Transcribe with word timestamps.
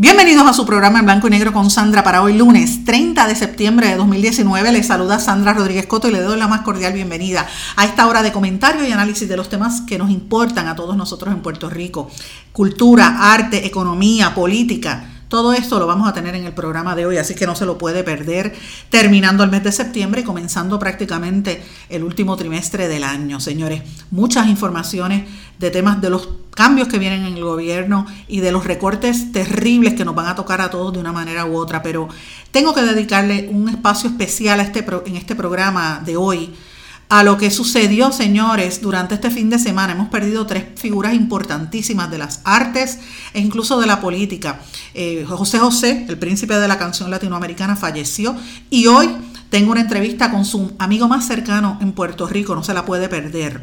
Bienvenidos 0.00 0.46
a 0.46 0.52
su 0.52 0.64
programa 0.64 1.00
en 1.00 1.06
blanco 1.06 1.26
y 1.26 1.30
negro 1.30 1.52
con 1.52 1.70
Sandra 1.70 2.04
para 2.04 2.22
hoy 2.22 2.32
lunes 2.38 2.84
30 2.84 3.26
de 3.26 3.34
septiembre 3.34 3.88
de 3.88 3.96
2019. 3.96 4.70
Les 4.70 4.86
saluda 4.86 5.18
Sandra 5.18 5.54
Rodríguez 5.54 5.86
Coto 5.86 6.06
y 6.06 6.12
le 6.12 6.20
doy 6.20 6.38
la 6.38 6.46
más 6.46 6.60
cordial 6.60 6.92
bienvenida 6.92 7.44
a 7.74 7.84
esta 7.84 8.06
hora 8.06 8.22
de 8.22 8.30
comentario 8.30 8.86
y 8.86 8.92
análisis 8.92 9.28
de 9.28 9.36
los 9.36 9.48
temas 9.48 9.80
que 9.80 9.98
nos 9.98 10.10
importan 10.10 10.68
a 10.68 10.76
todos 10.76 10.96
nosotros 10.96 11.34
en 11.34 11.42
Puerto 11.42 11.68
Rico. 11.68 12.08
Cultura, 12.52 13.32
arte, 13.32 13.66
economía, 13.66 14.36
política 14.36 15.17
todo 15.28 15.52
esto 15.52 15.78
lo 15.78 15.86
vamos 15.86 16.08
a 16.08 16.12
tener 16.12 16.34
en 16.34 16.44
el 16.44 16.52
programa 16.52 16.94
de 16.94 17.06
hoy, 17.06 17.18
así 17.18 17.34
que 17.34 17.46
no 17.46 17.54
se 17.54 17.66
lo 17.66 17.78
puede 17.78 18.02
perder 18.02 18.54
terminando 18.90 19.44
el 19.44 19.50
mes 19.50 19.62
de 19.62 19.72
septiembre 19.72 20.22
y 20.22 20.24
comenzando 20.24 20.78
prácticamente 20.78 21.62
el 21.88 22.02
último 22.02 22.36
trimestre 22.36 22.88
del 22.88 23.04
año, 23.04 23.38
señores. 23.38 23.82
Muchas 24.10 24.48
informaciones 24.48 25.24
de 25.58 25.70
temas 25.70 26.00
de 26.00 26.10
los 26.10 26.28
cambios 26.54 26.88
que 26.88 26.98
vienen 26.98 27.24
en 27.24 27.36
el 27.36 27.44
gobierno 27.44 28.06
y 28.26 28.40
de 28.40 28.52
los 28.52 28.64
recortes 28.64 29.30
terribles 29.32 29.94
que 29.94 30.04
nos 30.04 30.14
van 30.14 30.26
a 30.26 30.34
tocar 30.34 30.60
a 30.60 30.70
todos 30.70 30.92
de 30.92 30.98
una 30.98 31.12
manera 31.12 31.46
u 31.46 31.56
otra, 31.56 31.82
pero 31.82 32.08
tengo 32.50 32.74
que 32.74 32.82
dedicarle 32.82 33.48
un 33.52 33.68
espacio 33.68 34.10
especial 34.10 34.60
a 34.60 34.62
este, 34.64 34.84
en 35.06 35.16
este 35.16 35.36
programa 35.36 36.02
de 36.04 36.16
hoy 36.16 36.54
a 37.08 37.22
lo 37.22 37.38
que 37.38 37.50
sucedió, 37.50 38.12
señores, 38.12 38.82
durante 38.82 39.14
este 39.14 39.30
fin 39.30 39.48
de 39.48 39.58
semana. 39.58 39.92
Hemos 39.94 40.08
perdido 40.08 40.46
tres 40.46 40.64
figuras 40.76 41.14
importantísimas 41.14 42.10
de 42.10 42.18
las 42.18 42.40
artes 42.44 42.98
e 43.32 43.40
incluso 43.40 43.80
de 43.80 43.86
la 43.86 44.00
política. 44.00 44.60
Eh, 44.94 45.24
José 45.26 45.58
José, 45.58 46.04
el 46.08 46.18
príncipe 46.18 46.58
de 46.58 46.68
la 46.68 46.78
canción 46.78 47.10
latinoamericana, 47.10 47.76
falleció 47.76 48.36
y 48.68 48.86
hoy 48.86 49.08
tengo 49.48 49.72
una 49.72 49.80
entrevista 49.80 50.30
con 50.30 50.44
su 50.44 50.72
amigo 50.78 51.08
más 51.08 51.26
cercano 51.26 51.78
en 51.80 51.92
Puerto 51.92 52.26
Rico, 52.26 52.54
no 52.54 52.62
se 52.62 52.74
la 52.74 52.84
puede 52.84 53.08
perder. 53.08 53.62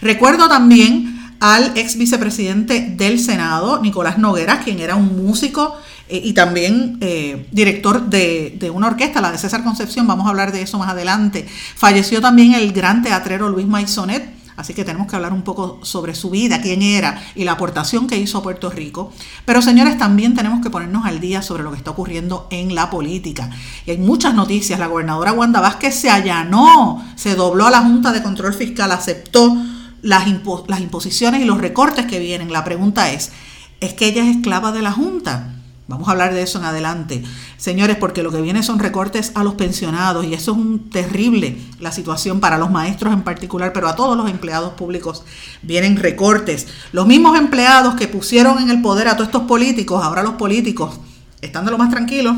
Recuerdo 0.00 0.48
también 0.48 1.13
al 1.40 1.72
ex 1.76 1.96
vicepresidente 1.96 2.94
del 2.96 3.20
Senado, 3.20 3.80
Nicolás 3.80 4.18
Noguera, 4.18 4.60
quien 4.60 4.80
era 4.80 4.96
un 4.96 5.24
músico 5.24 5.76
eh, 6.08 6.20
y 6.22 6.32
también 6.34 6.98
eh, 7.00 7.46
director 7.50 8.02
de, 8.08 8.56
de, 8.58 8.70
una 8.70 8.88
orquesta, 8.88 9.20
la 9.20 9.32
de 9.32 9.38
César 9.38 9.64
Concepción, 9.64 10.06
vamos 10.06 10.26
a 10.26 10.30
hablar 10.30 10.52
de 10.52 10.62
eso 10.62 10.78
más 10.78 10.90
adelante. 10.90 11.46
Falleció 11.76 12.20
también 12.20 12.54
el 12.54 12.72
gran 12.72 13.02
teatrero 13.02 13.48
Luis 13.48 13.66
Maisonet, 13.66 14.34
así 14.56 14.74
que 14.74 14.84
tenemos 14.84 15.08
que 15.08 15.16
hablar 15.16 15.32
un 15.32 15.42
poco 15.42 15.80
sobre 15.82 16.14
su 16.14 16.28
vida, 16.28 16.60
quién 16.60 16.82
era 16.82 17.22
y 17.34 17.44
la 17.44 17.52
aportación 17.52 18.06
que 18.06 18.18
hizo 18.18 18.38
a 18.38 18.42
Puerto 18.42 18.70
Rico. 18.70 19.12
Pero 19.46 19.62
señores, 19.62 19.96
también 19.96 20.34
tenemos 20.34 20.62
que 20.62 20.68
ponernos 20.68 21.06
al 21.06 21.20
día 21.20 21.40
sobre 21.40 21.62
lo 21.62 21.70
que 21.70 21.78
está 21.78 21.92
ocurriendo 21.92 22.48
en 22.50 22.74
la 22.74 22.90
política. 22.90 23.48
Y 23.86 23.92
hay 23.92 23.98
muchas 23.98 24.34
noticias. 24.34 24.78
La 24.78 24.88
gobernadora 24.88 25.32
Wanda 25.32 25.60
Vázquez 25.60 25.94
se 25.94 26.10
allanó, 26.10 27.02
se 27.16 27.34
dobló 27.34 27.66
a 27.66 27.70
la 27.70 27.80
Junta 27.80 28.12
de 28.12 28.22
Control 28.22 28.52
Fiscal, 28.52 28.92
aceptó 28.92 29.56
las, 30.04 30.26
las 30.68 30.80
imposiciones 30.80 31.40
y 31.40 31.44
los 31.46 31.60
recortes 31.60 32.06
que 32.06 32.20
vienen. 32.20 32.52
La 32.52 32.62
pregunta 32.62 33.10
es, 33.10 33.32
¿es 33.80 33.94
que 33.94 34.06
ella 34.06 34.22
es 34.22 34.36
esclava 34.36 34.70
de 34.70 34.82
la 34.82 34.92
Junta? 34.92 35.50
Vamos 35.86 36.08
a 36.08 36.12
hablar 36.12 36.32
de 36.32 36.42
eso 36.42 36.58
en 36.58 36.64
adelante. 36.64 37.22
Señores, 37.56 37.96
porque 37.96 38.22
lo 38.22 38.30
que 38.30 38.40
viene 38.40 38.62
son 38.62 38.78
recortes 38.78 39.32
a 39.34 39.42
los 39.42 39.54
pensionados 39.54 40.24
y 40.24 40.32
eso 40.32 40.52
es 40.52 40.58
un 40.58 40.90
terrible 40.90 41.58
la 41.80 41.90
situación 41.90 42.40
para 42.40 42.58
los 42.58 42.70
maestros 42.70 43.12
en 43.12 43.22
particular, 43.22 43.72
pero 43.72 43.88
a 43.88 43.96
todos 43.96 44.16
los 44.16 44.30
empleados 44.30 44.74
públicos 44.74 45.24
vienen 45.62 45.96
recortes. 45.96 46.68
Los 46.92 47.06
mismos 47.06 47.38
empleados 47.38 47.94
que 47.94 48.08
pusieron 48.08 48.62
en 48.62 48.70
el 48.70 48.82
poder 48.82 49.08
a 49.08 49.16
todos 49.16 49.28
estos 49.28 49.42
políticos, 49.42 50.02
ahora 50.02 50.22
los 50.22 50.34
políticos 50.34 51.00
están 51.40 51.64
de 51.64 51.70
lo 51.70 51.78
más 51.78 51.90
tranquilos, 51.90 52.34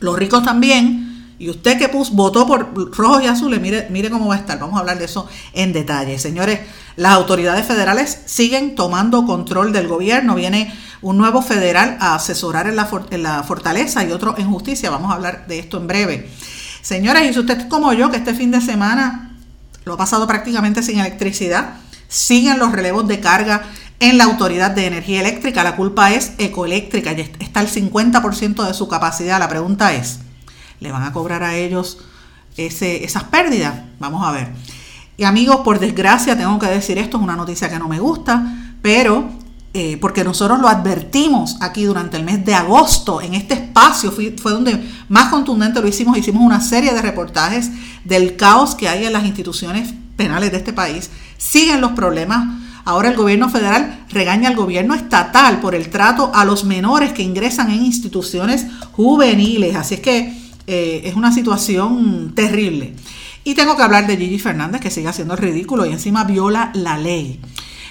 los 0.00 0.16
ricos 0.16 0.44
también, 0.44 1.11
y 1.42 1.50
usted 1.50 1.76
que 1.76 1.88
puso, 1.88 2.12
votó 2.14 2.46
por 2.46 2.72
rojos 2.96 3.24
y 3.24 3.26
azules, 3.26 3.60
mire, 3.60 3.88
mire 3.90 4.10
cómo 4.10 4.28
va 4.28 4.36
a 4.36 4.38
estar. 4.38 4.60
Vamos 4.60 4.76
a 4.76 4.78
hablar 4.78 5.00
de 5.00 5.06
eso 5.06 5.26
en 5.52 5.72
detalle. 5.72 6.16
Señores, 6.20 6.60
las 6.94 7.14
autoridades 7.14 7.66
federales 7.66 8.16
siguen 8.26 8.76
tomando 8.76 9.26
control 9.26 9.72
del 9.72 9.88
gobierno. 9.88 10.36
Viene 10.36 10.72
un 11.00 11.18
nuevo 11.18 11.42
federal 11.42 11.96
a 11.98 12.14
asesorar 12.14 12.68
en 12.68 12.76
la, 12.76 13.42
fortaleza 13.42 14.04
y 14.04 14.12
otro 14.12 14.36
en 14.38 14.48
justicia. 14.52 14.88
Vamos 14.90 15.10
a 15.10 15.14
hablar 15.14 15.48
de 15.48 15.58
esto 15.58 15.78
en 15.78 15.88
breve. 15.88 16.30
Señores, 16.80 17.28
y 17.28 17.32
si 17.32 17.40
usted 17.40 17.58
es 17.58 17.66
como 17.66 17.92
yo, 17.92 18.08
que 18.12 18.18
este 18.18 18.34
fin 18.34 18.52
de 18.52 18.60
semana 18.60 19.36
lo 19.84 19.94
ha 19.94 19.96
pasado 19.96 20.28
prácticamente 20.28 20.80
sin 20.84 21.00
electricidad, 21.00 21.74
siguen 22.06 22.60
los 22.60 22.70
relevos 22.70 23.08
de 23.08 23.18
carga 23.18 23.64
en 23.98 24.16
la 24.16 24.24
Autoridad 24.24 24.70
de 24.70 24.86
Energía 24.86 25.18
Eléctrica. 25.18 25.64
La 25.64 25.74
culpa 25.74 26.12
es 26.12 26.34
ecoeléctrica, 26.38 27.10
y 27.14 27.22
está 27.40 27.58
al 27.58 27.68
50% 27.68 28.64
de 28.64 28.74
su 28.74 28.86
capacidad. 28.86 29.40
La 29.40 29.48
pregunta 29.48 29.92
es, 29.92 30.20
¿le 30.82 30.92
van 30.92 31.04
a 31.04 31.12
cobrar 31.12 31.42
a 31.42 31.54
ellos 31.56 31.98
ese, 32.56 33.04
esas 33.04 33.24
pérdidas? 33.24 33.74
Vamos 33.98 34.26
a 34.26 34.32
ver. 34.32 34.48
Y 35.16 35.24
amigos, 35.24 35.58
por 35.64 35.78
desgracia 35.78 36.36
tengo 36.36 36.58
que 36.58 36.66
decir 36.66 36.98
esto, 36.98 37.16
es 37.16 37.22
una 37.22 37.36
noticia 37.36 37.70
que 37.70 37.78
no 37.78 37.88
me 37.88 38.00
gusta, 38.00 38.74
pero 38.82 39.30
eh, 39.74 39.96
porque 40.00 40.24
nosotros 40.24 40.58
lo 40.58 40.68
advertimos 40.68 41.56
aquí 41.60 41.84
durante 41.84 42.16
el 42.16 42.24
mes 42.24 42.44
de 42.44 42.54
agosto, 42.54 43.20
en 43.20 43.34
este 43.34 43.54
espacio 43.54 44.10
fue, 44.10 44.34
fue, 44.36 44.52
donde 44.52 44.82
más 45.08 45.28
contundente 45.28 45.80
lo 45.80 45.88
hicimos, 45.88 46.18
hicimos 46.18 46.42
una 46.42 46.60
serie 46.60 46.92
de 46.92 47.00
reportajes 47.00 47.70
del 48.04 48.36
caos 48.36 48.74
que 48.74 48.88
hay 48.88 49.06
en 49.06 49.12
las 49.12 49.24
instituciones 49.24 49.94
penales 50.16 50.50
de 50.50 50.58
este 50.58 50.72
país, 50.72 51.08
siguen 51.38 51.80
los 51.80 51.92
problemas. 51.92 52.60
Ahora 52.84 53.10
el 53.10 53.16
gobierno 53.16 53.48
federal 53.48 54.04
regaña 54.08 54.48
al 54.48 54.56
gobierno 54.56 54.94
estatal 54.94 55.60
por 55.60 55.74
el 55.74 55.88
trato 55.88 56.32
a 56.34 56.44
los 56.44 56.64
menores 56.64 57.12
que 57.12 57.22
ingresan 57.22 57.70
en 57.70 57.84
instituciones 57.84 58.66
juveniles, 58.90 59.76
así 59.76 59.94
es 59.94 60.00
que 60.00 60.41
eh, 60.66 61.02
es 61.04 61.14
una 61.14 61.32
situación 61.32 62.32
terrible. 62.34 62.94
Y 63.44 63.54
tengo 63.54 63.76
que 63.76 63.82
hablar 63.82 64.06
de 64.06 64.16
Gigi 64.16 64.38
Fernández, 64.38 64.80
que 64.80 64.90
sigue 64.90 65.08
haciendo 65.08 65.34
ridículo 65.34 65.84
y 65.86 65.92
encima 65.92 66.24
viola 66.24 66.70
la 66.74 66.96
ley. 66.96 67.40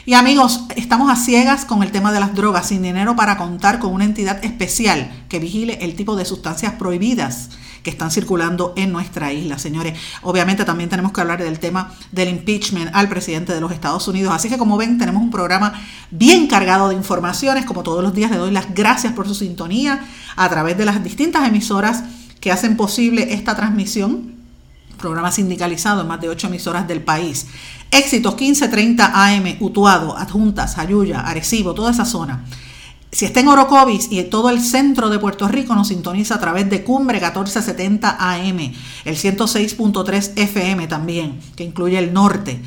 Y 0.05 0.13
amigos, 0.13 0.63
estamos 0.75 1.11
a 1.11 1.15
ciegas 1.15 1.65
con 1.65 1.83
el 1.83 1.91
tema 1.91 2.11
de 2.11 2.19
las 2.19 2.33
drogas, 2.33 2.67
sin 2.67 2.81
dinero 2.81 3.15
para 3.15 3.37
contar 3.37 3.79
con 3.79 3.93
una 3.93 4.05
entidad 4.05 4.43
especial 4.43 5.11
que 5.29 5.39
vigile 5.39 5.77
el 5.81 5.95
tipo 5.95 6.15
de 6.15 6.25
sustancias 6.25 6.73
prohibidas 6.73 7.49
que 7.83 7.89
están 7.89 8.11
circulando 8.11 8.73
en 8.77 8.91
nuestra 8.91 9.33
isla, 9.33 9.57
señores. 9.57 9.97
Obviamente 10.21 10.65
también 10.65 10.89
tenemos 10.89 11.11
que 11.11 11.21
hablar 11.21 11.41
del 11.43 11.59
tema 11.59 11.93
del 12.11 12.29
impeachment 12.29 12.91
al 12.93 13.09
presidente 13.09 13.53
de 13.53 13.61
los 13.61 13.71
Estados 13.71 14.07
Unidos. 14.07 14.33
Así 14.33 14.49
que 14.49 14.57
como 14.57 14.77
ven, 14.77 14.97
tenemos 14.97 15.21
un 15.21 15.31
programa 15.31 15.73
bien 16.11 16.47
cargado 16.47 16.89
de 16.89 16.95
informaciones. 16.95 17.65
Como 17.65 17.83
todos 17.83 18.03
los 18.03 18.13
días, 18.13 18.31
le 18.31 18.37
doy 18.37 18.51
las 18.51 18.73
gracias 18.73 19.13
por 19.13 19.27
su 19.27 19.35
sintonía 19.35 20.03
a 20.35 20.49
través 20.49 20.77
de 20.77 20.85
las 20.85 21.03
distintas 21.03 21.47
emisoras 21.47 22.03
que 22.41 22.51
hacen 22.51 22.75
posible 22.75 23.33
esta 23.33 23.55
transmisión 23.55 24.41
programa 25.01 25.31
sindicalizado 25.31 26.01
en 26.01 26.07
más 26.07 26.21
de 26.21 26.29
ocho 26.29 26.47
emisoras 26.47 26.87
del 26.87 27.01
país. 27.01 27.47
Éxitos 27.89 28.35
1530 28.35 29.11
AM, 29.13 29.57
Utuado, 29.59 30.17
Adjuntas, 30.17 30.77
Ayuya, 30.77 31.21
Arecibo, 31.21 31.73
toda 31.73 31.91
esa 31.91 32.05
zona. 32.05 32.45
Si 33.11 33.25
está 33.25 33.41
en 33.41 33.49
Orocovis 33.49 34.07
y 34.09 34.23
todo 34.23 34.49
el 34.49 34.61
centro 34.61 35.09
de 35.09 35.19
Puerto 35.19 35.49
Rico 35.49 35.75
nos 35.75 35.89
sintoniza 35.89 36.35
a 36.35 36.39
través 36.39 36.69
de 36.69 36.83
Cumbre 36.83 37.19
1470 37.19 38.15
AM, 38.17 38.59
el 39.03 39.15
106.3 39.17 40.31
FM 40.37 40.87
también, 40.87 41.37
que 41.57 41.65
incluye 41.65 41.99
el 41.99 42.13
norte. 42.13 42.61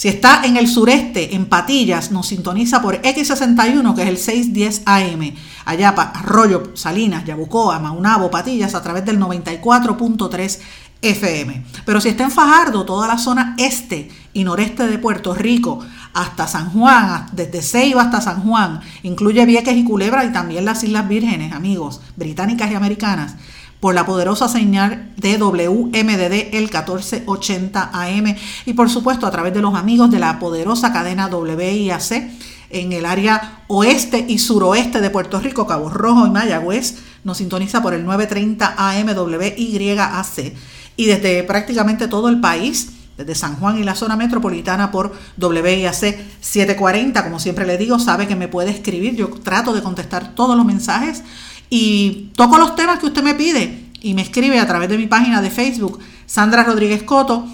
Si 0.00 0.08
está 0.08 0.40
en 0.44 0.56
el 0.56 0.66
sureste, 0.66 1.34
en 1.34 1.44
Patillas, 1.44 2.10
nos 2.10 2.28
sintoniza 2.28 2.80
por 2.80 3.02
X61, 3.02 3.94
que 3.94 4.00
es 4.00 4.08
el 4.08 4.16
610 4.16 4.82
AM. 4.86 5.34
Allá, 5.66 5.90
Arroyo, 5.90 6.70
Salinas, 6.72 7.26
Yabucoa, 7.26 7.78
Maunabo, 7.80 8.30
Patillas, 8.30 8.74
a 8.74 8.80
través 8.80 9.04
del 9.04 9.20
94.3 9.20 10.58
FM. 11.02 11.64
Pero 11.84 12.00
si 12.00 12.08
está 12.08 12.24
en 12.24 12.30
Fajardo, 12.30 12.86
toda 12.86 13.06
la 13.06 13.18
zona 13.18 13.54
este 13.58 14.10
y 14.32 14.42
noreste 14.42 14.86
de 14.86 14.96
Puerto 14.96 15.34
Rico, 15.34 15.80
hasta 16.14 16.48
San 16.48 16.70
Juan, 16.70 17.26
desde 17.32 17.60
Ceiba 17.60 18.00
hasta 18.00 18.22
San 18.22 18.42
Juan, 18.42 18.80
incluye 19.02 19.44
Vieques 19.44 19.76
y 19.76 19.84
Culebra 19.84 20.24
y 20.24 20.32
también 20.32 20.64
las 20.64 20.82
Islas 20.82 21.08
Vírgenes, 21.08 21.52
amigos, 21.52 22.00
británicas 22.16 22.70
y 22.70 22.74
americanas, 22.74 23.36
por 23.80 23.94
la 23.94 24.06
poderosa 24.06 24.48
señal 24.48 25.10
de 25.16 25.34
el 25.34 25.42
1480 25.42 27.90
AM 27.92 28.36
y 28.66 28.72
por 28.74 28.90
supuesto 28.90 29.26
a 29.26 29.30
través 29.30 29.54
de 29.54 29.62
los 29.62 29.74
amigos 29.74 30.10
de 30.10 30.18
la 30.18 30.38
poderosa 30.38 30.92
cadena 30.92 31.26
WIAC 31.26 32.30
en 32.70 32.92
el 32.92 33.06
área 33.06 33.62
oeste 33.66 34.24
y 34.28 34.38
suroeste 34.38 35.00
de 35.00 35.10
Puerto 35.10 35.40
Rico, 35.40 35.66
Cabo 35.66 35.88
Rojo 35.88 36.26
y 36.26 36.30
Mayagüez, 36.30 36.98
nos 37.24 37.38
sintoniza 37.38 37.82
por 37.82 37.94
el 37.94 38.04
930 38.04 38.74
AM 38.76 39.08
WYAC 39.08 40.54
y 40.96 41.06
desde 41.06 41.42
prácticamente 41.42 42.06
todo 42.06 42.28
el 42.28 42.40
país 42.40 42.92
desde 43.16 43.34
San 43.34 43.56
Juan 43.56 43.78
y 43.78 43.84
la 43.84 43.94
zona 43.94 44.16
metropolitana 44.16 44.90
por 44.90 45.14
WIAC 45.38 46.18
740. 46.40 47.24
Como 47.24 47.38
siempre 47.38 47.66
le 47.66 47.76
digo, 47.76 47.98
sabe 47.98 48.26
que 48.26 48.36
me 48.36 48.48
puede 48.48 48.70
escribir. 48.70 49.14
Yo 49.14 49.28
trato 49.28 49.74
de 49.74 49.82
contestar 49.82 50.34
todos 50.34 50.56
los 50.56 50.64
mensajes 50.64 51.22
y 51.70 52.30
toco 52.36 52.58
los 52.58 52.76
temas 52.76 52.98
que 52.98 53.06
usted 53.06 53.22
me 53.22 53.34
pide 53.34 53.86
y 54.02 54.14
me 54.14 54.22
escribe 54.22 54.58
a 54.58 54.66
través 54.66 54.88
de 54.88 54.98
mi 54.98 55.06
página 55.06 55.40
de 55.40 55.50
Facebook, 55.50 56.00
Sandra 56.26 56.64
Rodríguez 56.64 57.04
Coto, 57.04 57.46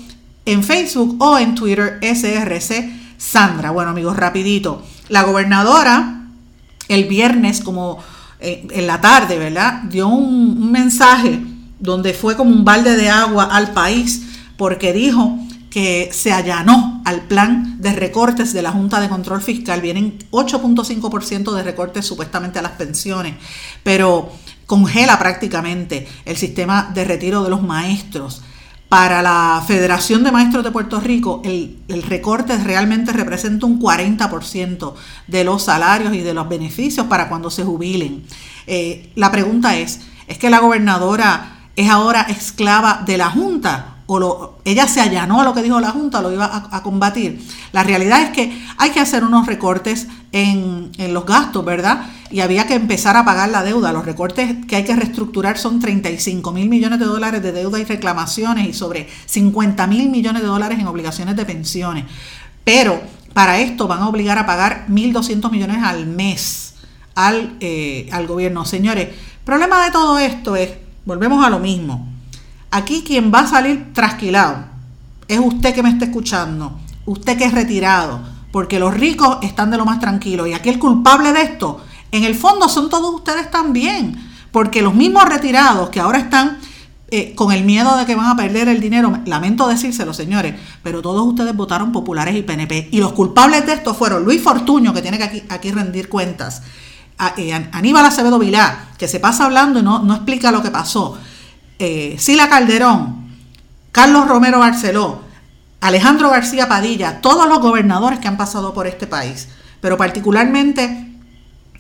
en 0.45 0.65
Facebook 0.65 1.17
o 1.21 1.39
en 1.39 1.55
Twitter, 1.55 1.99
SRC 2.03 2.91
Sandra. 3.19 3.71
Bueno, 3.71 3.91
amigos, 3.91 4.17
rapidito. 4.17 4.83
La 5.09 5.23
gobernadora 5.23 6.17
el 6.89 7.05
viernes, 7.05 7.61
como 7.61 7.99
eh, 8.41 8.67
en 8.71 8.87
la 8.87 9.01
tarde, 9.01 9.39
¿verdad? 9.39 9.83
Dio 9.85 10.09
un 10.09 10.71
mensaje 10.71 11.41
donde 11.79 12.15
fue 12.15 12.37
como 12.37 12.51
un 12.51 12.65
balde 12.65 12.97
de 12.97 13.11
agua 13.11 13.45
al 13.45 13.73
país 13.73 14.23
porque 14.57 14.93
dijo 14.93 15.39
que 15.77 16.09
se 16.11 16.33
allanó 16.33 17.03
al 17.05 17.25
plan 17.25 17.83
de 17.83 17.93
recortes 17.93 18.55
de 18.55 18.63
la 18.63 18.73
Junta 18.73 18.99
de 18.99 19.11
Control 19.11 19.43
Fiscal. 19.43 19.83
Vienen 19.83 20.17
8.5% 20.31 21.53
de 21.53 21.63
recortes 21.63 22.07
supuestamente 22.07 22.59
a 22.59 22.63
las 22.63 22.73
pensiones, 22.73 23.35
pero 23.83 24.33
congela 24.65 25.19
prácticamente 25.19 26.09
el 26.25 26.39
sistema 26.39 26.91
de 26.95 27.05
retiro 27.05 27.45
de 27.45 27.51
los 27.51 27.63
maestros. 27.63 28.41
Para 28.89 29.21
la 29.21 29.63
Federación 29.67 30.25
de 30.25 30.33
Maestros 30.33 30.65
de 30.65 30.71
Puerto 30.71 30.99
Rico, 30.99 31.43
el, 31.45 31.77
recorte 32.05 32.57
realmente 32.57 33.13
representa 33.13 33.67
un 33.67 33.79
40% 33.79 34.95
de 35.27 35.45
los 35.45 35.65
salarios 35.65 36.15
y 36.15 36.23
de 36.23 36.33
los 36.33 36.49
beneficios 36.49 37.05
para 37.07 37.29
cuando 37.29 37.51
se 37.51 37.65
jubilen. 37.65 38.25
Eh, 38.67 39.13
la 39.15 39.31
pregunta 39.31 39.77
es, 39.77 40.01
¿es 40.27 40.39
que 40.39 40.49
la 40.49 40.61
gobernadora 40.61 41.69
es 41.77 41.91
ahora 41.91 42.23
esclava 42.23 43.03
de 43.05 43.19
la 43.19 43.29
Junta 43.29 43.96
o 44.07 44.55
ella 44.65 44.87
se 44.87 45.01
allanó 45.01 45.41
a 45.41 45.45
lo 45.45 45.53
que 45.53 45.63
dijo 45.63 45.81
la 45.81 45.91
Junta, 45.91 46.23
lo 46.23 46.33
iba 46.33 46.69
a, 46.71 46.83
combatir. 46.83 47.41
La 47.73 47.83
realidad 47.83 48.23
es 48.23 48.31
que 48.31 48.63
hay 48.79 48.91
que 48.91 49.01
hacer 49.01 49.25
unos 49.25 49.47
recortes 49.47 50.07
en, 50.31 50.93
en, 50.99 51.13
los 51.13 51.27
gastos, 51.27 51.65
¿verdad? 51.65 52.07
Y 52.31 52.41
había 52.41 52.67
que 52.67 52.75
empezar 52.75 53.17
a 53.17 53.25
pagar 53.25 53.49
la 53.49 53.65
deuda. 53.65 53.93
Los 53.93 54.07
recortes 54.07 54.65
que 54.67 54.77
hay 54.77 54.85
que 54.85 54.95
reestructurar 54.95 55.59
son 55.59 55.81
35 55.81 56.53
mil 56.53 56.69
millones 56.69 57.01
de 57.01 57.05
dólares 57.05 57.43
de 57.43 57.51
deuda 57.51 57.81
y 57.81 57.85
reclamaciones 57.85 58.69
y 58.69 58.73
sobre 58.73 59.09
50 59.27 59.87
mil 59.89 60.09
millones 60.09 60.43
de 60.43 60.49
dólares 60.49 60.79
en 60.79 60.87
obligaciones 60.87 61.35
de 61.35 61.45
pensiones. 61.45 62.05
Pero 62.63 63.01
para 63.33 63.59
esto 63.59 63.89
van 63.89 64.03
a 64.03 64.09
obligar 64.09 64.39
a 64.39 64.47
pagar 64.47 64.87
1.200 64.89 65.51
millones 65.51 65.83
al 65.83 66.07
mes 66.07 66.75
al, 67.17 67.57
eh, 67.59 68.09
al 68.13 68.29
gobierno. 68.29 68.65
Señores, 68.65 69.09
problema 69.45 69.85
de 69.85 69.91
todo 69.91 70.19
esto 70.21 70.55
es, 70.55 70.71
volvemos 71.05 71.45
a 71.45 71.51
lo 71.51 71.59
mismo 71.59 72.16
Aquí 72.77 73.03
quien 73.03 73.33
va 73.33 73.41
a 73.41 73.47
salir 73.47 73.95
trasquilado 73.95 74.67
es 75.27 75.39
usted 75.39 75.75
que 75.75 75.83
me 75.83 75.89
está 75.89 76.05
escuchando, 76.05 76.79
usted 77.07 77.39
que 77.39 77.47
es 77.47 77.55
retirado, 77.55 78.21
porque 78.53 78.79
los 78.79 78.93
ricos 78.93 79.39
están 79.41 79.71
de 79.71 79.79
lo 79.79 79.87
más 79.87 79.99
tranquilos. 79.99 80.47
Y 80.47 80.53
aquí 80.53 80.69
el 80.69 80.79
culpable 80.79 81.33
de 81.33 81.41
esto, 81.41 81.81
en 82.13 82.25
el 82.25 82.35
fondo 82.35 82.69
son 82.69 82.91
todos 82.91 83.15
ustedes 83.15 83.51
también, 83.51 84.23
porque 84.53 84.83
los 84.83 84.95
mismos 84.95 85.25
retirados 85.25 85.89
que 85.89 86.01
ahora 86.01 86.19
están 86.19 86.59
eh, 87.11 87.35
con 87.35 87.51
el 87.51 87.65
miedo 87.65 87.97
de 87.97 88.05
que 88.05 88.15
van 88.15 88.27
a 88.27 88.37
perder 88.37 88.69
el 88.69 88.79
dinero, 88.79 89.21
lamento 89.25 89.67
decírselo 89.69 90.13
señores, 90.13 90.55
pero 90.83 91.01
todos 91.01 91.27
ustedes 91.27 91.57
votaron 91.57 91.93
populares 91.93 92.37
y 92.37 92.43
PNP 92.43 92.91
y 92.93 92.99
los 92.99 93.13
culpables 93.13 93.65
de 93.65 93.73
esto 93.73 93.95
fueron 93.95 94.23
Luis 94.23 94.43
Fortuño, 94.43 94.93
que 94.93 95.01
tiene 95.01 95.17
que 95.17 95.47
aquí, 95.49 95.73
rendir 95.73 96.11
cuentas, 96.11 96.61
eh, 97.39 97.55
Aníbal 97.73 98.05
Acevedo 98.05 98.39
Vilá, 98.39 98.91
que 98.99 99.09
se 99.09 99.19
pasa 99.19 99.47
hablando 99.47 99.79
y 99.79 99.83
no 99.83 100.15
explica 100.15 100.53
lo 100.53 100.63
que 100.63 100.71
pasó, 100.71 101.17
eh, 101.79 102.17
Sila 102.19 102.49
Calderón, 102.49 103.27
Carlos 103.93 104.29
Romero 104.29 104.59
Barceló, 104.59 105.21
Alejandro 105.81 106.31
García 106.31 106.69
Padilla, 106.69 107.21
todos 107.21 107.49
los 107.49 107.61
gobernadores 107.61 108.19
que 108.19 108.29
han 108.29 108.37
pasado 108.37 108.75
por 108.75 108.87
este 108.87 109.07
país, 109.07 109.49
pero 109.81 109.97
particularmente 109.97 111.13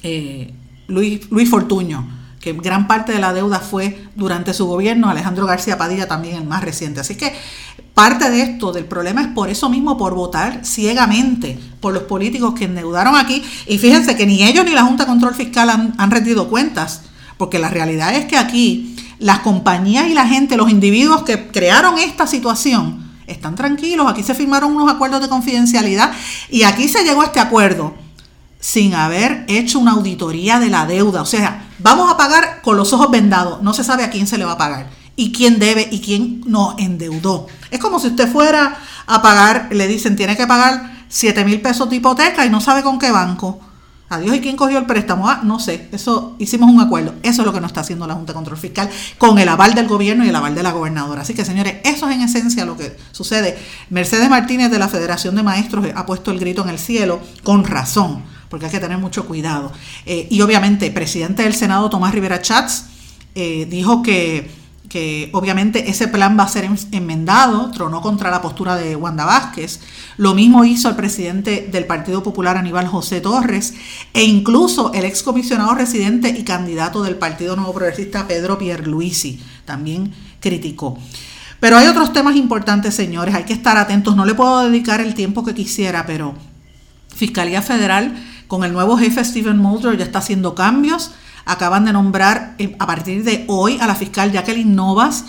eh, 0.02 0.54
Luis, 0.86 1.50
Fortuño, 1.50 2.06
que 2.40 2.52
gran 2.52 2.86
parte 2.86 3.12
de 3.12 3.18
la 3.18 3.32
deuda 3.32 3.58
fue 3.58 4.06
durante 4.14 4.54
su 4.54 4.66
gobierno, 4.66 5.08
Alejandro 5.08 5.46
García 5.46 5.76
Padilla 5.76 6.06
también 6.06 6.36
el 6.36 6.44
más 6.44 6.62
reciente. 6.62 7.00
Así 7.00 7.16
que 7.16 7.34
parte 7.94 8.30
de 8.30 8.42
esto, 8.42 8.72
del 8.72 8.84
problema 8.84 9.22
es 9.22 9.28
por 9.28 9.48
eso 9.48 9.68
mismo, 9.68 9.96
por 9.96 10.14
votar 10.14 10.64
ciegamente 10.64 11.58
por 11.80 11.92
los 11.92 12.04
políticos 12.04 12.54
que 12.54 12.66
endeudaron 12.66 13.16
aquí. 13.16 13.42
Y 13.66 13.78
fíjense 13.78 14.14
que 14.14 14.26
ni 14.26 14.44
ellos 14.44 14.64
ni 14.64 14.72
la 14.72 14.84
Junta 14.84 15.04
de 15.04 15.08
Control 15.08 15.34
Fiscal 15.34 15.70
han, 15.70 15.94
han 15.98 16.10
rendido 16.10 16.48
cuentas, 16.48 17.02
porque 17.36 17.58
la 17.58 17.68
realidad 17.68 18.14
es 18.14 18.26
que 18.26 18.36
aquí 18.36 18.94
las 19.18 19.40
compañías 19.40 20.08
y 20.08 20.14
la 20.14 20.26
gente, 20.26 20.56
los 20.56 20.70
individuos 20.70 21.22
que 21.22 21.48
crearon 21.48 21.98
esta 21.98 22.26
situación, 22.26 23.06
están 23.26 23.54
tranquilos. 23.54 24.10
Aquí 24.10 24.22
se 24.22 24.34
firmaron 24.34 24.74
unos 24.74 24.92
acuerdos 24.92 25.20
de 25.20 25.28
confidencialidad 25.28 26.12
y 26.50 26.62
aquí 26.62 26.88
se 26.88 27.04
llegó 27.04 27.22
a 27.22 27.26
este 27.26 27.40
acuerdo 27.40 27.94
sin 28.60 28.94
haber 28.94 29.44
hecho 29.48 29.78
una 29.78 29.92
auditoría 29.92 30.58
de 30.58 30.70
la 30.70 30.86
deuda. 30.86 31.22
O 31.22 31.26
sea, 31.26 31.68
vamos 31.78 32.12
a 32.12 32.16
pagar 32.16 32.62
con 32.62 32.76
los 32.76 32.92
ojos 32.92 33.10
vendados. 33.10 33.62
No 33.62 33.74
se 33.74 33.84
sabe 33.84 34.04
a 34.04 34.10
quién 34.10 34.26
se 34.26 34.38
le 34.38 34.44
va 34.44 34.52
a 34.52 34.58
pagar 34.58 34.90
y 35.16 35.32
quién 35.32 35.58
debe 35.58 35.88
y 35.90 36.00
quién 36.00 36.42
nos 36.46 36.78
endeudó. 36.78 37.46
Es 37.70 37.80
como 37.80 37.98
si 37.98 38.08
usted 38.08 38.30
fuera 38.30 38.78
a 39.06 39.22
pagar, 39.22 39.68
le 39.70 39.88
dicen, 39.88 40.16
tiene 40.16 40.36
que 40.36 40.46
pagar 40.46 41.04
7 41.08 41.44
mil 41.44 41.60
pesos 41.60 41.88
de 41.88 41.96
hipoteca 41.96 42.44
y 42.44 42.50
no 42.50 42.60
sabe 42.60 42.82
con 42.82 42.98
qué 42.98 43.10
banco. 43.10 43.60
Adiós, 44.08 44.36
¿y 44.36 44.40
quién 44.40 44.56
cogió 44.56 44.78
el 44.78 44.86
préstamo? 44.86 45.28
Ah, 45.28 45.40
no 45.42 45.58
sé, 45.58 45.88
eso 45.90 46.36
hicimos 46.38 46.70
un 46.70 46.80
acuerdo. 46.80 47.14
Eso 47.24 47.42
es 47.42 47.46
lo 47.46 47.52
que 47.52 47.60
nos 47.60 47.70
está 47.70 47.80
haciendo 47.80 48.06
la 48.06 48.14
Junta 48.14 48.32
de 48.32 48.36
Control 48.36 48.56
Fiscal 48.56 48.88
con 49.18 49.38
el 49.38 49.48
aval 49.48 49.74
del 49.74 49.88
gobierno 49.88 50.24
y 50.24 50.28
el 50.28 50.36
aval 50.36 50.54
de 50.54 50.62
la 50.62 50.70
gobernadora. 50.70 51.22
Así 51.22 51.34
que, 51.34 51.44
señores, 51.44 51.76
eso 51.82 52.08
es 52.08 52.14
en 52.14 52.22
esencia 52.22 52.64
lo 52.64 52.76
que 52.76 52.96
sucede. 53.10 53.58
Mercedes 53.90 54.30
Martínez 54.30 54.70
de 54.70 54.78
la 54.78 54.86
Federación 54.86 55.34
de 55.34 55.42
Maestros 55.42 55.86
ha 55.92 56.06
puesto 56.06 56.30
el 56.30 56.38
grito 56.38 56.62
en 56.62 56.68
el 56.68 56.78
cielo 56.78 57.20
con 57.42 57.64
razón, 57.64 58.22
porque 58.48 58.66
hay 58.66 58.72
que 58.72 58.80
tener 58.80 58.98
mucho 58.98 59.26
cuidado. 59.26 59.72
Eh, 60.04 60.28
y 60.30 60.40
obviamente, 60.40 60.88
presidente 60.92 61.42
del 61.42 61.54
Senado, 61.54 61.90
Tomás 61.90 62.14
Rivera 62.14 62.40
Chats, 62.40 62.84
eh, 63.34 63.66
dijo 63.68 64.04
que 64.04 64.48
obviamente 65.32 65.90
ese 65.90 66.08
plan 66.08 66.38
va 66.38 66.44
a 66.44 66.48
ser 66.48 66.68
enmendado, 66.92 67.70
tronó 67.70 68.00
contra 68.00 68.30
la 68.30 68.42
postura 68.42 68.76
de 68.76 68.96
Wanda 68.96 69.24
Vázquez. 69.24 69.80
Lo 70.16 70.34
mismo 70.34 70.64
hizo 70.64 70.88
el 70.88 70.96
presidente 70.96 71.68
del 71.70 71.86
Partido 71.86 72.22
Popular 72.22 72.56
Aníbal 72.56 72.86
José 72.86 73.20
Torres 73.20 73.74
e 74.12 74.24
incluso 74.24 74.92
el 74.92 75.04
excomisionado 75.04 75.74
residente 75.74 76.28
y 76.28 76.44
candidato 76.44 77.02
del 77.02 77.16
Partido 77.16 77.56
Nuevo 77.56 77.74
Progresista 77.74 78.26
Pedro 78.26 78.58
Pierluisi 78.58 79.40
también 79.64 80.12
criticó. 80.40 80.98
Pero 81.60 81.78
hay 81.78 81.86
otros 81.86 82.12
temas 82.12 82.36
importantes, 82.36 82.94
señores, 82.94 83.34
hay 83.34 83.44
que 83.44 83.52
estar 83.52 83.76
atentos. 83.76 84.16
No 84.16 84.24
le 84.24 84.34
puedo 84.34 84.68
dedicar 84.68 85.00
el 85.00 85.14
tiempo 85.14 85.44
que 85.44 85.54
quisiera, 85.54 86.06
pero 86.06 86.34
Fiscalía 87.14 87.62
Federal 87.62 88.14
con 88.46 88.62
el 88.64 88.72
nuevo 88.72 88.96
jefe 88.96 89.24
Stephen 89.24 89.58
Muldrow 89.58 89.94
ya 89.94 90.04
está 90.04 90.20
haciendo 90.20 90.54
cambios 90.54 91.12
Acaban 91.46 91.86
de 91.86 91.92
nombrar 91.94 92.54
eh, 92.58 92.76
a 92.78 92.86
partir 92.86 93.24
de 93.24 93.44
hoy 93.48 93.78
a 93.80 93.86
la 93.86 93.94
fiscal 93.94 94.30
Jacqueline 94.32 94.76
Novas 94.76 95.24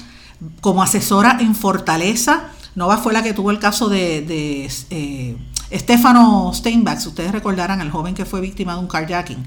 como 0.59 0.83
asesora 0.83 1.37
en 1.39 1.55
Fortaleza. 1.55 2.49
Novas 2.75 3.01
fue 3.01 3.13
la 3.13 3.23
que 3.23 3.33
tuvo 3.33 3.51
el 3.51 3.59
caso 3.59 3.87
de, 3.87 4.21
de 4.21 4.69
eh, 4.89 5.37
Steinbach, 5.73 7.05
ustedes 7.05 7.31
recordarán, 7.31 7.81
el 7.81 7.89
joven 7.89 8.13
que 8.13 8.25
fue 8.25 8.41
víctima 8.41 8.73
de 8.73 8.79
un 8.79 8.87
carjacking. 8.87 9.45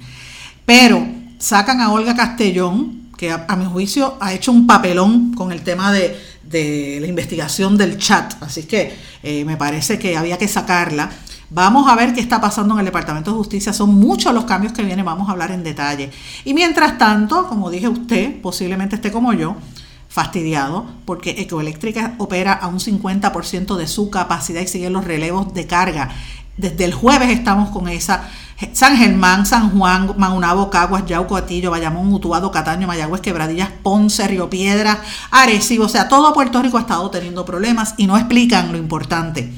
Pero 0.64 1.06
sacan 1.38 1.80
a 1.80 1.92
Olga 1.92 2.14
Castellón, 2.14 3.08
que 3.16 3.30
a, 3.30 3.56
mi 3.56 3.66
juicio 3.66 4.16
ha 4.20 4.32
hecho 4.32 4.50
un 4.50 4.66
papelón 4.66 5.34
con 5.34 5.52
el 5.52 5.62
tema 5.62 5.92
de, 5.92 6.16
la 7.00 7.06
investigación 7.06 7.76
del 7.76 7.98
chat. 7.98 8.34
Así 8.42 8.64
que 8.64 8.96
eh, 9.22 9.44
me 9.44 9.56
parece 9.56 9.98
que 9.98 10.16
había 10.16 10.38
que 10.38 10.48
sacarla. 10.48 11.10
Vamos 11.52 11.88
a 11.88 11.96
ver 11.96 12.14
qué 12.14 12.20
está 12.20 12.40
pasando 12.40 12.74
en 12.74 12.80
el 12.80 12.86
Departamento 12.86 13.32
de 13.32 13.36
Justicia. 13.36 13.72
Son 13.72 13.92
muchos 13.92 14.32
los 14.32 14.44
cambios 14.44 14.72
que 14.72 14.84
vienen, 14.84 15.04
vamos 15.04 15.28
a 15.28 15.32
hablar 15.32 15.50
en 15.50 15.64
detalle. 15.64 16.08
Y 16.44 16.54
mientras 16.54 16.96
tanto, 16.96 17.48
como 17.48 17.70
dije 17.70 17.88
usted, 17.88 18.40
posiblemente 18.40 18.94
esté 18.94 19.10
como 19.10 19.32
yo, 19.32 19.56
fastidiado, 20.08 20.86
porque 21.04 21.30
Ecoeléctrica 21.38 22.14
opera 22.18 22.52
a 22.52 22.68
un 22.68 22.78
50% 22.78 23.76
de 23.76 23.88
su 23.88 24.10
capacidad 24.10 24.60
y 24.60 24.68
sigue 24.68 24.90
los 24.90 25.04
relevos 25.04 25.52
de 25.52 25.66
carga. 25.66 26.10
Desde 26.56 26.84
el 26.84 26.94
jueves 26.94 27.30
estamos 27.30 27.70
con 27.70 27.88
esa. 27.88 28.28
San 28.72 28.96
Germán, 28.96 29.44
San 29.44 29.76
Juan, 29.76 30.14
Maunabo, 30.18 30.70
Caguas, 30.70 31.04
Yauco, 31.06 31.36
Atillo, 31.36 31.72
Bayamón, 31.72 32.12
Utuado, 32.12 32.52
Cataño, 32.52 32.86
Mayagüez, 32.86 33.22
Quebradillas, 33.22 33.70
Ponce, 33.82 34.28
Río 34.28 34.48
Piedra, 34.48 35.02
Arecibo, 35.32 35.86
o 35.86 35.88
sea, 35.88 36.08
todo 36.08 36.32
Puerto 36.32 36.62
Rico 36.62 36.78
ha 36.78 36.82
estado 36.82 37.10
teniendo 37.10 37.44
problemas 37.44 37.94
y 37.96 38.06
no 38.06 38.16
explican 38.16 38.70
lo 38.70 38.78
importante. 38.78 39.52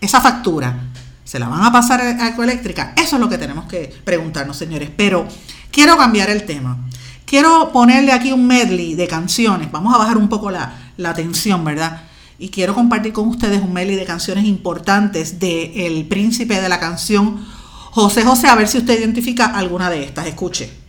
Esa 0.00 0.20
factura 0.20 0.92
¿Se 1.26 1.40
la 1.40 1.48
van 1.48 1.64
a 1.64 1.72
pasar 1.72 2.00
a 2.00 2.28
Ecoeléctrica? 2.28 2.92
Eso 2.96 3.16
es 3.16 3.20
lo 3.20 3.28
que 3.28 3.36
tenemos 3.36 3.64
que 3.64 3.92
preguntarnos, 4.04 4.56
señores. 4.56 4.90
Pero 4.96 5.26
quiero 5.72 5.96
cambiar 5.96 6.30
el 6.30 6.46
tema. 6.46 6.78
Quiero 7.24 7.72
ponerle 7.72 8.12
aquí 8.12 8.30
un 8.30 8.46
medley 8.46 8.94
de 8.94 9.08
canciones. 9.08 9.72
Vamos 9.72 9.92
a 9.92 9.98
bajar 9.98 10.18
un 10.18 10.28
poco 10.28 10.52
la, 10.52 10.92
la 10.96 11.14
tensión, 11.14 11.64
¿verdad? 11.64 12.04
Y 12.38 12.50
quiero 12.50 12.76
compartir 12.76 13.12
con 13.12 13.26
ustedes 13.26 13.60
un 13.60 13.72
medley 13.72 13.96
de 13.96 14.04
canciones 14.04 14.44
importantes 14.44 15.40
de 15.40 16.06
Príncipe 16.08 16.60
de 16.60 16.68
la 16.68 16.78
Canción, 16.78 17.44
José 17.90 18.22
José, 18.22 18.46
a 18.46 18.54
ver 18.54 18.68
si 18.68 18.78
usted 18.78 18.96
identifica 18.96 19.46
alguna 19.46 19.90
de 19.90 20.04
estas. 20.04 20.28
Escuche. 20.28 20.85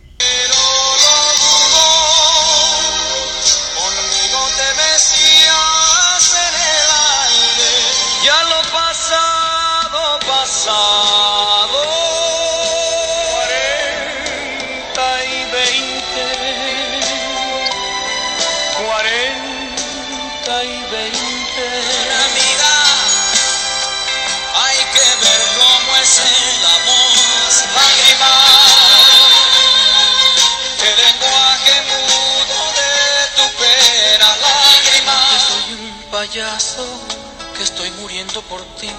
Que 36.30 37.62
estoy 37.62 37.90
muriendo 37.92 38.42
por 38.42 38.60
ti 38.76 38.90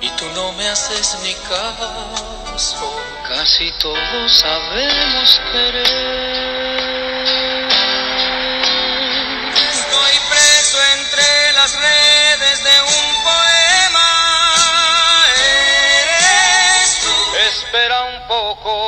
y 0.00 0.08
tú 0.10 0.24
no 0.36 0.52
me 0.52 0.68
haces 0.68 1.18
ni 1.24 1.34
caso. 1.34 2.96
Casi 3.28 3.72
todos 3.80 4.32
sabemos 4.32 5.40
querer. 5.50 5.84
Estoy 9.52 10.14
preso 10.30 10.78
entre 10.96 11.52
las 11.54 11.74
redes 11.74 12.62
de 12.62 12.82
un 12.82 13.24
poema. 13.24 14.08
Eres 16.02 17.00
tú. 17.00 17.36
Espera 17.48 18.02
un 18.02 18.28
poco, 18.28 18.83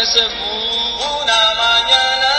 que 0.00 0.06
se 0.06 0.24
una 0.24 1.40
mañana. 1.62 2.32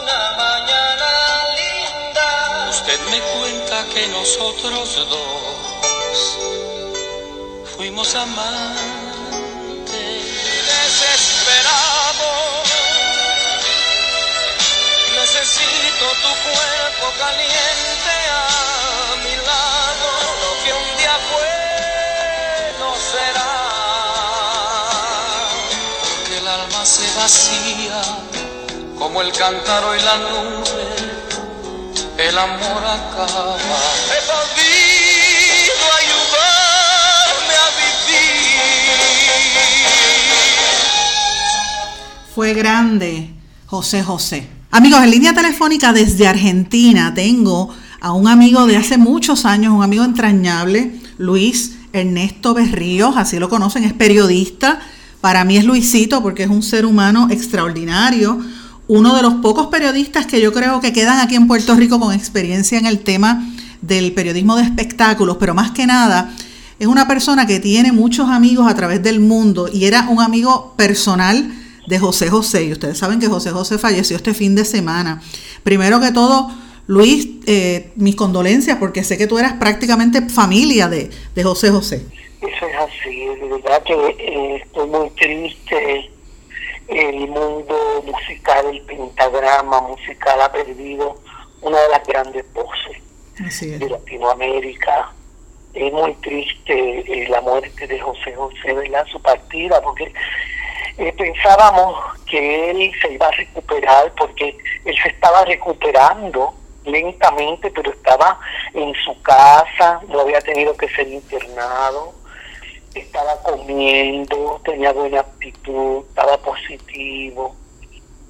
Una 0.00 0.20
mañana 0.42 1.10
linda. 1.58 2.28
Usted 2.70 3.00
me 3.12 3.20
cuenta 3.20 3.76
que 3.94 4.02
nosotros 4.08 4.84
dos 5.08 6.18
fuimos 7.76 8.14
amantes 8.16 8.82
desesperados 10.72 12.66
necesito 15.14 16.06
tu 16.22 16.32
cuerpo 16.50 17.06
caliente 17.20 17.71
como 28.98 29.22
el 29.22 29.30
cántaro 29.30 29.94
y 29.94 30.00
la 30.02 30.16
nube. 30.16 30.82
El 32.18 32.36
amor 32.36 32.82
acaba. 32.84 33.56
He 34.08 34.20
podido 34.26 35.84
ayudarme 36.00 37.54
a 37.54 37.68
vivir. 37.78 38.58
Fue 42.34 42.54
grande 42.54 43.30
José 43.66 44.02
José. 44.02 44.48
Amigos, 44.72 45.04
en 45.04 45.10
línea 45.12 45.32
telefónica 45.32 45.92
desde 45.92 46.26
Argentina 46.26 47.14
tengo 47.14 47.72
a 48.00 48.12
un 48.12 48.26
amigo 48.26 48.66
de 48.66 48.76
hace 48.76 48.98
muchos 48.98 49.44
años, 49.44 49.72
un 49.72 49.84
amigo 49.84 50.02
entrañable, 50.04 50.98
Luis 51.18 51.76
Ernesto 51.92 52.52
Berríos, 52.52 53.16
así 53.16 53.38
lo 53.38 53.48
conocen, 53.48 53.84
es 53.84 53.92
periodista. 53.92 54.80
Para 55.22 55.46
mí 55.46 55.56
es 55.56 55.64
Luisito 55.64 56.22
porque 56.22 56.42
es 56.42 56.50
un 56.50 56.62
ser 56.62 56.84
humano 56.84 57.28
extraordinario, 57.30 58.38
uno 58.88 59.16
de 59.16 59.22
los 59.22 59.34
pocos 59.34 59.68
periodistas 59.68 60.26
que 60.26 60.42
yo 60.42 60.52
creo 60.52 60.80
que 60.80 60.92
quedan 60.92 61.20
aquí 61.20 61.36
en 61.36 61.46
Puerto 61.46 61.74
Rico 61.74 61.98
con 61.98 62.12
experiencia 62.12 62.78
en 62.78 62.84
el 62.84 62.98
tema 62.98 63.48
del 63.80 64.12
periodismo 64.12 64.56
de 64.56 64.64
espectáculos, 64.64 65.38
pero 65.40 65.54
más 65.54 65.70
que 65.70 65.86
nada 65.86 66.30
es 66.82 66.88
una 66.88 67.06
persona 67.06 67.46
que 67.46 67.60
tiene 67.60 67.92
muchos 67.92 68.28
amigos 68.28 68.68
a 68.68 68.74
través 68.74 69.00
del 69.00 69.20
mundo 69.20 69.68
y 69.72 69.84
era 69.84 70.08
un 70.08 70.20
amigo 70.20 70.74
personal 70.76 71.54
de 71.86 71.98
José 72.00 72.28
José. 72.28 72.64
Y 72.64 72.72
ustedes 72.72 72.98
saben 72.98 73.20
que 73.20 73.28
José 73.28 73.52
José 73.52 73.78
falleció 73.78 74.16
este 74.16 74.34
fin 74.34 74.56
de 74.56 74.64
semana. 74.64 75.22
Primero 75.62 76.00
que 76.00 76.10
todo, 76.10 76.50
Luis, 76.88 77.28
eh, 77.46 77.92
mis 77.94 78.16
condolencias 78.16 78.78
porque 78.78 79.04
sé 79.04 79.16
que 79.16 79.28
tú 79.28 79.38
eras 79.38 79.52
prácticamente 79.54 80.28
familia 80.28 80.88
de, 80.88 81.10
José 81.40 81.70
José. 81.70 82.04
Eso 82.42 82.66
es 82.66 82.76
así, 82.76 83.26
de 83.26 83.48
verdad 83.48 83.82
que 83.84 83.94
eh, 83.94 84.56
estoy 84.56 84.88
muy 84.88 85.10
triste. 85.10 86.10
El 86.88 87.28
mundo 87.28 88.02
musical, 88.04 88.66
el 88.66 88.82
pentagrama 88.82 89.80
musical 89.82 90.40
ha 90.42 90.50
perdido 90.50 91.14
una 91.60 91.80
de 91.80 91.88
las 91.88 92.06
grandes 92.06 92.52
voces 92.52 92.96
de 93.60 93.88
Latinoamérica. 93.88 95.12
Es 95.72 95.92
muy 95.92 96.12
triste 96.14 96.74
eh, 97.06 97.28
la 97.28 97.40
muerte 97.40 97.86
de 97.86 98.00
José 98.00 98.34
José, 98.34 98.74
¿verdad? 98.74 99.06
Su 99.06 99.22
partida, 99.22 99.80
porque 99.80 100.12
eh, 100.98 101.12
pensábamos 101.16 101.96
que 102.26 102.70
él 102.70 102.92
se 103.00 103.12
iba 103.12 103.28
a 103.28 103.30
recuperar 103.30 104.12
porque 104.18 104.58
él 104.84 104.96
se 105.00 105.08
estaba 105.10 105.44
recuperando 105.44 106.54
lentamente, 106.84 107.70
pero 107.70 107.92
estaba 107.92 108.38
en 108.74 108.92
su 109.04 109.22
casa, 109.22 110.00
no 110.08 110.20
había 110.20 110.40
tenido 110.40 110.76
que 110.76 110.88
ser 110.88 111.06
internado, 111.06 112.12
estaba 112.94 113.40
comiendo, 113.42 114.60
tenía 114.64 114.92
buena 114.92 115.20
actitud, 115.20 116.04
estaba 116.08 116.36
positivo, 116.38 117.54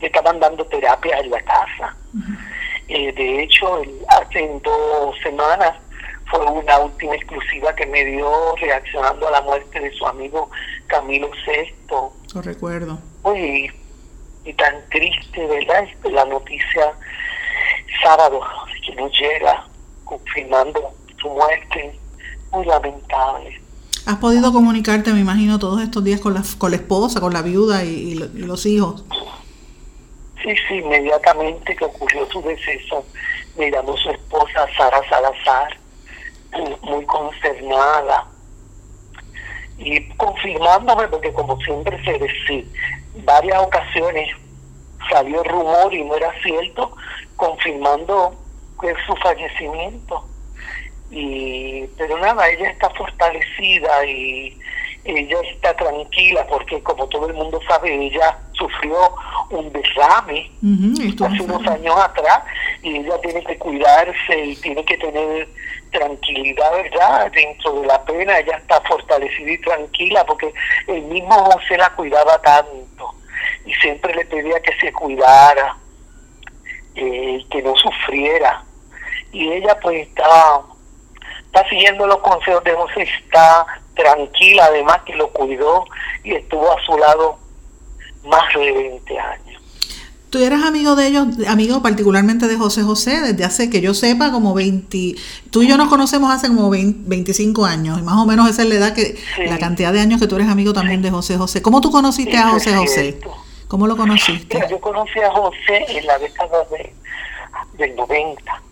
le 0.00 0.07
estaban 0.07 0.40
dando 0.40 0.64
terapia 0.66 1.19
en 1.19 1.31
la 1.31 1.42
casa. 1.42 1.97
Eh, 2.88 3.12
de 3.12 3.42
hecho, 3.42 3.83
hace 4.09 4.61
dos 4.62 5.16
semanas 5.23 5.75
fue 6.31 6.45
una 6.47 6.78
última 6.78 7.14
exclusiva 7.14 7.75
que 7.75 7.87
me 7.87 8.04
dio 8.04 8.54
reaccionando 8.57 9.28
a 9.28 9.33
la 9.33 9.42
muerte 9.42 9.81
de 9.81 9.92
su 9.92 10.07
amigo 10.07 10.50
Camilo 10.87 11.31
VI. 11.47 11.75
Lo 12.35 12.42
recuerdo. 12.42 12.99
Uy, 13.23 13.71
y 14.45 14.52
tan 14.54 14.75
triste, 14.90 15.47
¿verdad? 15.47 15.87
La 16.04 16.25
noticia 16.25 16.92
sábado 18.02 18.40
que 18.85 18.95
nos 18.95 19.12
llega 19.12 19.64
confirmando 20.04 20.92
su 21.21 21.28
muerte, 21.28 21.99
muy 22.50 22.66
lamentable. 22.66 23.62
¿Has 24.04 24.16
podido 24.16 24.52
comunicarte, 24.52 25.12
me 25.12 25.21
imagino, 25.21 25.59
todos 25.61 25.80
estos 25.80 26.02
días 26.02 26.21
con 26.21 26.35
la, 26.35 26.42
con 26.59 26.73
la 26.73 26.76
esposa, 26.76 27.21
con 27.21 27.32
la 27.32 27.42
viuda 27.42 27.85
y, 27.85 28.14
los 28.14 28.66
hijos? 28.66 29.04
Sí, 30.42 30.54
sí, 30.68 30.75
inmediatamente 30.75 31.76
que 31.76 31.85
ocurrió 31.85 32.26
su 32.30 32.42
deceso, 32.42 33.04
me 33.56 33.71
llamó 33.71 33.97
su 33.97 34.11
esposa 34.11 34.66
Sara 34.76 35.00
Salazar, 35.09 35.76
muy 36.82 37.04
concernada, 37.06 38.26
y 39.78 40.09
confirmándome, 40.16 41.06
porque 41.06 41.32
como 41.32 41.56
siempre 41.61 42.02
se 42.04 42.18
decía, 42.18 42.64
varias 43.25 43.62
ocasiones 43.62 44.28
salió 45.09 45.42
el 45.42 45.49
rumor 45.49 45.94
y 45.94 46.04
no 46.04 46.16
era 46.16 46.32
cierto, 46.42 46.97
confirmando 47.37 48.35
que 48.80 48.94
su 49.06 49.14
fallecimiento. 49.16 50.26
Y, 51.12 51.87
pero 51.99 52.19
nada, 52.19 52.49
ella 52.49 52.71
está 52.71 52.88
fortalecida 52.90 54.04
y 54.07 54.59
ella 55.04 55.37
está 55.50 55.75
tranquila 55.76 56.47
porque 56.49 56.83
como 56.83 57.07
todo 57.09 57.28
el 57.28 57.35
mundo 57.35 57.61
sabe, 57.69 58.07
ella 58.07 58.38
sufrió 58.52 58.97
un 59.50 59.73
derrame 59.73 60.50
hace 61.21 61.42
unos 61.42 61.66
años 61.66 61.97
atrás 61.99 62.42
y 62.83 62.97
ella 62.99 63.21
tiene 63.21 63.42
que 63.45 63.59
cuidarse 63.59 64.45
y 64.45 64.57
tiene 64.57 64.85
que 64.85 64.97
tener 64.97 65.49
tranquilidad, 65.90 66.73
¿verdad? 66.73 67.31
Dentro 67.33 67.81
de 67.81 67.87
la 67.87 68.02
pena 68.04 68.38
ella 68.38 68.57
está 68.57 68.81
fortalecida 68.83 69.52
y 69.52 69.59
tranquila 69.59 70.25
porque 70.25 70.52
el 70.87 71.02
mismo 71.02 71.35
José 71.35 71.76
la 71.76 71.90
cuidaba 71.90 72.40
tanto 72.40 73.14
y 73.66 73.75
siempre 73.75 74.14
le 74.14 74.25
pedía 74.26 74.61
que 74.61 74.73
se 74.81 74.92
cuidara, 74.92 75.76
eh, 76.95 77.45
que 77.50 77.62
no 77.62 77.75
sufriera. 77.76 78.64
Y 79.33 79.50
ella 79.50 79.78
pues 79.81 80.09
está, 80.09 80.61
está 81.52 81.68
siguiendo 81.68 82.06
los 82.06 82.18
consejos 82.18 82.64
de 82.64 82.73
José, 82.73 83.02
está 83.02 83.66
tranquila 83.94 84.64
además 84.66 85.02
que 85.04 85.14
lo 85.14 85.28
cuidó 85.32 85.85
y 86.25 86.32
estuvo 86.32 86.73
a 86.73 86.82
su 86.82 86.97
lado 86.97 87.37
más 88.25 88.42
de 88.54 88.73
20 88.73 89.18
años. 89.18 89.62
Tú 90.30 90.38
eras 90.38 90.62
amigo 90.64 90.97
de 90.97 91.09
ellos, 91.09 91.26
amigo 91.47 91.82
particularmente 91.82 92.49
de 92.49 92.56
José 92.56 92.82
José, 92.82 93.21
desde 93.21 93.44
hace 93.44 93.68
que 93.68 93.82
yo 93.82 93.92
sepa 93.92 94.32
como 94.32 94.54
20, 94.54 95.14
tú 95.50 95.61
y 95.61 95.68
yo 95.68 95.76
nos 95.76 95.90
conocemos 95.90 96.30
hace 96.32 96.49
como 96.49 96.71
25 96.71 97.66
años, 97.66 97.99
y 97.99 98.02
más 98.02 98.16
o 98.16 98.25
menos 98.25 98.49
esa 98.49 98.62
es 98.62 98.68
la 98.68 98.75
edad 98.76 98.94
que, 98.94 99.18
la 99.44 99.59
cantidad 99.59 99.92
de 99.92 100.00
años 100.00 100.18
que 100.18 100.26
tú 100.26 100.37
eres 100.37 100.49
amigo 100.49 100.73
también 100.73 101.02
de 101.02 101.11
José 101.11 101.37
José. 101.37 101.61
¿Cómo 101.61 101.82
tú 101.82 101.90
conociste 101.90 102.38
a 102.38 102.49
José 102.49 102.75
José? 102.75 103.21
¿Cómo 103.68 103.87
lo 103.87 103.94
conociste? 103.94 104.59
yo 104.71 104.80
conocí 104.80 105.21
a 105.21 105.30
José 105.32 105.85
en 105.88 106.06
la 106.06 106.18
década 106.18 106.64
de, 106.71 106.94
del 107.76 107.94
90, 107.94 108.62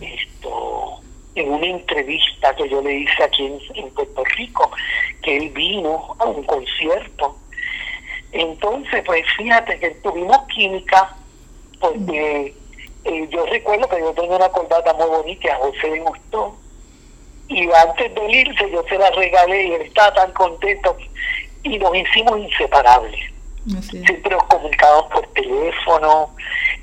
esto, 0.00 1.00
en 1.36 1.52
una 1.52 1.66
entrevista 1.66 2.54
que 2.56 2.68
yo 2.68 2.82
le 2.82 2.94
hice 2.94 3.22
aquí 3.22 3.46
en, 3.46 3.58
en 3.74 3.94
Puerto 3.94 4.24
Rico, 4.36 4.70
que 5.22 5.36
él 5.36 5.50
vino 5.50 6.16
a 6.18 6.24
un 6.24 6.42
concierto 6.44 7.36
entonces, 8.32 9.02
pues 9.06 9.24
fíjate 9.36 9.78
que 9.78 9.90
tuvimos 10.02 10.38
química 10.54 11.16
porque 11.80 12.54
eh, 13.04 13.28
yo 13.30 13.46
recuerdo 13.46 13.88
que 13.88 13.98
yo 13.98 14.12
tenía 14.12 14.36
una 14.36 14.48
corbata 14.50 14.92
muy 14.94 15.06
bonita, 15.06 15.54
a 15.54 15.58
José 15.58 15.90
le 15.90 16.00
gustó. 16.00 16.54
Y 17.48 17.66
antes 17.70 18.14
de 18.14 18.30
irse 18.30 18.70
yo 18.70 18.82
se 18.88 18.98
la 18.98 19.10
regalé 19.10 19.68
y 19.68 19.72
él 19.72 19.82
estaba 19.82 20.12
tan 20.14 20.32
contento 20.32 20.96
y 21.62 21.78
nos 21.78 21.96
hicimos 21.96 22.38
inseparables. 22.40 23.20
Siempre 23.80 24.30
nos 24.30 24.44
comunicábamos 24.44 25.10
por 25.10 25.26
teléfono, 25.28 26.30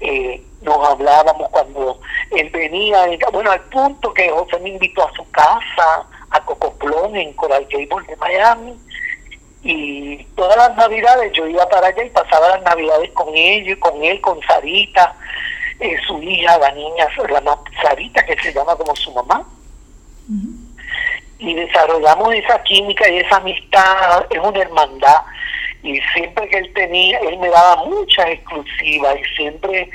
eh, 0.01 0.41
nos 0.63 0.89
hablábamos 0.89 1.50
cuando 1.50 2.00
él 2.32 2.50
venía, 2.50 3.05
bueno, 3.32 3.51
al 3.51 3.62
punto 3.62 4.13
que 4.13 4.29
José 4.29 4.60
me 4.60 4.70
invitó 4.70 5.08
a 5.08 5.13
su 5.13 5.29
casa, 5.32 6.08
a 6.29 6.39
Cocoplón, 6.46 7.15
en 7.15 7.34
Coral 7.34 7.67
Gables 7.70 8.08
de 8.08 8.15
Miami, 8.17 8.77
y 9.63 10.24
todas 10.36 10.58
las 10.58 10.75
navidades 10.75 11.32
yo 11.34 11.48
iba 11.48 11.67
para 11.70 11.88
allá 11.88 12.03
y 12.03 12.10
pasaba 12.10 12.50
las 12.50 12.63
navidades 12.63 13.12
con 13.12 13.34
ellos, 13.34 13.77
con 13.79 14.03
él, 14.03 14.20
con 14.20 14.41
Sarita, 14.41 15.15
eh, 15.79 15.98
su 16.05 16.22
hija, 16.22 16.58
la 16.58 16.72
niña, 16.72 17.08
la 17.29 17.58
Sarita, 17.82 18.25
que 18.25 18.36
se 18.41 18.53
llama 18.53 18.75
como 18.75 18.96
su 18.96 19.12
mamá. 19.13 19.46
Y 21.39 21.53
desarrollamos 21.53 22.34
esa 22.34 22.62
química 22.63 23.10
y 23.10 23.20
esa 23.20 23.38
amistad, 23.38 24.25
es 24.29 24.39
una 24.39 24.60
hermandad. 24.60 25.22
Y 25.82 26.00
siempre 26.13 26.48
que 26.50 26.58
él 26.58 26.74
tenía, 26.74 27.20
él 27.20 27.38
me 27.38 27.50
daba 27.50 27.86
muchas 27.86 28.27
exclusivas 28.27 29.17
y 29.17 29.36
siempre 29.36 29.89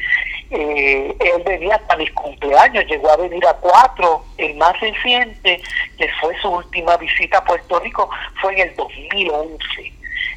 eh, 0.51 1.15
él 1.21 1.43
venía 1.45 1.77
hasta 1.77 1.97
mis 1.97 2.11
cumpleaños, 2.13 2.87
llegó 2.87 3.11
a 3.11 3.17
venir 3.17 3.45
a 3.47 3.55
cuatro. 3.55 4.25
El 4.39 4.57
más 4.57 4.79
reciente, 4.81 5.61
que 5.99 6.09
fue 6.21 6.39
su 6.41 6.49
última 6.49 6.97
visita 6.97 7.39
a 7.39 7.45
Puerto 7.45 7.79
Rico, 7.81 8.09
fue 8.41 8.55
en 8.55 8.69
el 8.69 8.77
2011. 8.77 9.93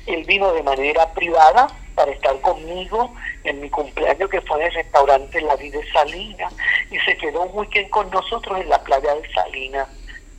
Él 0.07 0.23
vino 0.25 0.51
de 0.53 0.63
manera 0.63 1.11
privada 1.13 1.67
para 1.95 2.11
estar 2.11 2.39
conmigo 2.41 3.13
en 3.43 3.61
mi 3.61 3.69
cumpleaños, 3.69 4.29
que 4.29 4.41
fue 4.41 4.59
en 4.59 4.67
el 4.67 4.73
restaurante 4.73 5.41
La 5.41 5.55
Vida 5.55 5.79
de 5.79 5.91
Salinas, 5.91 6.53
y 6.89 6.99
se 6.99 7.15
quedó 7.17 7.43
un 7.43 7.57
weekend 7.57 7.89
con 7.89 8.09
nosotros 8.09 8.59
en 8.59 8.69
la 8.69 8.83
playa 8.83 9.15
de 9.15 9.31
Salinas. 9.31 9.87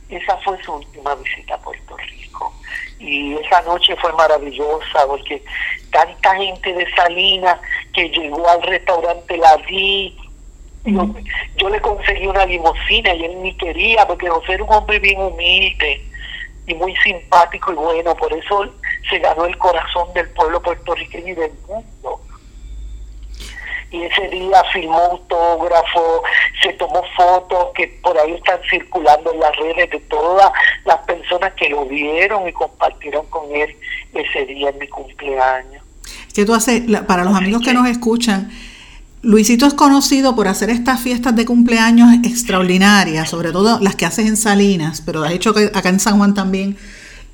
Esa 0.09 0.37
fue 0.39 0.61
su 0.63 0.73
última 0.73 1.15
visita 1.15 1.55
a 1.55 1.59
Puerto 1.59 1.97
Rico. 1.97 2.53
Y 2.99 3.35
esa 3.35 3.61
noche 3.63 3.95
fue 3.97 4.13
maravillosa 4.13 5.07
porque 5.07 5.43
tanta 5.91 6.35
gente 6.35 6.73
de 6.73 6.89
Salinas 6.95 7.59
que 7.93 8.09
llegó 8.09 8.47
al 8.49 8.61
restaurante 8.63 9.37
La 9.37 9.57
Vi. 9.57 10.15
Yo, 11.57 11.69
le 11.69 11.79
conseguí 11.79 12.27
una 12.27 12.45
limosina 12.45 13.13
y 13.13 13.23
él 13.23 13.41
ni 13.41 13.55
quería 13.55 14.05
porque 14.05 14.27
José 14.27 14.53
era 14.53 14.63
un 14.63 14.73
hombre 14.73 14.99
bien 14.99 15.21
humilde 15.21 16.01
y 16.67 16.73
muy 16.73 16.93
simpático 16.97 17.71
y 17.71 17.75
bueno, 17.75 18.15
por 18.15 18.33
eso 18.33 18.65
se 19.09 19.19
ganó 19.19 19.45
el 19.45 19.57
corazón 19.57 20.11
del 20.13 20.29
pueblo 20.31 20.61
puertorriqueño 20.61 21.31
y 21.31 21.35
del 21.35 21.51
mundo 21.67 22.19
y 23.93 24.03
ese 24.05 24.27
día 24.29 24.63
filmó 24.73 24.97
autógrafo, 24.97 26.23
se 26.63 26.73
tomó 26.73 27.03
fotos 27.15 27.69
que 27.75 27.87
por 28.01 28.17
ahí 28.17 28.33
están 28.33 28.59
circulando 28.67 29.31
en 29.31 29.39
las 29.39 29.55
redes 29.55 29.89
de 29.91 29.99
todas 29.99 30.51
las 30.83 30.97
personas 31.05 31.53
que 31.53 31.69
lo 31.69 31.85
vieron 31.85 32.47
y 32.47 32.53
compartieron 32.53 33.23
con 33.27 33.55
él 33.55 33.77
ese 34.15 34.45
día 34.47 34.69
en 34.69 34.79
mi 34.79 34.87
cumpleaños. 34.87 35.82
¿Qué 36.33 36.45
tú 36.45 36.53
haces? 36.53 36.83
Para 37.07 37.23
los 37.23 37.35
amigos 37.35 37.61
que 37.63 37.73
nos 37.73 37.87
escuchan, 37.87 38.49
Luisito 39.21 39.65
es 39.65 39.73
conocido 39.73 40.35
por 40.35 40.47
hacer 40.47 40.69
estas 40.69 40.99
fiestas 40.99 41.35
de 41.35 41.45
cumpleaños 41.45 42.13
extraordinarias, 42.23 43.29
sobre 43.29 43.51
todo 43.51 43.79
las 43.79 43.95
que 43.95 44.05
haces 44.05 44.27
en 44.27 44.35
Salinas, 44.35 45.01
pero 45.01 45.23
has 45.23 45.31
hecho 45.31 45.53
acá 45.73 45.89
en 45.89 45.99
San 45.99 46.17
Juan 46.17 46.33
también 46.33 46.75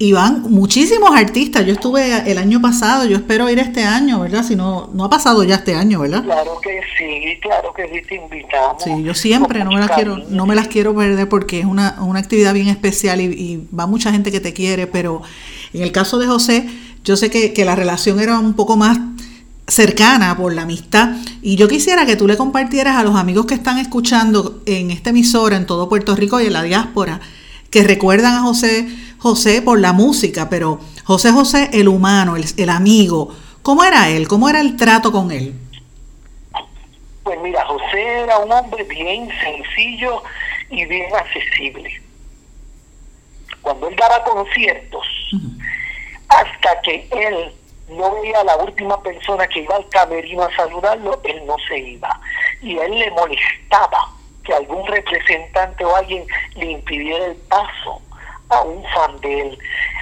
y 0.01 0.13
van 0.13 0.43
muchísimos 0.43 1.11
artistas. 1.13 1.65
Yo 1.65 1.73
estuve 1.73 2.31
el 2.31 2.37
año 2.37 2.61
pasado, 2.61 3.05
yo 3.05 3.17
espero 3.17 3.49
ir 3.49 3.59
este 3.59 3.83
año, 3.83 4.21
¿verdad? 4.21 4.43
Si 4.43 4.55
no, 4.55 4.89
no 4.93 5.03
ha 5.03 5.09
pasado 5.09 5.43
ya 5.43 5.55
este 5.55 5.75
año, 5.75 5.99
¿verdad? 5.99 6.23
Claro 6.23 6.57
que 6.61 6.79
sí, 6.97 7.37
claro 7.41 7.73
que 7.73 7.83
sí, 7.89 8.01
te 8.07 8.15
invitamos. 8.15 8.81
Sí, 8.81 9.03
yo 9.03 9.13
siempre 9.13 9.61
no 9.65 9.71
me 9.71 9.81
las 9.81 9.91
quiero, 9.91 10.17
no 10.29 10.45
me 10.45 10.55
las 10.55 10.69
quiero 10.69 10.95
perder 10.95 11.27
porque 11.27 11.59
es 11.59 11.65
una, 11.65 11.97
una 12.01 12.19
actividad 12.19 12.53
bien 12.53 12.69
especial 12.69 13.19
y, 13.19 13.67
va 13.77 13.87
mucha 13.87 14.11
gente 14.11 14.31
que 14.31 14.39
te 14.39 14.53
quiere, 14.53 14.87
pero 14.87 15.21
en 15.73 15.83
el 15.83 15.91
caso 15.91 16.17
de 16.17 16.27
José, 16.27 16.65
yo 17.09 17.17
sé 17.17 17.31
que, 17.31 17.53
que 17.53 17.65
la 17.65 17.75
relación 17.75 18.19
era 18.19 18.37
un 18.37 18.53
poco 18.53 18.77
más 18.77 18.99
cercana 19.67 20.37
por 20.37 20.53
la 20.53 20.61
amistad 20.61 21.15
y 21.41 21.55
yo 21.55 21.67
quisiera 21.67 22.05
que 22.05 22.15
tú 22.15 22.27
le 22.27 22.37
compartieras 22.37 22.97
a 22.97 23.03
los 23.03 23.15
amigos 23.15 23.47
que 23.47 23.55
están 23.55 23.79
escuchando 23.79 24.61
en 24.67 24.91
esta 24.91 25.09
emisora 25.09 25.57
en 25.57 25.65
todo 25.65 25.89
Puerto 25.89 26.15
Rico 26.15 26.39
y 26.39 26.45
en 26.45 26.53
la 26.53 26.61
diáspora 26.61 27.19
que 27.71 27.83
recuerdan 27.83 28.35
a 28.35 28.41
José 28.41 28.87
José 29.17 29.63
por 29.63 29.79
la 29.79 29.91
música, 29.91 30.51
pero 30.51 30.81
José 31.03 31.31
José 31.31 31.71
el 31.73 31.87
humano, 31.87 32.35
el, 32.35 32.69
amigo, 32.69 33.35
¿cómo 33.63 33.83
era 33.83 34.09
él? 34.09 34.27
¿Cómo 34.27 34.47
era 34.47 34.61
el 34.61 34.77
trato 34.77 35.11
con 35.11 35.31
él? 35.31 35.55
Pues 37.23 37.39
mira, 37.41 37.65
José 37.65 38.03
era 38.03 38.37
un 38.37 38.51
hombre 38.51 38.83
bien 38.83 39.27
sencillo 39.41 40.21
y 40.69 40.85
bien 40.85 41.07
accesible. 41.15 41.89
Cuando 43.63 43.87
él 43.87 43.95
daba 43.95 44.23
conciertos, 44.23 45.05
que 46.81 47.07
él 47.11 47.53
no 47.89 48.21
veía 48.21 48.39
a 48.39 48.43
la 48.43 48.57
última 48.57 49.01
persona 49.01 49.47
que 49.47 49.61
iba 49.61 49.75
al 49.75 49.87
camerino 49.89 50.43
a 50.43 50.55
saludarlo, 50.55 51.19
él 51.23 51.45
no 51.45 51.55
se 51.67 51.77
iba. 51.77 52.19
Y 52.61 52.77
a 52.77 52.85
él 52.85 52.99
le 52.99 53.11
molestaba 53.11 54.09
que 54.43 54.53
algún 54.53 54.85
representante 54.87 55.83
o 55.83 55.95
alguien 55.95 56.25
le 56.55 56.71
impidiera 56.71 57.25
el 57.25 57.35
paso 57.35 58.01
a 58.49 58.61
un 58.61 58.83
fan 58.85 59.19
de 59.21 59.41
él. 59.41 59.59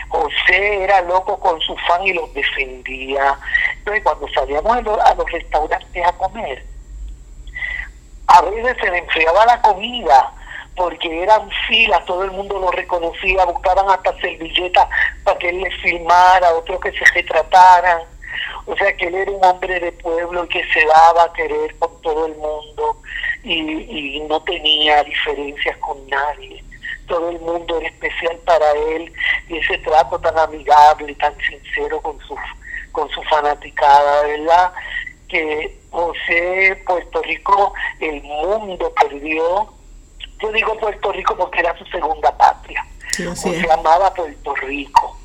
José 0.10 0.84
era 0.84 1.02
loco 1.02 1.40
con 1.40 1.60
su 1.62 1.76
fan 1.88 2.06
y 2.06 2.14
los 2.14 2.34
defendía. 2.34 3.38
Entonces, 3.78 4.04
cuando 4.04 4.28
salíamos 4.30 4.78
a 4.78 4.82
los, 5.16 5.32
restaurantes 5.32 6.06
a 6.06 6.12
comer, 6.14 6.66
a 8.28 8.42
veces 8.42 8.78
se 8.82 8.92
le 8.92 8.98
enfriaba 9.00 9.46
la 9.46 9.62
comida 9.62 10.34
porque 10.78 11.24
eran 11.24 11.50
filas, 11.68 12.06
todo 12.06 12.24
el 12.24 12.32
mundo 12.32 12.60
lo 12.60 12.72
reconocía, 12.72 13.46
buscaban 13.46 13.90
hasta 13.90 14.18
servilletas 14.20 14.88
para 15.24 15.38
que 15.40 15.50
él 15.50 15.62
les 15.62 15.82
filmara, 15.82 16.54
otros 16.54 16.80
que 16.80 16.92
se 16.92 17.04
retrataran. 17.14 18.02
O 18.68 18.76
sea 18.78 18.96
que 18.96 19.08
él 19.08 19.16
era 19.16 19.32
un 19.32 19.44
hombre 19.44 19.80
de 19.80 19.92
pueblo 19.94 20.46
y 20.46 20.48
que 20.50 20.64
se 20.72 20.86
daba 20.86 21.24
a 21.24 21.34
querer 21.34 21.76
con 21.80 22.02
todo 22.02 22.28
el 22.28 22.36
mundo 22.36 23.02
y, 23.44 24.18
y 24.18 24.20
no 24.22 24.42
tenía 24.44 25.04
diferencias 25.04 25.76
con 25.78 26.08
nadie 26.08 26.64
todo 27.08 27.30
el 27.30 27.40
mundo 27.40 27.78
era 27.78 27.88
especial 27.88 28.38
para 28.46 28.72
él 28.74 29.12
y 29.50 29.58
ese 29.58 29.78
trato 29.80 30.20
tan 30.20 30.38
amigable 30.38 31.12
y 31.12 31.16
tan 31.16 31.36
sincero 31.40 32.00
con 32.02 32.20
su, 32.20 32.36
con 32.92 33.10
su 33.10 33.22
fanaticada, 33.24 34.24
¿verdad? 34.24 34.74
Que 35.28 35.80
José, 35.90 36.82
Puerto 36.86 37.22
Rico, 37.24 37.74
el 38.00 38.22
mundo 38.24 38.94
perdió. 38.94 39.74
Yo 40.40 40.52
digo 40.52 40.78
Puerto 40.78 41.12
Rico 41.12 41.36
porque 41.36 41.60
era 41.60 41.78
su 41.78 41.86
segunda 41.86 42.36
patria. 42.38 42.86
se 43.12 43.72
amaba 43.72 44.14
Puerto 44.14 44.56
Rico 44.56 45.18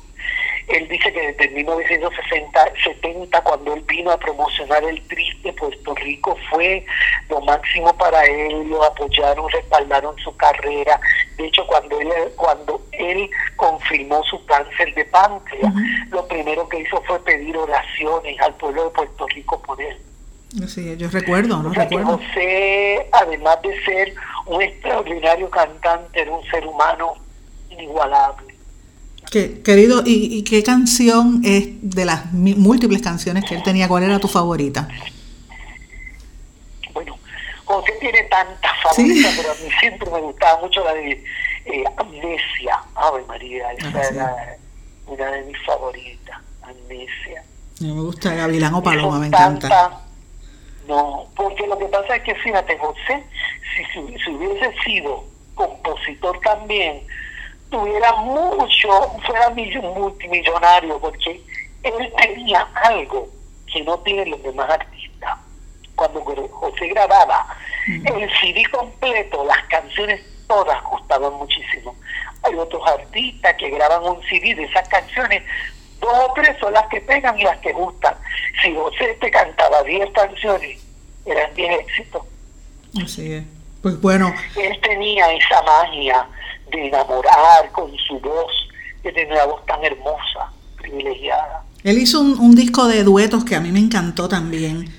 él 0.67 0.87
dice 0.87 1.11
que 1.11 1.33
desde 1.33 1.49
1960, 1.49 2.73
70, 2.83 3.41
cuando 3.41 3.73
él 3.73 3.81
vino 3.81 4.11
a 4.11 4.17
promocionar 4.17 4.83
el 4.83 5.01
triste 5.07 5.51
Puerto 5.53 5.93
Rico, 5.95 6.37
fue 6.49 6.85
lo 7.29 7.41
máximo 7.41 7.93
para 7.97 8.23
él, 8.25 8.69
lo 8.69 8.83
apoyaron, 8.83 9.49
respaldaron 9.49 10.17
su 10.19 10.35
carrera. 10.37 10.99
De 11.37 11.47
hecho, 11.47 11.67
cuando 11.67 11.99
él, 11.99 12.09
cuando 12.35 12.81
él 12.93 13.29
confirmó 13.57 14.23
su 14.23 14.43
cáncer 14.45 14.93
de 14.95 15.05
páncreas, 15.05 15.73
lo 16.09 16.27
primero 16.27 16.67
que 16.69 16.79
hizo 16.79 17.01
fue 17.03 17.19
pedir 17.23 17.57
oraciones 17.57 18.39
al 18.39 18.55
pueblo 18.55 18.85
de 18.85 18.89
Puerto 18.91 19.27
Rico 19.27 19.61
por 19.61 19.81
él. 19.81 19.97
Sí, 20.67 20.95
yo 20.97 21.09
recuerdo, 21.09 21.63
no 21.63 21.73
recuerdo. 21.73 22.17
José, 22.17 23.07
además 23.11 23.57
de 23.63 23.83
ser 23.83 24.13
un 24.45 24.61
extraordinario 24.61 25.49
cantante, 25.49 26.21
era 26.21 26.31
un 26.31 26.45
ser 26.45 26.65
humano 26.67 27.13
inigualable 27.71 28.53
querido, 29.63 30.03
¿y, 30.05 30.43
qué 30.43 30.63
canción 30.63 31.41
es 31.43 31.67
de 31.81 32.05
las 32.05 32.31
múltiples 32.33 33.01
canciones 33.01 33.43
que 33.45 33.55
él 33.55 33.63
tenía? 33.63 33.87
¿Cuál 33.87 34.03
era 34.03 34.19
tu 34.19 34.27
favorita? 34.27 34.87
Bueno, 36.93 37.17
José 37.65 37.93
tiene 37.99 38.23
tantas 38.23 38.71
favoritas, 38.83 39.33
pero 39.35 39.51
a 39.51 39.55
mí 39.55 39.71
siempre 39.79 40.09
me 40.11 40.21
gustaba 40.21 40.61
mucho 40.61 40.83
la 40.83 40.93
de 40.93 41.23
eh, 41.65 41.83
Amnesia. 41.97 42.79
Ave 42.95 43.23
María, 43.27 43.71
esa 43.73 43.87
ah, 43.87 44.07
era 44.11 44.57
una 45.07 45.31
de 45.31 45.43
mis 45.45 45.65
favoritas, 45.65 46.37
Amnesia. 46.61 47.43
Me 47.79 47.91
gusta 47.91 48.35
Gavilán 48.35 48.75
o 48.75 48.83
Paloma, 48.83 49.19
me 49.19 49.27
encanta. 49.27 49.99
No, 50.87 51.27
porque 51.35 51.65
lo 51.67 51.77
que 51.77 51.85
pasa 51.85 52.17
es 52.17 52.23
que 52.23 52.35
fíjate, 52.35 52.77
José, 52.77 53.23
si, 53.75 54.17
si 54.19 54.29
hubiese 54.29 54.73
sido 54.83 55.23
compositor 55.55 56.39
también, 56.41 57.05
tuviera 57.69 58.13
mucho, 58.17 58.89
fuera 59.25 59.49
multimillonario, 59.49 60.99
porque 60.99 61.41
él 61.83 62.13
tenía 62.17 62.67
algo 62.75 63.27
que 63.71 63.81
no 63.83 63.97
tienen 63.99 64.31
los 64.31 64.43
demás 64.43 64.69
artistas. 64.69 65.37
Cuando 65.95 66.21
José 66.21 66.87
grababa 66.87 67.47
el 67.87 68.29
CD 68.39 68.63
completo, 68.71 69.43
las 69.45 69.63
canciones 69.65 70.21
todas 70.47 70.83
gustaban 70.83 71.33
muchísimo. 71.33 71.95
Hay 72.43 72.55
otros 72.55 72.85
artistas 72.87 73.55
que 73.55 73.69
graban 73.69 74.03
un 74.03 74.21
CD 74.23 74.53
de 74.55 74.63
esas 74.63 74.87
canciones, 74.89 75.43
dos 76.03 76.29
o 76.29 76.33
tres 76.35 76.55
son 76.59 76.73
las 76.73 76.87
que 76.87 77.01
pegan 77.01 77.39
y 77.39 77.43
las 77.43 77.57
que 77.59 77.73
gustan. 77.73 78.15
Si 78.61 78.73
José 78.75 79.17
te 79.19 79.31
cantaba 79.31 79.81
10 79.83 80.11
canciones, 80.11 80.79
eran 81.25 81.53
10 81.55 81.79
éxitos. 81.81 82.21
Así 83.03 83.33
es. 83.33 83.43
Pues 83.81 83.99
bueno. 83.99 84.33
Él 84.55 84.79
tenía 84.81 85.31
esa 85.33 85.61
magia 85.63 86.27
de 86.71 86.87
enamorar 86.87 87.71
con 87.71 87.91
su 87.97 88.19
voz, 88.19 88.51
de 89.03 89.11
tener 89.11 89.33
una 89.33 89.45
voz 89.45 89.65
tan 89.65 89.83
hermosa, 89.83 90.51
privilegiada. 90.77 91.63
Él 91.83 91.97
hizo 91.97 92.21
un, 92.21 92.55
disco 92.55 92.87
de 92.87 93.03
duetos 93.03 93.43
que 93.43 93.55
a 93.55 93.59
mí 93.59 93.71
me 93.71 93.79
encantó 93.79 94.29
también, 94.29 94.89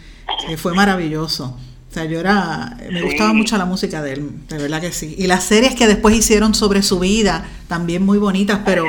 que 0.46 0.56
fue 0.58 0.74
maravilloso. 0.74 1.56
O 1.90 1.94
sea, 1.94 2.04
yo 2.04 2.20
era, 2.20 2.76
me 2.90 3.02
gustaba 3.02 3.32
mucho 3.32 3.56
la 3.56 3.64
música 3.64 4.02
de 4.02 4.14
él, 4.14 4.48
de 4.48 4.58
verdad 4.58 4.80
que 4.80 4.92
sí. 4.92 5.14
Y 5.16 5.26
las 5.28 5.44
series 5.44 5.74
que 5.74 5.86
después 5.86 6.14
hicieron 6.14 6.54
sobre 6.54 6.82
su 6.82 6.98
vida, 6.98 7.48
también 7.68 8.04
muy 8.04 8.18
bonitas, 8.18 8.60
pero, 8.64 8.84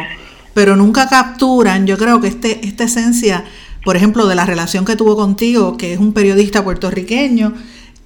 pero 0.55 0.77
nunca 0.77 1.09
capturan, 1.09 1.85
yo 1.85 1.97
creo 1.97 2.21
que 2.21 2.29
este, 2.29 2.65
esta 2.65 2.85
esencia, 2.85 3.43
por 3.83 3.97
ejemplo, 3.97 4.25
de 4.25 4.35
la 4.35 4.45
relación 4.45 4.85
que 4.85 4.95
tuvo 4.95 5.17
contigo, 5.17 5.75
que 5.75 5.91
es 5.91 5.99
un 5.99 6.13
periodista 6.13 6.63
puertorriqueño, 6.63 7.53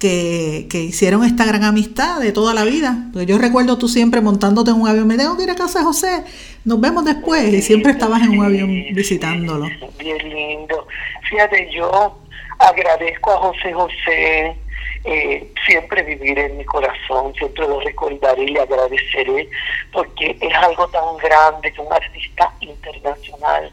que, 0.00 0.66
que, 0.68 0.82
hicieron 0.82 1.24
esta 1.24 1.44
gran 1.44 1.62
amistad 1.62 2.18
de 2.18 2.32
toda 2.32 2.52
la 2.52 2.64
vida. 2.64 3.08
Porque 3.12 3.26
yo 3.26 3.38
recuerdo 3.38 3.78
tú 3.78 3.86
siempre 3.86 4.20
montándote 4.20 4.72
en 4.72 4.80
un 4.80 4.88
avión, 4.88 5.06
me 5.06 5.16
tengo 5.16 5.36
que 5.36 5.44
ir 5.44 5.50
a 5.50 5.54
casa 5.54 5.78
de 5.78 5.84
José, 5.84 6.24
nos 6.64 6.80
vemos 6.80 7.04
después, 7.04 7.54
y 7.54 7.62
siempre 7.62 7.92
estabas 7.92 8.20
en 8.22 8.36
un 8.36 8.44
avión 8.44 8.68
visitándolo. 8.94 9.68
Bien 10.00 10.18
lindo. 10.28 10.88
Fíjate, 11.30 11.68
yo 11.72 12.18
agradezco 12.58 13.30
a 13.30 13.36
José 13.36 13.72
José, 13.72 14.56
eh, 15.04 15.50
siempre 15.66 16.02
viviré 16.02 16.46
en 16.46 16.58
mi 16.58 16.64
corazón, 16.64 17.34
siempre 17.34 17.66
lo 17.66 17.80
recordaré 17.80 18.42
y 18.42 18.48
le 18.48 18.60
agradeceré, 18.60 19.48
porque 19.92 20.36
es 20.40 20.54
algo 20.54 20.88
tan 20.88 21.16
grande 21.18 21.72
que 21.72 21.80
un 21.80 21.92
artista 21.92 22.52
internacional 22.60 23.72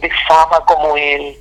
de 0.00 0.10
fama 0.28 0.64
como 0.66 0.96
él, 0.96 1.36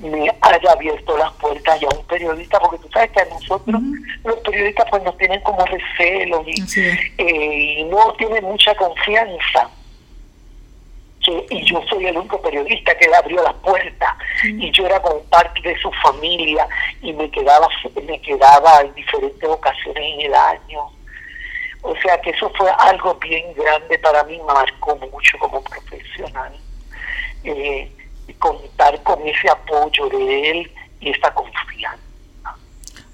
me 0.00 0.28
haya 0.40 0.72
abierto 0.72 1.16
las 1.16 1.32
puertas 1.34 1.80
ya 1.80 1.86
a 1.86 1.96
un 1.96 2.04
periodista, 2.06 2.58
porque 2.58 2.78
tú 2.78 2.88
sabes 2.92 3.10
que 3.12 3.20
a 3.20 3.24
nosotros 3.26 3.80
los 4.24 4.36
periodistas 4.40 4.86
pues 4.90 5.02
nos 5.04 5.16
tienen 5.16 5.40
como 5.42 5.64
recelos 5.64 6.44
y, 6.48 6.80
eh, 7.18 7.78
y 7.78 7.84
no 7.84 8.12
tienen 8.14 8.44
mucha 8.44 8.74
confianza. 8.74 9.70
Y 11.50 11.64
yo 11.64 11.80
soy 11.88 12.06
el 12.06 12.16
único 12.16 12.40
periodista 12.42 12.96
que 12.96 13.08
le 13.08 13.16
abrió 13.16 13.42
las 13.42 13.54
puertas 13.54 14.14
y 14.44 14.70
yo 14.72 14.86
era 14.86 15.00
como 15.00 15.20
parte 15.24 15.60
de 15.60 15.78
su 15.78 15.90
familia 16.02 16.66
y 17.00 17.12
me 17.12 17.30
quedaba 17.30 17.68
me 18.06 18.20
quedaba 18.20 18.80
en 18.80 18.94
diferentes 18.94 19.48
ocasiones 19.48 20.02
en 20.14 20.20
el 20.22 20.34
año 20.34 20.80
o 21.82 21.94
sea 22.02 22.20
que 22.20 22.30
eso 22.30 22.50
fue 22.56 22.70
algo 22.78 23.14
bien 23.14 23.54
grande 23.54 23.98
para 23.98 24.24
mí 24.24 24.40
marcó 24.46 24.96
mucho 24.96 25.38
como 25.38 25.62
profesional 25.62 26.52
eh, 27.44 27.90
contar 28.38 29.02
con 29.02 29.26
ese 29.26 29.48
apoyo 29.48 30.08
de 30.08 30.50
él 30.50 30.70
y 31.00 31.10
esta 31.10 31.32
confianza. 31.34 31.98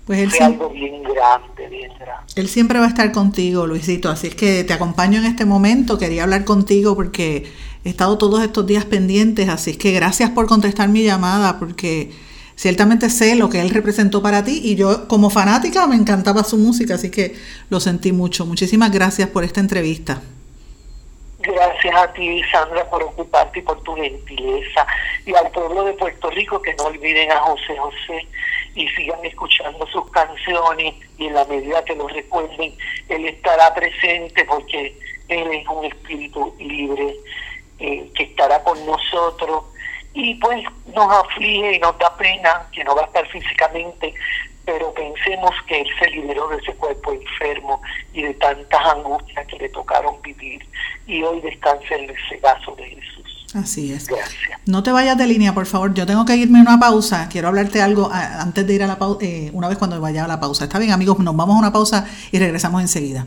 Pues 0.07 0.21
él 0.21 0.43
algo 0.43 0.71
bien 0.71 1.03
grande, 1.03 1.69
bien 1.69 1.93
grande. 1.99 2.33
Él 2.37 2.49
siempre 2.49 2.79
va 2.79 2.87
a 2.87 2.89
estar 2.89 3.13
contigo, 3.13 3.67
Luisito, 3.67 4.09
así 4.09 4.29
es 4.29 4.35
que 4.35 4.65
te 4.65 4.73
acompaño 4.73 5.19
en 5.19 5.27
este 5.27 5.45
momento. 5.45 5.99
Quería 5.99 6.23
hablar 6.23 6.45
contigo 6.45 6.95
porque 6.95 7.51
he 7.85 7.91
estado 7.91 8.19
todos 8.19 8.43
estos 8.43 8.67
días 8.67 8.85
pendientes, 8.85 9.49
así 9.49 9.77
que 9.77 9.93
gracias 9.93 10.31
por 10.31 10.47
contestar 10.47 10.89
mi 10.89 11.05
llamada 11.05 11.59
porque 11.59 12.11
ciertamente 12.57 13.09
sé 13.09 13.37
lo 13.37 13.49
que 13.49 13.61
él 13.61 13.71
representó 13.71 14.23
para 14.23 14.45
ti 14.45 14.61
y 14.63 14.75
yo 14.75 15.07
como 15.09 15.31
fanática 15.31 15.87
me 15.87 15.97
encantaba 15.97 16.43
su 16.45 16.57
música, 16.57 16.95
así 16.95 17.11
que 17.11 17.37
lo 17.71 17.81
sentí 17.81 18.13
mucho. 18.13 18.47
Muchísimas 18.47 18.91
gracias 18.91 19.29
por 19.29 19.45
esta 19.45 19.61
entrevista. 19.61 20.21
Gracias 21.41 21.95
a 21.95 22.13
ti, 22.13 22.43
Sandra, 22.51 22.85
por 22.91 23.03
ocuparte 23.03 23.61
y 23.61 23.63
por 23.63 23.81
tu 23.83 23.95
gentileza. 23.95 24.85
Y 25.25 25.35
al 25.35 25.51
pueblo 25.53 25.85
de 25.85 25.93
Puerto 25.93 26.31
Rico 26.31 26.61
que 26.61 26.75
no 26.75 26.85
olviden 26.85 27.31
a 27.31 27.39
José 27.39 27.77
José 27.79 28.27
y 28.75 28.89
sigan 28.89 29.25
escuchando 29.25 29.87
sus 29.87 30.11
canciones 30.11 30.95
y 31.17 31.27
en 31.27 31.35
la 31.35 31.45
medida 31.45 31.85
que 31.85 31.95
lo 31.95 32.09
recuerden, 32.09 32.75
Él 33.09 33.27
estará 33.27 33.73
presente 33.73 34.45
porque 34.45 34.95
Él 35.29 35.49
es 35.53 35.67
un 35.69 35.85
espíritu 35.85 36.53
libre 36.59 37.15
eh, 37.79 38.11
que 38.15 38.25
estará 38.25 38.63
con 38.63 38.85
nosotros. 38.87 39.65
Y 40.15 40.35
pues 40.37 40.65
nos 40.95 41.13
aflige 41.13 41.77
y 41.77 41.79
nos 41.79 41.97
da 41.99 42.17
pena 42.17 42.67
que 42.73 42.83
no 42.85 42.95
va 42.95 43.03
a 43.03 43.07
estar 43.07 43.27
físicamente, 43.29 44.15
pero 44.65 44.93
pensemos 44.93 45.51
que 45.67 45.81
él 45.81 45.89
se 45.99 46.11
liberó 46.11 46.49
de 46.49 46.57
ese 46.57 46.75
cuerpo 46.75 47.13
enfermo 47.13 47.81
y 48.13 48.23
de 48.23 48.35
tantas 48.35 48.85
angustias 48.87 49.47
que 49.47 49.59
le 49.59 49.69
tocaron 49.69 50.21
vivir 50.23 50.67
y 51.07 51.23
hoy 51.23 51.41
descansa 51.41 51.95
en 51.95 52.11
el 52.11 52.17
cegazo 52.29 52.75
de 52.77 52.85
Jesús. 52.85 53.47
Así 53.55 53.93
es. 53.93 54.07
Gracias. 54.07 54.61
No 54.67 54.83
te 54.83 54.93
vayas 54.93 55.17
de 55.17 55.27
línea, 55.27 55.55
por 55.55 55.65
favor. 55.65 55.95
Yo 55.95 56.05
tengo 56.05 56.25
que 56.27 56.37
irme 56.37 56.59
a 56.59 56.63
una 56.63 56.79
pausa. 56.79 57.29
Quiero 57.31 57.49
hablarte 57.49 57.81
algo 57.81 58.11
antes 58.13 58.67
de 58.67 58.75
ir 58.75 58.83
a 58.83 58.87
la 58.87 58.99
pausa, 58.99 59.25
eh, 59.25 59.51
una 59.55 59.69
vez 59.69 59.79
cuando 59.79 59.99
vaya 60.01 60.25
a 60.25 60.29
la 60.29 60.39
pausa. 60.39 60.65
Está 60.65 60.79
bien, 60.79 60.93
amigos, 60.93 61.19
nos 61.19 61.35
vamos 61.35 61.57
a 61.57 61.59
una 61.59 61.73
pausa 61.73 62.07
y 62.31 62.39
regresamos 62.39 62.83
enseguida. 62.83 63.27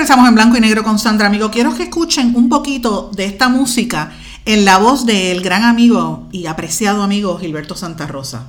Regresamos 0.00 0.30
en 0.30 0.34
blanco 0.34 0.56
y 0.56 0.60
negro 0.60 0.82
con 0.82 0.98
Sandra, 0.98 1.26
amigo. 1.26 1.50
Quiero 1.50 1.74
que 1.74 1.82
escuchen 1.82 2.32
un 2.34 2.48
poquito 2.48 3.10
de 3.14 3.26
esta 3.26 3.50
música 3.50 4.12
en 4.46 4.64
la 4.64 4.78
voz 4.78 5.04
del 5.04 5.42
gran 5.42 5.62
amigo 5.62 6.26
y 6.32 6.46
apreciado 6.46 7.02
amigo 7.02 7.36
Gilberto 7.36 7.74
Santa 7.74 8.06
Rosa. 8.06 8.46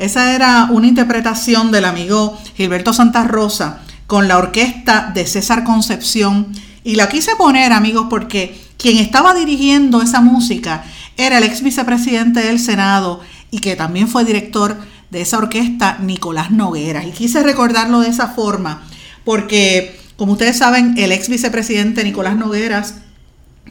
Esa 0.00 0.34
era 0.34 0.68
una 0.70 0.86
interpretación 0.86 1.70
del 1.70 1.84
amigo 1.84 2.38
Gilberto 2.56 2.94
Santa 2.94 3.24
Rosa 3.24 3.80
con 4.06 4.28
la 4.28 4.38
orquesta 4.38 5.12
de 5.12 5.26
César 5.26 5.62
Concepción. 5.62 6.54
Y 6.82 6.94
la 6.94 7.10
quise 7.10 7.36
poner, 7.36 7.74
amigos, 7.74 8.06
porque 8.08 8.58
quien 8.78 8.96
estaba 8.96 9.34
dirigiendo 9.34 10.00
esa 10.00 10.22
música 10.22 10.84
era 11.18 11.36
el 11.36 11.44
ex 11.44 11.62
vicepresidente 11.62 12.40
del 12.40 12.58
Senado 12.58 13.20
y 13.50 13.58
que 13.58 13.76
también 13.76 14.08
fue 14.08 14.24
director 14.24 14.78
de 15.10 15.20
esa 15.20 15.36
orquesta, 15.36 15.98
Nicolás 16.00 16.50
Nogueras. 16.50 17.06
Y 17.06 17.10
quise 17.10 17.42
recordarlo 17.42 18.00
de 18.00 18.08
esa 18.08 18.28
forma, 18.28 18.82
porque, 19.22 20.00
como 20.16 20.32
ustedes 20.32 20.56
saben, 20.56 20.94
el 20.96 21.12
ex 21.12 21.28
vicepresidente 21.28 22.04
Nicolás 22.04 22.36
Nogueras, 22.36 22.94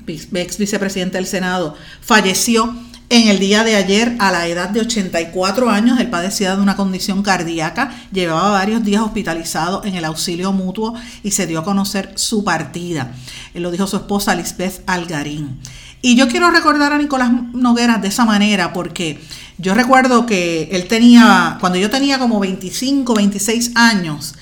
ex 0.05 0.57
vicepresidente 0.59 1.17
del 1.17 1.25
Senado, 1.25 1.75
falleció 2.01 2.71
en 3.09 3.27
el 3.27 3.39
día 3.39 3.63
de 3.63 3.75
ayer, 3.75 4.15
a 4.19 4.31
la 4.31 4.47
edad 4.47 4.69
de 4.69 4.81
84 4.81 5.69
años, 5.69 5.99
él 5.99 6.11
padecía 6.11 6.55
de 6.55 6.61
una 6.61 6.75
condición 6.75 7.23
cardíaca, 7.23 7.91
llevaba 8.11 8.51
varios 8.51 8.83
días 8.83 9.01
hospitalizado 9.01 9.83
en 9.83 9.95
el 9.95 10.05
auxilio 10.05 10.51
mutuo 10.51 10.93
y 11.23 11.31
se 11.31 11.47
dio 11.47 11.59
a 11.59 11.63
conocer 11.63 12.11
su 12.15 12.43
partida. 12.43 13.11
Él 13.55 13.63
lo 13.63 13.71
dijo 13.71 13.87
su 13.87 13.95
esposa 13.97 14.35
Lisbeth 14.35 14.83
Algarín. 14.85 15.59
Y 16.03 16.15
yo 16.15 16.27
quiero 16.27 16.51
recordar 16.51 16.93
a 16.93 16.99
Nicolás 16.99 17.31
Nogueras 17.53 17.99
de 18.01 18.09
esa 18.09 18.25
manera 18.25 18.73
porque 18.73 19.19
yo 19.57 19.73
recuerdo 19.73 20.27
que 20.27 20.69
él 20.71 20.87
tenía, 20.87 21.57
cuando 21.59 21.79
yo 21.79 21.89
tenía 21.89 22.19
como 22.19 22.39
25, 22.39 23.15
26 23.15 23.71
años, 23.73 24.35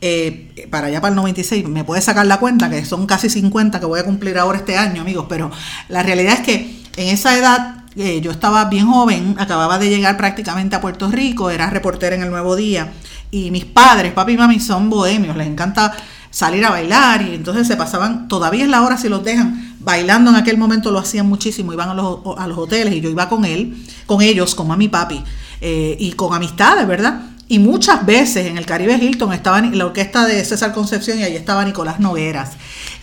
eh, 0.00 0.68
para 0.70 0.86
allá 0.86 1.00
para 1.00 1.10
el 1.10 1.16
96, 1.16 1.68
me 1.68 1.82
puede 1.82 2.02
sacar 2.02 2.26
la 2.26 2.38
cuenta, 2.38 2.70
que 2.70 2.84
son 2.84 3.06
casi 3.06 3.28
50 3.28 3.80
que 3.80 3.86
voy 3.86 3.98
a 3.98 4.04
cumplir 4.04 4.38
ahora 4.38 4.58
este 4.58 4.76
año, 4.76 5.02
amigos, 5.02 5.26
pero 5.28 5.50
la 5.88 6.04
realidad 6.04 6.34
es 6.34 6.40
que 6.40 6.82
en 6.96 7.08
esa 7.08 7.36
edad 7.36 7.81
eh, 7.96 8.20
yo 8.20 8.30
estaba 8.30 8.64
bien 8.66 8.86
joven, 8.86 9.36
acababa 9.38 9.78
de 9.78 9.88
llegar 9.90 10.16
prácticamente 10.16 10.76
a 10.76 10.80
Puerto 10.80 11.10
Rico, 11.10 11.50
era 11.50 11.68
reportera 11.70 12.16
en 12.16 12.22
el 12.22 12.30
Nuevo 12.30 12.56
Día, 12.56 12.92
y 13.30 13.50
mis 13.50 13.64
padres, 13.64 14.12
papi 14.12 14.32
y 14.32 14.36
mami, 14.36 14.60
son 14.60 14.90
bohemios, 14.90 15.36
les 15.36 15.46
encanta 15.46 15.94
salir 16.30 16.64
a 16.64 16.70
bailar 16.70 17.22
y 17.22 17.34
entonces 17.34 17.66
se 17.66 17.76
pasaban, 17.76 18.26
todavía 18.26 18.64
es 18.64 18.70
la 18.70 18.82
hora 18.82 18.96
si 18.96 19.08
los 19.08 19.22
dejan, 19.22 19.76
bailando 19.80 20.30
en 20.30 20.36
aquel 20.36 20.56
momento 20.56 20.90
lo 20.90 20.98
hacían 20.98 21.28
muchísimo, 21.28 21.72
iban 21.72 21.90
a 21.90 21.94
los, 21.94 22.20
a 22.38 22.46
los 22.46 22.56
hoteles 22.56 22.94
y 22.94 23.00
yo 23.00 23.10
iba 23.10 23.28
con 23.28 23.44
él, 23.44 23.76
con 24.06 24.22
ellos, 24.22 24.54
con 24.54 24.68
mami 24.68 24.86
y 24.86 24.88
papi, 24.88 25.22
eh, 25.60 25.96
y 26.00 26.12
con 26.12 26.34
amistades, 26.34 26.86
¿verdad? 26.86 27.20
Y 27.52 27.58
muchas 27.58 28.06
veces 28.06 28.46
en 28.46 28.56
el 28.56 28.64
Caribe 28.64 28.94
Hilton 28.94 29.34
estaba 29.34 29.60
la 29.60 29.84
orquesta 29.84 30.24
de 30.24 30.42
César 30.42 30.72
Concepción 30.72 31.18
y 31.18 31.24
allí 31.24 31.36
estaba 31.36 31.62
Nicolás 31.66 32.00
Nogueras. 32.00 32.52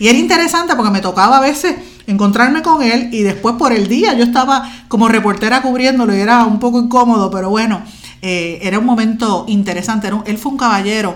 Y 0.00 0.08
era 0.08 0.18
interesante 0.18 0.74
porque 0.74 0.90
me 0.90 1.00
tocaba 1.00 1.36
a 1.36 1.40
veces 1.40 1.76
encontrarme 2.08 2.60
con 2.60 2.82
él 2.82 3.10
y 3.12 3.22
después 3.22 3.54
por 3.54 3.72
el 3.72 3.86
día 3.86 4.12
yo 4.14 4.24
estaba 4.24 4.68
como 4.88 5.06
reportera 5.06 5.62
cubriéndolo 5.62 6.16
y 6.16 6.18
era 6.18 6.46
un 6.46 6.58
poco 6.58 6.80
incómodo, 6.80 7.30
pero 7.30 7.48
bueno, 7.48 7.84
eh, 8.22 8.58
era 8.62 8.80
un 8.80 8.86
momento 8.86 9.44
interesante. 9.46 10.10
él 10.26 10.36
fue 10.36 10.50
un 10.50 10.58
caballero 10.58 11.14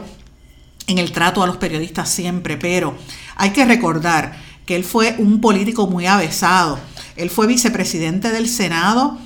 en 0.87 0.99
el 0.99 1.11
trato 1.11 1.42
a 1.42 1.49
los 1.49 1.57
periodistas 1.57 2.09
siempre, 2.09 2.57
pero 2.57 2.94
hay 3.35 3.51
que 3.51 3.64
recordar 3.64 4.37
que 4.64 4.77
él 4.77 4.85
fue 4.85 5.16
un 5.18 5.40
político 5.40 5.88
muy 5.88 6.07
avesado. 6.07 6.79
Él 7.16 7.31
fue 7.31 7.49
vicepresidente 7.49 8.31
del 8.31 8.49
Senado 8.49 9.18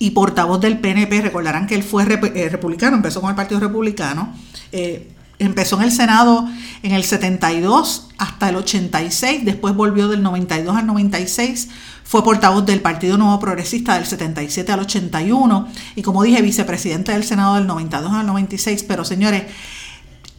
y 0.00 0.10
portavoz 0.10 0.60
del 0.60 0.80
PNP. 0.80 1.20
Recordarán 1.20 1.68
que 1.68 1.76
él 1.76 1.84
fue 1.84 2.02
eh, 2.02 2.48
republicano, 2.48 2.96
empezó 2.96 3.20
con 3.20 3.30
el 3.30 3.36
Partido 3.36 3.60
Republicano. 3.60 4.34
Eh, 4.72 5.12
empezó 5.38 5.76
en 5.76 5.82
el 5.82 5.92
Senado 5.92 6.48
en 6.82 6.92
el 6.92 7.04
72 7.04 8.08
hasta 8.18 8.48
el 8.50 8.56
86, 8.56 9.44
después 9.44 9.74
volvió 9.74 10.08
del 10.08 10.22
92 10.22 10.76
al 10.76 10.86
96, 10.86 11.68
fue 12.04 12.22
portavoz 12.22 12.66
del 12.66 12.80
Partido 12.80 13.16
Nuevo 13.16 13.38
Progresista 13.40 13.94
del 13.94 14.04
77 14.04 14.70
al 14.70 14.80
81 14.80 15.68
y 15.96 16.02
como 16.02 16.22
dije, 16.22 16.42
vicepresidente 16.42 17.12
del 17.12 17.24
Senado 17.24 17.54
del 17.54 17.66
92 17.66 18.12
al 18.12 18.26
96, 18.26 18.84
pero 18.84 19.04
señores, 19.04 19.44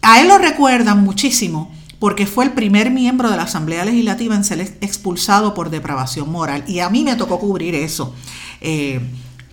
a 0.04 0.22
él 0.22 0.28
lo 0.28 0.38
recuerdan 0.38 1.04
muchísimo 1.04 1.72
porque 1.98 2.26
fue 2.26 2.46
el 2.46 2.52
primer 2.52 2.90
miembro 2.90 3.30
de 3.30 3.38
la 3.38 3.44
Asamblea 3.44 3.86
Legislativa 3.86 4.36
en 4.36 4.44
ser 4.44 4.60
expulsado 4.60 5.54
por 5.54 5.70
depravación 5.70 6.32
moral. 6.32 6.64
Y 6.68 6.80
a 6.80 6.90
mí 6.90 7.04
me 7.04 7.16
tocó 7.16 7.40
cubrir 7.40 7.76
eso, 7.76 8.16
eh, 8.60 9.02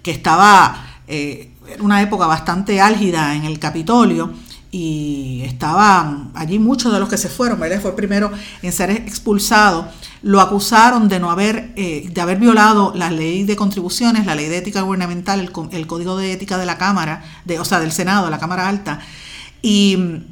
que 0.08 0.12
estaba 0.14 1.02
en 1.06 1.52
eh, 1.66 1.76
una 1.80 2.00
época 2.00 2.26
bastante 2.26 2.80
álgida 2.80 3.34
en 3.34 3.44
el 3.44 3.58
Capitolio 3.58 4.32
y 4.70 5.42
estaban 5.44 6.30
allí 6.34 6.58
muchos 6.58 6.90
de 6.94 6.98
los 6.98 7.10
que 7.10 7.18
se 7.18 7.28
fueron, 7.28 7.60
¿verdad? 7.60 7.78
Fue 7.82 7.90
el 7.90 7.96
primero 7.96 8.32
en 8.62 8.72
ser 8.72 8.90
expulsado. 8.90 9.86
Lo 10.22 10.40
acusaron 10.40 11.10
de 11.10 11.20
no 11.20 11.30
haber, 11.30 11.74
eh, 11.76 12.08
de 12.10 12.20
haber 12.22 12.38
violado 12.38 12.94
la 12.94 13.10
ley 13.10 13.44
de 13.44 13.54
contribuciones, 13.54 14.24
la 14.24 14.34
ley 14.34 14.46
de 14.48 14.56
ética 14.56 14.80
gubernamental, 14.80 15.40
el, 15.72 15.86
código 15.86 16.16
de 16.16 16.32
ética 16.32 16.56
de 16.56 16.64
la 16.64 16.78
Cámara, 16.78 17.22
de, 17.44 17.58
o 17.58 17.66
sea, 17.66 17.78
del 17.78 17.92
Senado, 17.92 18.30
la 18.30 18.38
Cámara 18.38 18.66
Alta, 18.66 19.00
y 19.60 20.22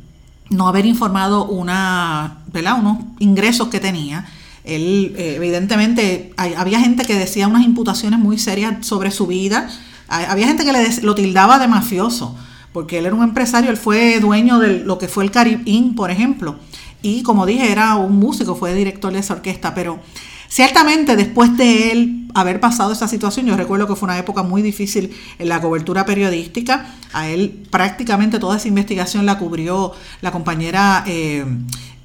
no 0.49 0.69
haber 0.69 0.87
informado 0.87 1.45
una, 1.45 2.39
¿verdad? 2.51 2.79
unos 2.81 2.97
ingresos 3.19 3.69
que 3.69 3.79
tenía. 3.79 4.27
Él, 4.67 5.15
eh, 5.17 5.35
evidentemente, 5.37 6.33
había 6.37 6.81
gente 6.81 7.05
que 7.05 7.15
decía 7.15 7.49
unas 7.49 7.65
imputaciones 7.65 8.19
muy 8.19 8.39
serias 8.39 8.87
sobre 8.87 9.11
su 9.11 9.27
vida. 9.27 9.71
Había 10.09 10.47
gente 10.47 10.65
que 10.65 10.73
le 10.73 11.03
lo 11.03 11.15
tildaba 11.15 11.59
de 11.59 11.69
mafioso, 11.69 12.37
porque 12.73 12.99
él 12.99 13.07
era 13.07 13.15
un 13.15 13.23
empresario, 13.23 13.71
él 13.71 13.77
fue 13.77 14.21
dueño 14.21 14.59
de 14.59 14.81
lo 14.81 14.99
que 14.99 15.09
fue 15.09 15.25
el 15.25 15.31
Caribbean, 15.31 15.95
por 15.95 16.11
ejemplo. 16.11 16.57
Y 17.03 17.23
como 17.23 17.47
dije, 17.47 17.71
era 17.73 17.97
un 17.97 18.17
músico, 18.19 18.55
fue 18.55 18.75
director 18.75 19.13
de 19.13 19.21
esa 19.21 19.35
orquesta, 19.35 19.75
pero 19.75 20.01
Ciertamente, 20.49 21.17
después 21.17 21.57
de 21.57 21.93
él 21.93 22.29
haber 22.35 22.61
pasado 22.61 22.93
esa 22.93 23.09
situación, 23.09 23.47
yo 23.47 23.57
recuerdo 23.57 23.87
que 23.87 23.97
fue 23.97 24.07
una 24.07 24.19
época 24.19 24.43
muy 24.43 24.63
difícil 24.63 25.15
en 25.39 25.49
la 25.49 25.61
cobertura 25.61 26.05
periodística. 26.05 26.95
A 27.13 27.29
él 27.29 27.67
prácticamente 27.71 28.39
toda 28.39 28.57
esa 28.57 28.69
investigación 28.69 29.27
la 29.27 29.39
cubrió 29.39 29.93
la 30.21 30.33
compañera 30.33 31.05
eh, 31.07 31.45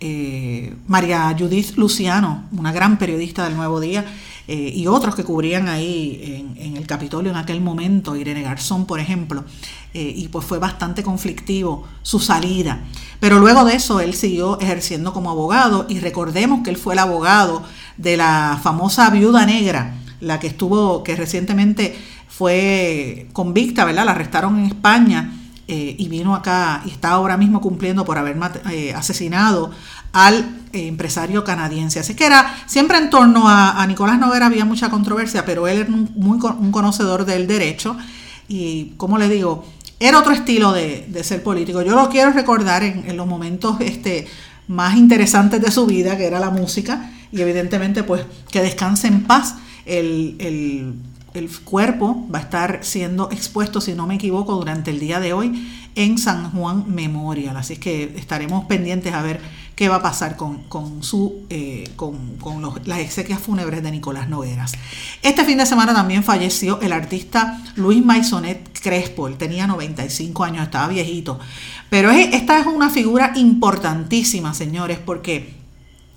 eh, 0.01 0.75
María 0.87 1.33
Judith 1.37 1.77
Luciano, 1.77 2.43
una 2.51 2.73
gran 2.73 2.97
periodista 2.97 3.45
del 3.45 3.55
Nuevo 3.55 3.79
Día. 3.79 4.05
Eh, 4.47 4.73
y 4.75 4.87
otros 4.87 5.15
que 5.15 5.23
cubrían 5.23 5.69
ahí 5.69 6.53
en, 6.57 6.75
el 6.75 6.85
Capitolio 6.87 7.31
en 7.31 7.37
aquel 7.37 7.61
momento, 7.61 8.17
Irene 8.17 8.41
Garzón, 8.41 8.85
por 8.85 8.99
ejemplo, 8.99 9.45
y 9.93 10.27
pues 10.29 10.45
fue 10.45 10.57
bastante 10.57 11.03
conflictivo 11.03 11.87
su 12.01 12.19
salida. 12.19 12.83
Pero 13.19 13.39
luego 13.39 13.63
de 13.63 13.75
eso 13.75 13.99
él 13.99 14.15
siguió 14.15 14.59
ejerciendo 14.59 15.13
como 15.13 15.29
abogado 15.29 15.85
y 15.87 15.99
recordemos 15.99 16.63
que 16.63 16.71
él 16.71 16.77
fue 16.77 16.95
el 16.95 16.99
abogado 16.99 17.63
de 17.97 18.17
la 18.17 18.59
famosa 18.61 19.09
viuda 19.11 19.45
negra, 19.45 19.95
la 20.19 20.39
que 20.39 20.47
estuvo, 20.47 21.03
que 21.03 21.15
recientemente 21.15 21.95
fue 22.27 23.27
convicta, 23.31 23.85
¿verdad? 23.85 24.05
La 24.05 24.11
arrestaron 24.13 24.57
en 24.57 24.65
España 24.65 25.40
eh, 25.73 25.95
y 25.97 26.09
vino 26.09 26.35
acá 26.35 26.81
y 26.85 26.89
está 26.89 27.11
ahora 27.11 27.37
mismo 27.37 27.61
cumpliendo 27.61 28.03
por 28.03 28.17
haber 28.17 28.37
eh, 28.69 28.93
asesinado 28.93 29.71
al 30.11 30.59
eh, 30.73 30.87
empresario 30.87 31.45
canadiense. 31.45 32.01
Así 32.01 32.13
que 32.13 32.25
era 32.25 32.53
siempre 32.65 32.97
en 32.97 33.09
torno 33.09 33.47
a, 33.47 33.87
Nicolás 33.87 34.19
Noguera 34.19 34.47
había 34.47 34.65
mucha 34.65 34.89
controversia, 34.89 35.45
pero 35.45 35.69
él 35.69 35.77
era 35.77 35.87
un, 35.89 36.11
muy 36.17 36.39
un 36.41 36.73
conocedor 36.73 37.23
del 37.23 37.47
derecho 37.47 37.95
y, 38.49 38.95
como 38.97 39.17
le 39.17 39.29
digo, 39.29 39.63
era 39.97 40.19
otro 40.19 40.33
estilo 40.33 40.73
de, 40.73 41.23
ser 41.23 41.41
político. 41.41 41.81
Yo 41.83 41.95
lo 41.95 42.09
quiero 42.09 42.33
recordar 42.33 42.83
en, 42.83 43.09
en 43.09 43.15
los 43.15 43.25
momentos 43.25 43.77
este, 43.79 44.27
más 44.67 44.97
interesantes 44.97 45.61
de 45.61 45.71
su 45.71 45.85
vida, 45.85 46.17
que 46.17 46.25
era 46.25 46.41
la 46.41 46.49
música, 46.49 47.11
y 47.31 47.39
evidentemente 47.39 48.03
pues 48.03 48.25
que 48.51 48.61
descanse 48.61 49.07
en 49.07 49.23
paz. 49.23 49.55
El, 49.85 50.95
cuerpo 51.63 52.27
va 52.33 52.39
a 52.39 52.41
estar 52.43 52.79
siendo 52.83 53.31
expuesto, 53.31 53.81
si 53.81 53.93
no 53.93 54.07
me 54.07 54.15
equivoco, 54.15 54.55
durante 54.55 54.91
el 54.91 54.99
día 54.99 55.19
de 55.19 55.33
hoy 55.33 55.67
en 55.95 56.17
San 56.17 56.51
Juan 56.51 56.85
Memorial. 56.87 57.57
Así 57.57 57.77
que 57.77 58.13
estaremos 58.15 58.65
pendientes 58.65 59.13
a 59.13 59.21
ver 59.21 59.41
qué 59.75 59.89
va 59.89 59.95
a 59.95 60.01
pasar 60.01 60.35
con, 60.35 61.03
su, 61.03 61.45
eh, 61.49 61.89
con, 61.95 62.37
las 62.85 62.99
exequias 62.99 63.39
fúnebres 63.39 63.81
de 63.81 63.91
Nicolás 63.91 64.29
Nogueras. 64.29 64.73
Este 65.21 65.43
fin 65.43 65.57
de 65.57 65.65
semana 65.65 65.93
también 65.93 66.23
falleció 66.23 66.79
el 66.81 66.93
artista 66.93 67.61
Luis 67.75 68.05
Maisonet 68.05 68.79
Crespo. 68.79 69.27
Él 69.27 69.37
tenía 69.37 69.67
95 69.67 70.43
años, 70.43 70.63
estaba 70.63 70.87
viejito. 70.87 71.39
Pero 71.89 72.11
esta 72.11 72.59
es 72.59 72.67
una 72.67 72.89
figura 72.89 73.33
importantísima, 73.35 74.53
señores, 74.53 74.99
porque 75.03 75.60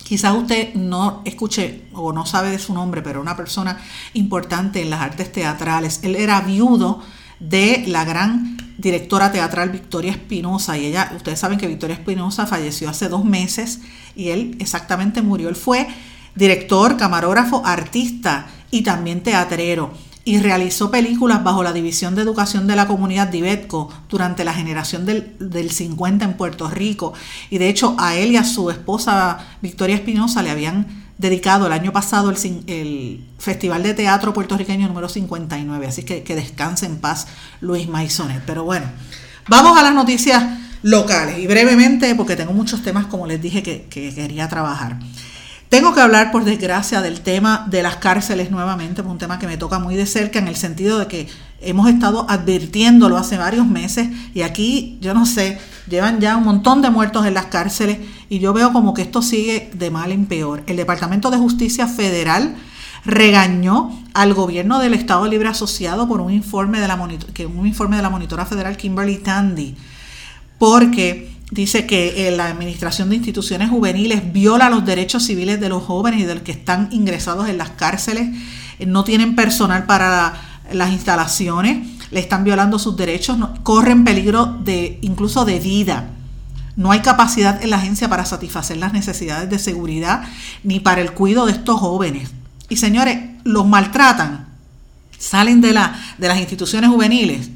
Quizás 0.05 0.35
usted 0.35 0.75
no 0.75 1.23
escuche 1.25 1.85
o 1.91 2.13
no 2.13 2.27
sabe 2.27 2.51
de 2.51 2.59
su 2.59 2.75
nombre, 2.75 3.01
pero 3.01 3.19
una 3.19 3.35
persona 3.35 3.79
importante 4.13 4.79
en 4.79 4.91
las 4.91 5.01
artes 5.01 5.31
teatrales. 5.31 5.99
Él 6.03 6.15
era 6.15 6.41
viudo 6.41 7.01
de 7.39 7.85
la 7.87 8.05
gran 8.05 8.55
directora 8.77 9.31
teatral 9.31 9.71
Victoria 9.71 10.11
Espinosa 10.11 10.77
y 10.77 10.85
ella, 10.85 11.11
ustedes 11.15 11.39
saben 11.39 11.57
que 11.57 11.67
Victoria 11.67 11.95
Espinosa 11.95 12.45
falleció 12.45 12.87
hace 12.87 13.09
dos 13.09 13.25
meses 13.25 13.81
y 14.15 14.29
él 14.29 14.55
exactamente 14.59 15.23
murió. 15.23 15.49
Él 15.49 15.55
fue 15.55 15.87
director, 16.35 16.97
camarógrafo, 16.97 17.65
artista 17.65 18.45
y 18.69 18.83
también 18.83 19.23
teatrero 19.23 19.91
y 20.27 20.39
realizó 20.39 20.89
películas 20.89 21.43
bajo 21.43 21.61
la 21.61 21.71
División 21.71 22.15
de 22.15 22.23
Educación 22.23 22.65
de 22.65 22.75
la 22.75 22.87
Comunidad 22.87 23.27
Dibetco 23.27 23.93
durante 24.09 24.43
la 24.43 24.55
generación 24.55 25.05
del, 25.05 25.71
50 25.71 26.25
en 26.25 26.33
Puerto 26.33 26.67
Rico. 26.67 27.13
Y 27.51 27.59
de 27.59 27.69
hecho 27.69 27.95
a 27.99 28.15
él 28.15 28.31
y 28.31 28.37
a 28.37 28.43
su 28.43 28.71
esposa 28.71 29.37
Victoria 29.61 29.95
Espinosa 29.95 30.41
le 30.41 30.49
habían 30.49 31.05
dedicado 31.19 31.67
el 31.67 31.73
año 31.73 31.93
pasado 31.93 32.31
el, 32.31 33.23
Festival 33.37 33.83
de 33.83 33.93
Teatro 33.93 34.33
Puertorriqueño 34.33 34.87
número 34.87 35.09
59. 35.09 35.85
Así 35.85 36.01
que 36.01 36.23
que 36.23 36.35
descanse 36.35 36.87
en 36.87 36.97
paz 36.97 37.27
Luis 37.61 37.87
Maisonet. 37.87 38.41
Pero 38.47 38.63
bueno, 38.63 38.87
vamos 39.47 39.77
a 39.77 39.83
las 39.83 39.93
noticias 39.93 40.43
locales 40.81 41.37
y 41.37 41.45
brevemente 41.45 42.15
porque 42.15 42.35
tengo 42.35 42.51
muchos 42.51 42.81
temas 42.81 43.05
como 43.05 43.27
les 43.27 43.39
dije 43.39 43.61
que 43.61 43.85
quería 43.87 44.49
trabajar. 44.49 44.97
Tengo 45.75 45.93
que 45.93 45.99
hablar, 45.99 46.31
por 46.31 46.45
desgracia, 46.45 47.01
del 47.01 47.19
tema 47.19 47.65
de 47.69 47.83
las 47.83 47.97
cárceles 47.97 48.49
nuevamente, 48.49 49.01
un 49.01 49.17
tema 49.17 49.39
que 49.39 49.45
me 49.45 49.57
toca 49.57 49.77
muy 49.77 49.97
de 49.97 50.05
cerca 50.05 50.39
en 50.39 50.47
el 50.47 50.55
sentido 50.55 50.99
de 50.99 51.07
que 51.07 51.27
hemos 51.59 51.89
estado 51.89 52.25
advirtiéndolo 52.29 53.17
hace 53.17 53.37
varios 53.37 53.67
meses 53.67 54.07
y 54.33 54.43
aquí, 54.43 54.97
yo 55.01 55.13
no 55.13 55.25
sé, 55.25 55.59
llevan 55.89 56.21
ya 56.21 56.37
un 56.37 56.45
montón 56.45 56.81
de 56.81 56.89
muertos 56.91 57.25
en 57.25 57.33
las 57.33 57.47
cárceles 57.47 57.97
y 58.29 58.39
yo 58.39 58.53
veo 58.53 58.71
como 58.71 58.93
que 58.93 59.01
esto 59.01 59.21
sigue 59.21 59.69
de 59.73 59.91
mal 59.91 60.13
en 60.13 60.27
peor. 60.27 60.63
El 60.65 60.77
Departamento 60.77 61.29
de 61.29 61.39
Justicia 61.39 61.87
Federal 61.87 62.55
regañó 63.03 64.01
al 64.13 64.33
gobierno 64.33 64.79
del 64.79 64.93
Estado 64.93 65.27
Libre 65.27 65.49
Asociado 65.49 66.07
por 66.07 66.21
un 66.21 66.31
informe 66.31 66.79
de 66.79 66.87
la, 66.87 66.97
que 67.33 67.47
un 67.47 67.67
informe 67.67 67.97
de 67.97 68.01
la 68.01 68.09
monitora 68.09 68.45
federal 68.45 68.77
Kimberly 68.77 69.17
Tandy, 69.17 69.75
porque 70.57 71.34
dice 71.55 71.87
que 71.87 72.27
eh, 72.27 72.31
la 72.31 72.47
Administración 72.47 73.09
de 73.09 73.15
Instituciones 73.15 73.69
Juveniles 73.69 74.31
viola 74.31 74.69
los 74.69 74.85
derechos 74.85 75.23
civiles 75.23 75.59
de 75.59 75.69
los 75.69 75.83
jóvenes 75.83 76.19
y 76.19 76.25
de 76.25 76.35
los 76.35 76.43
que 76.43 76.51
están 76.51 76.89
ingresados 76.91 77.49
en 77.49 77.57
las 77.57 77.71
cárceles, 77.71 78.29
eh, 78.77 78.85
no 78.85 79.03
tienen 79.03 79.35
personal 79.35 79.85
para 79.85 80.61
las 80.71 80.91
instalaciones, 80.91 81.87
le 82.11 82.19
están 82.19 82.43
violando 82.43 82.77
sus 82.77 82.97
derechos, 82.97 83.37
corren 83.63 84.03
peligro 84.03 84.45
de 84.45 84.99
incluso 85.01 85.45
de 85.45 85.59
vida. 85.59 86.09
No 86.75 86.91
hay 86.91 86.99
capacidad 86.99 87.63
en 87.63 87.69
la 87.69 87.77
agencia 87.77 88.09
para 88.09 88.25
satisfacer 88.25 88.77
las 88.77 88.91
necesidades 88.91 89.49
de 89.49 89.57
seguridad 89.57 90.23
ni 90.63 90.81
para 90.81 91.01
el 91.01 91.13
cuidado 91.13 91.45
de 91.45 91.53
estos 91.53 91.79
jóvenes. 91.79 92.31
Y 92.67 92.77
señores, 92.77 93.17
los 93.43 93.65
maltratan, 93.65 94.47
salen 95.17 95.61
de, 95.61 95.71
la, 95.71 95.97
de 96.17 96.27
las 96.27 96.37
instituciones 96.37 96.89
juveniles 96.89 97.49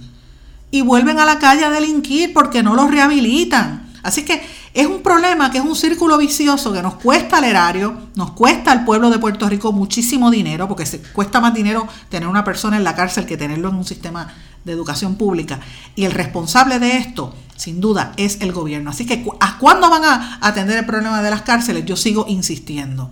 y 0.71 0.81
vuelven 0.81 1.19
a 1.19 1.25
la 1.25 1.39
calle 1.39 1.65
a 1.65 1.69
delinquir 1.69 2.31
porque 2.33 2.63
no 2.63 2.75
los 2.75 2.89
rehabilitan. 2.91 3.88
Así 4.03 4.23
que 4.23 4.41
es 4.73 4.88
un 4.88 5.01
problema 5.01 5.51
que 5.51 5.57
es 5.57 5.63
un 5.63 5.75
círculo 5.75 6.17
vicioso 6.17 6.71
que 6.73 6.81
nos 6.81 6.95
cuesta 6.95 7.38
al 7.38 7.43
erario, 7.43 7.97
nos 8.15 8.31
cuesta 8.31 8.71
al 8.71 8.85
pueblo 8.85 9.09
de 9.09 9.19
Puerto 9.19 9.47
Rico 9.49 9.71
muchísimo 9.71 10.31
dinero, 10.31 10.67
porque 10.67 10.85
se 10.85 11.01
cuesta 11.01 11.39
más 11.39 11.53
dinero 11.53 11.88
tener 12.09 12.27
una 12.27 12.43
persona 12.43 12.77
en 12.77 12.83
la 12.83 12.95
cárcel 12.95 13.25
que 13.25 13.38
tenerlo 13.38 13.69
en 13.69 13.75
un 13.75 13.85
sistema 13.85 14.33
de 14.65 14.71
educación 14.71 15.15
pública. 15.15 15.59
Y 15.95 16.05
el 16.05 16.12
responsable 16.12 16.79
de 16.79 16.97
esto, 16.97 17.35
sin 17.55 17.81
duda, 17.81 18.13
es 18.17 18.41
el 18.41 18.51
gobierno. 18.51 18.89
Así 18.89 19.05
que, 19.05 19.25
¿a 19.39 19.57
cuándo 19.57 19.89
van 19.89 20.03
a 20.03 20.39
atender 20.41 20.77
el 20.77 20.85
problema 20.85 21.21
de 21.21 21.29
las 21.29 21.41
cárceles? 21.41 21.85
Yo 21.85 21.95
sigo 21.95 22.25
insistiendo. 22.27 23.12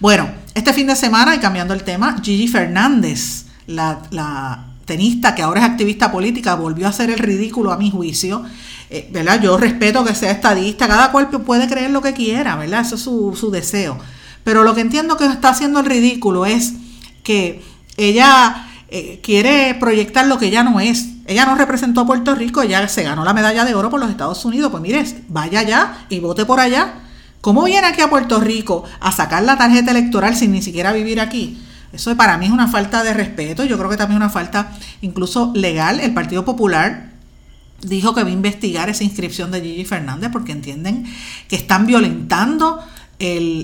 Bueno, 0.00 0.30
este 0.54 0.72
fin 0.72 0.86
de 0.86 0.96
semana, 0.96 1.34
y 1.34 1.38
cambiando 1.38 1.74
el 1.74 1.84
tema, 1.84 2.16
Gigi 2.22 2.48
Fernández, 2.48 3.46
la, 3.66 4.71
tenista 4.84 5.34
que 5.34 5.42
ahora 5.42 5.60
es 5.60 5.66
activista 5.66 6.10
política, 6.10 6.54
volvió 6.54 6.86
a 6.86 6.90
hacer 6.90 7.10
el 7.10 7.18
ridículo 7.18 7.72
a 7.72 7.76
mi 7.76 7.90
juicio. 7.90 8.42
Eh, 8.90 9.08
¿verdad? 9.10 9.40
Yo 9.40 9.56
respeto 9.56 10.04
que 10.04 10.14
sea 10.14 10.30
estadista, 10.30 10.86
cada 10.86 11.12
cual 11.12 11.30
puede 11.30 11.66
creer 11.66 11.90
lo 11.90 12.02
que 12.02 12.12
quiera, 12.12 12.56
¿verdad? 12.56 12.82
Eso 12.82 12.96
es 12.96 13.00
su, 13.00 13.34
su 13.34 13.50
deseo. 13.50 13.98
Pero 14.44 14.64
lo 14.64 14.74
que 14.74 14.82
entiendo 14.82 15.16
que 15.16 15.24
está 15.24 15.50
haciendo 15.50 15.80
el 15.80 15.86
ridículo 15.86 16.44
es 16.44 16.74
que 17.22 17.62
ella 17.96 18.68
eh, 18.88 19.20
quiere 19.22 19.74
proyectar 19.80 20.26
lo 20.26 20.38
que 20.38 20.46
ella 20.46 20.62
no 20.62 20.80
es. 20.80 21.06
Ella 21.26 21.46
no 21.46 21.54
representó 21.54 22.02
a 22.02 22.06
Puerto 22.06 22.34
Rico, 22.34 22.60
ella 22.60 22.86
se 22.88 23.04
ganó 23.04 23.24
la 23.24 23.32
medalla 23.32 23.64
de 23.64 23.74
oro 23.74 23.88
por 23.88 24.00
los 24.00 24.10
Estados 24.10 24.44
Unidos. 24.44 24.70
Pues 24.70 24.82
mire, 24.82 25.04
vaya 25.28 25.60
allá 25.60 26.06
y 26.08 26.20
vote 26.20 26.44
por 26.44 26.60
allá. 26.60 26.94
¿Cómo 27.40 27.64
viene 27.64 27.86
aquí 27.86 28.02
a 28.02 28.10
Puerto 28.10 28.40
Rico 28.40 28.84
a 29.00 29.10
sacar 29.10 29.42
la 29.42 29.56
tarjeta 29.56 29.92
electoral 29.92 30.36
sin 30.36 30.52
ni 30.52 30.62
siquiera 30.62 30.92
vivir 30.92 31.20
aquí? 31.20 31.58
Eso 31.92 32.16
para 32.16 32.38
mí 32.38 32.46
es 32.46 32.52
una 32.52 32.68
falta 32.68 33.02
de 33.02 33.12
respeto, 33.12 33.64
yo 33.64 33.76
creo 33.76 33.90
que 33.90 33.96
también 33.96 34.16
una 34.16 34.30
falta 34.30 34.72
incluso 35.02 35.52
legal. 35.54 36.00
El 36.00 36.14
Partido 36.14 36.44
Popular 36.44 37.12
dijo 37.82 38.14
que 38.14 38.22
va 38.22 38.28
a 38.28 38.32
investigar 38.32 38.88
esa 38.88 39.04
inscripción 39.04 39.50
de 39.50 39.60
Gigi 39.60 39.84
Fernández 39.84 40.30
porque 40.32 40.52
entienden 40.52 41.04
que 41.48 41.56
están 41.56 41.86
violentando 41.86 42.80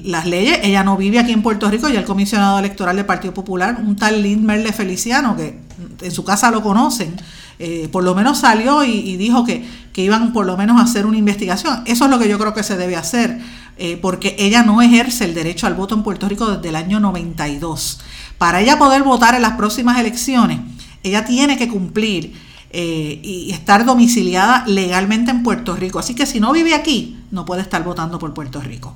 las 0.05 0.27
leyes. 0.27 0.61
Ella 0.63 0.85
no 0.85 0.97
vive 0.97 1.19
aquí 1.19 1.33
en 1.33 1.43
Puerto 1.43 1.69
Rico 1.69 1.89
y 1.89 1.97
el 1.97 2.05
comisionado 2.05 2.59
electoral 2.59 2.97
del 2.97 3.07
Partido 3.07 3.35
Popular, 3.35 3.79
un 3.85 3.97
tal 3.97 4.23
Lindmerle 4.23 4.73
Feliciano, 4.73 5.37
que 5.37 5.59
en 6.01 6.11
su 6.13 6.25
casa 6.25 6.51
lo 6.51 6.63
conocen, 6.63 7.17
eh, 7.59 7.89
por 7.91 8.05
lo 8.05 8.15
menos 8.15 8.39
salió 8.39 8.85
y, 8.85 9.17
dijo 9.17 9.45
que, 9.45 9.67
que, 9.93 10.03
iban 10.03 10.33
por 10.33 10.47
lo 10.47 10.57
menos 10.57 10.81
a 10.81 10.85
hacer 10.85 11.07
una 11.07 11.17
investigación. 11.17 11.83
Eso 11.87 12.05
es 12.05 12.11
lo 12.11 12.19
que 12.21 12.29
yo 12.29 12.39
creo 12.39 12.55
que 12.55 12.63
se 12.63 12.77
debe 12.77 12.95
hacer, 12.95 13.41
eh, 13.79 13.97
porque 13.97 14.35
ella 14.39 14.63
no 14.63 14.83
ejerce 14.83 15.25
el 15.25 15.35
derecho 15.35 15.67
al 15.67 15.75
voto 15.75 15.95
en 15.95 16.03
Puerto 16.03 16.29
Rico 16.29 16.51
desde 16.51 16.69
el 16.69 16.77
año 16.77 17.01
92. 17.01 18.01
Para 18.37 18.61
ella 18.61 18.79
poder 18.79 19.03
votar 19.03 19.35
en 19.35 19.43
las 19.43 19.53
próximas 19.53 19.99
elecciones, 19.99 20.61
ella 21.03 21.25
tiene 21.25 21.57
que 21.57 21.69
cumplir 21.69 22.33
eh, 22.71 23.21
y 23.23 23.51
estar 23.51 23.85
domiciliada 23.85 24.65
legalmente 24.67 25.31
en 25.31 25.43
Puerto 25.43 25.77
Rico. 25.77 25.99
Así 25.99 26.15
que 26.15 26.27
si 26.27 26.41
no 26.41 26.53
vive 26.53 26.75
aquí, 26.75 27.19
no 27.31 27.45
puede 27.45 27.63
estar 27.63 27.85
votando 27.85 28.19
por 28.19 28.35
Puerto 28.35 28.61
Rico. 28.61 28.95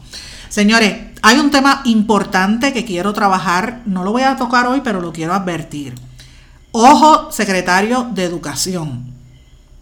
Señores, 0.49 0.95
hay 1.23 1.39
un 1.39 1.51
tema 1.51 1.83
importante 1.85 2.73
que 2.73 2.85
quiero 2.85 3.13
trabajar, 3.13 3.83
no 3.87 4.05
lo 4.05 4.13
voy 4.13 4.23
a 4.23 4.37
tocar 4.37 4.67
hoy, 4.67 4.83
pero 4.83 5.01
lo 5.01 5.13
quiero 5.13 5.33
advertir. 5.33 5.95
Ojo, 6.73 7.31
secretario 7.31 8.09
de 8.13 8.25
Educación. 8.25 9.05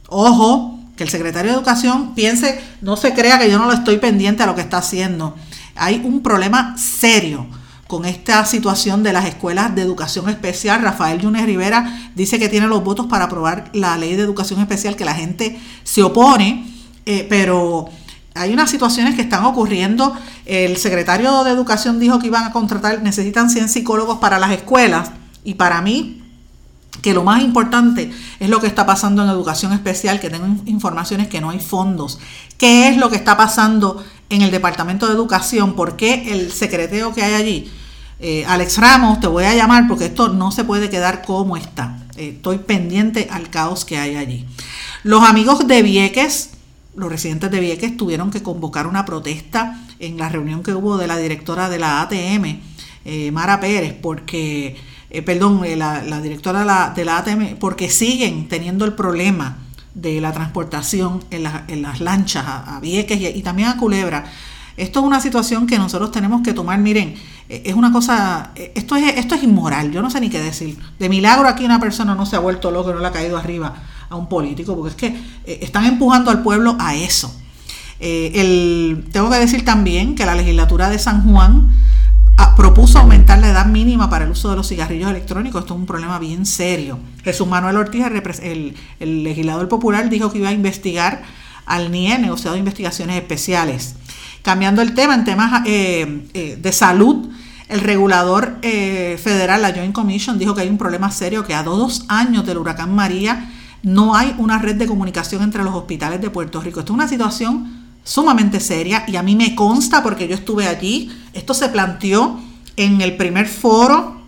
Ojo, 0.09 0.80
que 1.01 1.05
el 1.05 1.09
secretario 1.09 1.51
de 1.51 1.57
Educación 1.57 2.15
piense, 2.15 2.61
no 2.83 2.95
se 2.95 3.15
crea 3.15 3.39
que 3.39 3.51
yo 3.51 3.59
no 3.59 3.65
lo 3.65 3.73
estoy 3.73 3.97
pendiente 3.97 4.43
a 4.43 4.47
lo 4.47 4.55
que 4.55 4.61
está 4.61 4.77
haciendo. 4.77 5.35
Hay 5.75 6.03
un 6.05 6.23
problema 6.23 6.77
serio 6.77 7.47
con 7.87 8.05
esta 8.05 8.45
situación 8.45 9.03
de 9.03 9.15
las 9.15 9.25
escuelas 9.25 9.75
de 9.75 9.81
educación 9.81 10.29
especial. 10.29 10.83
Rafael 10.83 11.19
Yunes 11.19 11.47
Rivera 11.47 12.11
dice 12.15 12.39
que 12.39 12.51
tiene 12.51 12.67
los 12.67 12.85
votos 12.85 13.07
para 13.07 13.25
aprobar 13.25 13.71
la 13.73 13.97
ley 13.97 14.15
de 14.15 14.25
educación 14.25 14.61
especial, 14.61 14.95
que 14.95 15.07
la 15.07 15.15
gente 15.15 15.59
se 15.85 16.03
opone, 16.03 16.71
eh, 17.07 17.27
pero 17.31 17.89
hay 18.35 18.53
unas 18.53 18.69
situaciones 18.69 19.15
que 19.15 19.23
están 19.23 19.47
ocurriendo. 19.47 20.15
El 20.45 20.77
secretario 20.77 21.45
de 21.45 21.51
Educación 21.53 21.99
dijo 21.99 22.19
que 22.19 22.27
iban 22.27 22.45
a 22.45 22.53
contratar, 22.53 23.03
necesitan 23.03 23.49
100 23.49 23.71
psicólogos 23.71 24.19
para 24.19 24.39
las 24.39 24.51
escuelas. 24.51 25.13
Y 25.45 25.55
para 25.55 25.81
mí, 25.81 26.21
que 27.03 27.15
lo 27.15 27.25
más 27.25 27.43
importante 27.43 28.11
es 28.39 28.49
lo 28.49 28.61
que 28.61 28.67
está 28.67 28.87
pasando 28.87 29.23
en 29.23 29.29
educación 29.29 29.73
especial, 29.73 30.21
que 30.21 30.31
tengo 30.31 30.47
informaciones 30.67 31.29
que 31.29 31.41
no 31.41 31.51
hay 31.51 31.61
fondos. 31.61 32.19
¿Qué 32.59 32.89
es 32.89 32.97
lo 32.97 33.11
que 33.11 33.17
está 33.17 33.37
pasando 33.37 34.05
en 34.29 34.43
el 34.43 34.51
Departamento 34.51 35.07
de 35.07 35.15
Educación? 35.15 35.75
¿Por 35.75 35.97
qué 35.97 36.33
el 36.33 36.53
secretario 36.53 37.13
que 37.15 37.23
hay 37.23 37.35
allí? 37.35 37.71
Eh, 38.19 38.45
Alex 38.47 38.79
Ramos, 38.79 39.21
te 39.21 39.27
voy 39.27 39.45
a 39.45 39.55
llamar 39.55 39.89
porque 39.89 40.07
esto 40.07 40.29
no 40.29 40.53
se 40.53 40.65
puede 40.65 40.91
quedar 40.91 41.23
como 41.23 41.57
está. 41.57 41.99
Eh, 42.17 42.35
estoy 42.37 42.59
pendiente 42.59 43.29
al 43.31 43.49
caos 43.49 43.85
que 43.85 43.99
hay 43.99 44.17
allí. 44.17 44.47
Los 45.03 45.23
amigos 45.25 45.67
de 45.67 45.83
Vieques 45.83 46.51
los 46.95 47.11
residentes 47.11 47.51
de 47.51 47.61
Vieques 47.61 47.97
tuvieron 47.97 48.31
que 48.31 48.43
convocar 48.43 48.87
una 48.87 49.05
protesta 49.05 49.81
en 49.99 50.19
la 50.19 50.29
reunión 50.29 50.63
que 50.63 50.75
hubo 50.75 50.99
de 50.99 51.07
la 51.07 51.17
directora 51.17 51.69
de 51.69 51.79
la 51.79 52.03
ATM, 52.03 52.61
eh, 53.05 53.31
Mara 53.33 53.61
Pérez, 53.61 53.95
porque, 54.01 54.77
eh, 55.11 55.23
perdón, 55.23 55.65
eh, 55.65 55.77
la, 55.77 56.21
directora 56.21 56.61
de 56.61 56.67
la, 56.67 56.93
de 56.95 57.11
ATM, 57.11 57.57
porque 57.59 57.91
siguen 57.91 58.49
teniendo 58.49 58.85
el 58.85 58.95
problema 58.95 59.59
de 59.95 60.21
la 60.21 60.33
transportación 60.33 61.25
en, 61.31 61.43
las 61.83 62.01
lanchas 62.01 62.45
a, 62.47 62.79
Vieques 62.81 63.21
y, 63.21 63.43
también 63.43 63.69
a 63.69 63.77
Culebra. 63.77 64.25
Esto 64.77 65.01
es 65.01 65.07
una 65.07 65.21
situación 65.21 65.67
que 65.67 65.79
nosotros 65.79 66.11
tenemos 66.11 66.43
que 66.43 66.55
tomar, 66.55 66.79
miren, 66.79 67.15
es 67.49 67.75
una 67.75 67.93
cosa, 67.93 68.53
esto 68.55 68.97
es, 68.97 69.17
esto 69.17 69.35
es 69.35 69.43
inmoral, 69.43 69.91
yo 69.91 70.01
no 70.01 70.11
sé 70.11 70.21
ni 70.21 70.31
qué 70.31 70.41
decir. 70.41 70.79
De 70.99 71.09
milagro 71.09 71.49
aquí 71.49 71.65
una 71.65 71.81
persona 71.81 72.15
no 72.15 72.25
se 72.25 72.37
ha 72.37 72.39
vuelto 72.39 72.71
loco, 72.71 72.93
no 72.93 73.01
le 73.01 73.07
ha 73.07 73.13
caído 73.13 73.37
arriba 73.37 73.75
a 74.11 74.17
un 74.17 74.29
político, 74.29 74.77
porque 74.77 74.91
es 74.91 74.97
que 74.97 75.07
eh, 75.45 75.59
están 75.63 75.87
empujando 75.87 76.31
al 76.31 76.43
pueblo 76.43 76.77
a 76.79 76.95
eso. 76.95 77.35
Eh, 78.01 78.33
el, 78.35 79.05
tengo 79.13 79.31
que 79.31 79.39
decir 79.39 79.65
también 79.65 80.15
que 80.15 80.27
la 80.27 80.35
legislatura 80.35 80.91
de 80.91 80.99
San 80.99 81.31
Juan 81.31 81.71
propuso 82.57 82.99
aumentar 82.99 83.39
la 83.39 83.49
edad 83.49 83.67
mínima 83.67 84.11
para 84.11 84.25
el 84.25 84.31
uso 84.31 84.51
de 84.51 84.57
los 84.57 84.69
cigarrillos 84.69 85.11
electrónicos. 85.11 85.63
Esto 85.63 85.75
es 85.75 85.81
un 85.81 85.87
problema 85.87 86.19
bien 86.19 86.47
serio. 86.47 86.99
Jesús 87.25 87.47
Manuel 87.47 87.77
Ortiz, 87.77 88.05
el, 88.43 88.75
legislador 89.01 89.69
popular, 89.69 90.09
dijo 90.11 90.31
que 90.33 90.39
iba 90.39 90.49
a 90.49 90.53
investigar 90.53 91.23
al 91.67 91.91
NIE, 91.91 92.19
negociado 92.19 92.55
de 92.55 92.59
investigaciones 92.59 93.17
especiales. 93.17 93.97
Cambiando 94.43 94.83
el 94.83 94.95
tema, 94.95 95.15
en 95.15 95.25
temas 95.25 95.63
eh, 95.67 96.59
de 96.61 96.73
salud, 96.73 97.29
el 97.69 97.81
regulador 97.81 98.59
federal, 98.63 99.63
la 99.63 99.73
Joint 99.73 99.93
Commission, 99.93 100.39
dijo 100.39 100.55
que 100.55 100.63
hay 100.63 100.69
un 100.69 100.79
problema 100.79 101.11
serio 101.11 101.45
que 101.45 101.55
a 101.55 101.63
dos 101.63 102.05
años 102.09 102.45
del 102.45 102.59
huracán 102.59 102.95
María 102.95 103.49
no 103.83 104.15
hay 104.15 104.35
una 104.39 104.59
red 104.59 104.77
de 104.77 104.87
comunicación 104.87 105.43
entre 105.43 105.65
los 105.65 105.75
hospitales 105.75 106.21
de 106.21 106.31
Puerto 106.31 106.61
Rico. 106.61 106.81
Esto 106.81 106.93
es 106.93 106.95
una 106.95 107.09
situación 107.09 107.80
sumamente 108.05 108.61
seria 108.61 109.05
y 109.07 109.17
a 109.17 109.23
mí 109.23 109.37
me 109.37 109.55
consta 109.55 110.03
porque 110.03 110.29
yo 110.29 110.35
estuve 110.35 110.67
allí. 110.67 111.11
Esto 111.33 111.55
se 111.55 111.69
planteó 111.69 112.41
en 112.77 113.01
el 113.01 113.17
primer 113.17 113.49
foro 113.49 114.21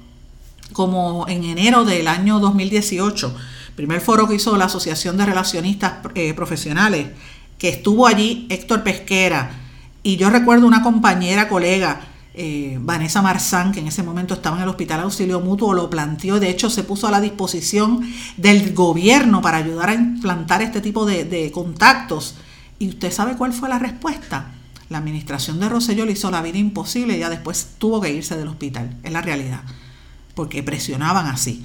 como 0.72 1.26
en 1.28 1.44
enero 1.44 1.84
del 1.84 2.08
año 2.08 2.38
2018, 2.38 3.34
primer 3.76 4.00
foro 4.00 4.26
que 4.26 4.36
hizo 4.36 4.56
la 4.56 4.66
Asociación 4.66 5.16
de 5.16 5.26
Relacionistas 5.26 5.94
eh, 6.14 6.32
Profesionales, 6.34 7.08
que 7.58 7.68
estuvo 7.68 8.06
allí 8.06 8.46
Héctor 8.48 8.82
Pesquera 8.82 9.62
y 10.02 10.16
yo 10.16 10.30
recuerdo 10.30 10.66
una 10.66 10.82
compañera, 10.82 11.48
colega, 11.48 12.00
eh, 12.34 12.78
Vanessa 12.80 13.22
Marzán, 13.22 13.72
que 13.72 13.80
en 13.80 13.88
ese 13.88 14.02
momento 14.02 14.34
estaba 14.34 14.56
en 14.56 14.62
el 14.62 14.68
Hospital 14.68 15.00
Auxilio 15.00 15.40
Mutuo, 15.40 15.74
lo 15.74 15.90
planteó, 15.90 16.40
de 16.40 16.48
hecho 16.48 16.70
se 16.70 16.82
puso 16.82 17.06
a 17.06 17.10
la 17.10 17.20
disposición 17.20 18.00
del 18.36 18.74
gobierno 18.74 19.42
para 19.42 19.58
ayudar 19.58 19.90
a 19.90 19.94
implantar 19.94 20.62
este 20.62 20.80
tipo 20.80 21.04
de, 21.04 21.50
contactos. 21.52 22.36
¿Y 22.82 22.88
usted 22.88 23.12
sabe 23.12 23.36
cuál 23.36 23.52
fue 23.52 23.68
la 23.68 23.78
respuesta? 23.78 24.50
La 24.88 24.98
administración 24.98 25.60
de 25.60 25.68
Rosselló 25.68 26.04
le 26.04 26.10
hizo 26.10 26.32
la 26.32 26.42
vida 26.42 26.58
imposible 26.58 27.16
y 27.16 27.20
ya 27.20 27.30
después 27.30 27.74
tuvo 27.78 28.00
que 28.00 28.12
irse 28.12 28.36
del 28.36 28.48
hospital, 28.48 28.96
es 29.04 29.12
la 29.12 29.22
realidad, 29.22 29.60
porque 30.34 30.64
presionaban 30.64 31.28
así. 31.28 31.64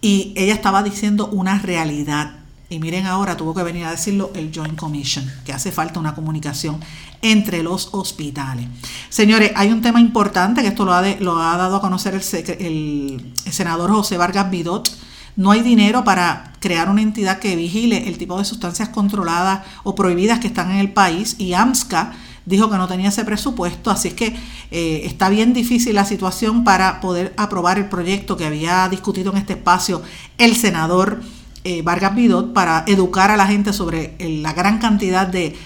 Y 0.00 0.32
ella 0.36 0.54
estaba 0.54 0.84
diciendo 0.84 1.26
una 1.26 1.58
realidad 1.58 2.36
y 2.68 2.78
miren 2.78 3.06
ahora, 3.06 3.36
tuvo 3.36 3.54
que 3.54 3.64
venir 3.64 3.86
a 3.86 3.90
decirlo 3.90 4.30
el 4.36 4.52
Joint 4.54 4.78
Commission, 4.78 5.28
que 5.44 5.52
hace 5.52 5.72
falta 5.72 5.98
una 5.98 6.14
comunicación 6.14 6.78
entre 7.22 7.64
los 7.64 7.88
hospitales. 7.90 8.66
Señores, 9.08 9.50
hay 9.56 9.72
un 9.72 9.82
tema 9.82 10.00
importante 10.00 10.62
que 10.62 10.68
esto 10.68 10.84
lo 10.84 10.94
ha, 10.94 11.02
lo 11.18 11.38
ha 11.38 11.56
dado 11.56 11.76
a 11.76 11.80
conocer 11.80 12.14
el, 12.14 13.32
senador 13.50 13.90
José 13.90 14.16
Vargas 14.16 14.48
Vidot. 14.48 14.96
No 15.36 15.50
hay 15.50 15.62
dinero 15.62 16.04
para 16.04 16.52
crear 16.60 16.88
una 16.88 17.02
entidad 17.02 17.38
que 17.38 17.56
vigile 17.56 18.08
el 18.08 18.18
tipo 18.18 18.38
de 18.38 18.44
sustancias 18.44 18.88
controladas 18.90 19.66
o 19.82 19.94
prohibidas 19.94 20.40
que 20.40 20.46
están 20.46 20.70
en 20.70 20.78
el 20.78 20.92
país 20.92 21.36
y 21.38 21.54
AMSCA 21.54 22.12
dijo 22.44 22.70
que 22.70 22.76
no 22.76 22.88
tenía 22.88 23.08
ese 23.08 23.24
presupuesto, 23.24 23.90
así 23.90 24.08
es 24.08 24.14
que 24.14 24.36
eh, 24.70 25.02
está 25.04 25.28
bien 25.28 25.52
difícil 25.52 25.94
la 25.94 26.04
situación 26.04 26.64
para 26.64 27.00
poder 27.00 27.32
aprobar 27.36 27.78
el 27.78 27.88
proyecto 27.88 28.36
que 28.36 28.44
había 28.44 28.88
discutido 28.88 29.30
en 29.32 29.38
este 29.38 29.52
espacio 29.54 30.02
el 30.38 30.56
senador 30.56 31.22
eh, 31.64 31.82
Vargas 31.82 32.14
Vidot 32.16 32.52
para 32.52 32.84
educar 32.88 33.30
a 33.30 33.36
la 33.36 33.46
gente 33.46 33.72
sobre 33.72 34.16
la 34.18 34.52
gran 34.52 34.78
cantidad 34.78 35.28
de, 35.28 35.56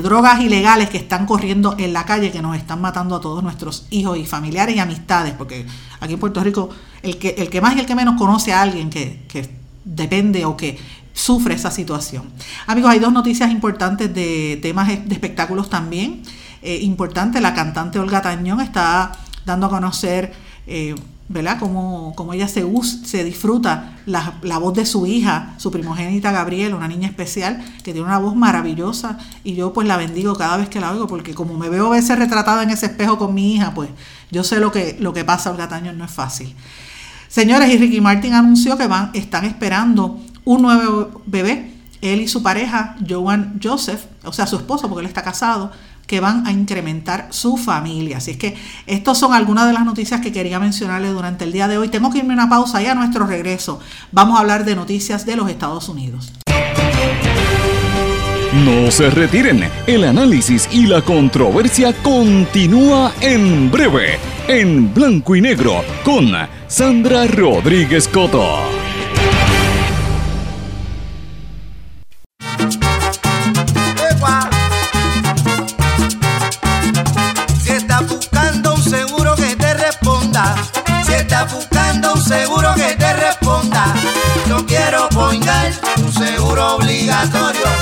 drogas 0.00 0.40
ilegales 0.40 0.90
que 0.90 0.98
están 0.98 1.26
corriendo 1.26 1.74
en 1.78 1.92
la 1.92 2.04
calle, 2.04 2.30
que 2.30 2.42
nos 2.42 2.56
están 2.56 2.80
matando 2.80 3.16
a 3.16 3.20
todos 3.20 3.42
nuestros 3.42 3.86
hijos 3.90 4.16
y 4.18 4.26
familiares 4.26 4.76
y 4.76 4.78
amistades, 4.78 5.34
porque 5.36 5.66
aquí 5.98 6.12
en 6.12 6.20
Puerto 6.20 6.44
Rico 6.44 6.70
el 7.02 7.18
que, 7.18 7.30
el 7.38 7.50
que 7.50 7.60
más 7.60 7.76
y 7.76 7.80
el 7.80 7.86
que 7.86 7.94
menos 7.94 8.16
conoce 8.16 8.52
a 8.52 8.62
alguien 8.62 8.90
que, 8.90 9.20
depende 9.84 10.44
o 10.44 10.56
que 10.56 10.78
sufre 11.12 11.54
esa 11.54 11.70
situación. 11.70 12.24
Amigos, 12.66 12.90
hay 12.90 13.00
dos 13.00 13.12
noticias 13.12 13.50
importantes 13.50 14.14
de 14.14 14.58
temas 14.62 14.88
de 14.88 15.14
espectáculos 15.14 15.68
también. 15.68 16.22
Eh, 16.62 16.78
importante, 16.82 17.40
la 17.40 17.52
cantante 17.52 17.98
Olga 17.98 18.22
Tañón 18.22 18.60
está 18.60 19.12
dando 19.44 19.66
a 19.66 19.70
conocer 19.70 20.32
eh, 20.66 20.94
¿verdad? 21.32 21.58
Como, 21.58 22.14
como 22.14 22.34
ella 22.34 22.46
se, 22.46 22.64
se 23.04 23.24
disfruta 23.24 23.96
la, 24.06 24.34
la, 24.42 24.58
voz 24.58 24.74
de 24.74 24.84
su 24.84 25.06
hija, 25.06 25.54
su 25.56 25.70
primogénita 25.70 26.30
Gabriela, 26.30 26.76
una 26.76 26.88
niña 26.88 27.08
especial 27.08 27.64
que 27.82 27.92
tiene 27.92 28.02
una 28.02 28.18
voz 28.18 28.36
maravillosa 28.36 29.18
y 29.42 29.54
yo 29.54 29.72
pues 29.72 29.88
la 29.88 29.96
bendigo 29.96 30.34
cada 30.34 30.58
vez 30.58 30.68
que 30.68 30.80
la 30.80 30.92
oigo 30.92 31.06
porque 31.06 31.34
como 31.34 31.56
me 31.56 31.68
veo 31.70 31.86
a 31.86 31.90
veces 31.90 32.18
retratada 32.18 32.62
en 32.62 32.70
ese 32.70 32.86
espejo 32.86 33.18
con 33.18 33.32
mi 33.32 33.54
hija, 33.54 33.72
pues 33.74 33.88
yo 34.30 34.44
sé 34.44 34.60
lo 34.60 34.70
que, 34.72 34.96
lo 35.00 35.12
que 35.12 35.24
pasa, 35.24 35.50
Olga 35.50 35.68
Tañón, 35.68 35.96
no 35.96 36.04
es 36.04 36.10
fácil. 36.10 36.54
Señores, 37.32 37.70
y 37.72 37.78
Ricky 37.78 38.02
Martin 38.02 38.34
anunció 38.34 38.76
que 38.76 38.86
van, 38.86 39.08
están 39.14 39.46
esperando 39.46 40.20
un 40.44 40.60
nuevo 40.60 41.22
bebé, 41.24 41.72
él 42.02 42.20
y 42.20 42.28
su 42.28 42.42
pareja, 42.42 42.94
Joan 43.08 43.58
Joseph, 43.62 44.02
o 44.22 44.34
sea, 44.34 44.46
su 44.46 44.56
esposo, 44.56 44.86
porque 44.90 45.00
él 45.00 45.06
está 45.06 45.22
casado, 45.22 45.72
que 46.06 46.20
van 46.20 46.46
a 46.46 46.52
incrementar 46.52 47.28
su 47.30 47.56
familia. 47.56 48.18
Así 48.18 48.32
es 48.32 48.36
que 48.36 48.54
estas 48.86 49.16
son 49.16 49.32
algunas 49.32 49.66
de 49.66 49.72
las 49.72 49.86
noticias 49.86 50.20
que 50.20 50.30
quería 50.30 50.60
mencionarles 50.60 51.14
durante 51.14 51.44
el 51.44 51.52
día 51.52 51.68
de 51.68 51.78
hoy. 51.78 51.88
Tengo 51.88 52.10
que 52.10 52.18
irme 52.18 52.34
una 52.34 52.50
pausa 52.50 52.82
y 52.82 52.86
a 52.86 52.94
nuestro 52.94 53.24
regreso 53.24 53.80
vamos 54.10 54.36
a 54.36 54.40
hablar 54.40 54.66
de 54.66 54.76
noticias 54.76 55.24
de 55.24 55.36
los 55.36 55.48
Estados 55.48 55.88
Unidos. 55.88 56.34
No 58.52 58.90
se 58.90 59.08
retiren, 59.08 59.64
el 59.86 60.04
análisis 60.04 60.68
y 60.70 60.86
la 60.86 61.00
controversia 61.00 61.94
continúa 62.02 63.10
en 63.22 63.70
breve, 63.70 64.18
en 64.48 64.92
blanco 64.92 65.36
y 65.36 65.40
negro, 65.40 65.84
con 66.04 66.32
Sandra 66.68 67.26
Rodríguez 67.26 68.08
Coto. 68.08 68.82
buscando 81.46 82.14
un 82.14 82.22
seguro 82.22 82.74
que 82.74 82.94
te 82.96 83.12
responda. 83.14 83.94
Yo 84.48 84.64
quiero 84.66 85.08
Poingal, 85.08 85.72
un 85.96 86.12
seguro 86.12 86.76
obligatorio. 86.76 87.62
Yo 87.62 87.66
quiero 87.66 87.70
Poingal. 87.70 87.81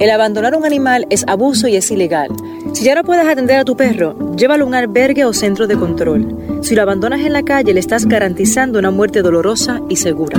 El 0.00 0.10
abandonar 0.10 0.56
un 0.56 0.66
animal 0.66 1.06
es 1.08 1.24
abuso 1.28 1.68
y 1.68 1.76
es 1.76 1.88
ilegal. 1.90 2.30
Si 2.74 2.84
ya 2.84 2.94
no 2.94 3.04
puedes 3.04 3.26
atender 3.26 3.58
a 3.58 3.64
tu 3.64 3.76
perro, 3.76 4.34
llévalo 4.36 4.64
a 4.64 4.66
un 4.66 4.74
albergue 4.74 5.24
o 5.24 5.32
centro 5.32 5.66
de 5.66 5.76
control. 5.76 6.60
Si 6.62 6.74
lo 6.74 6.82
abandonas 6.82 7.20
en 7.20 7.32
la 7.32 7.42
calle, 7.42 7.72
le 7.72 7.80
estás 7.80 8.06
garantizando 8.06 8.78
una 8.78 8.90
muerte 8.90 9.22
dolorosa 9.22 9.80
y 9.88 9.96
segura. 9.96 10.38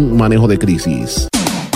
manejo 0.00 0.48
de 0.48 0.58
crisis. 0.58 1.28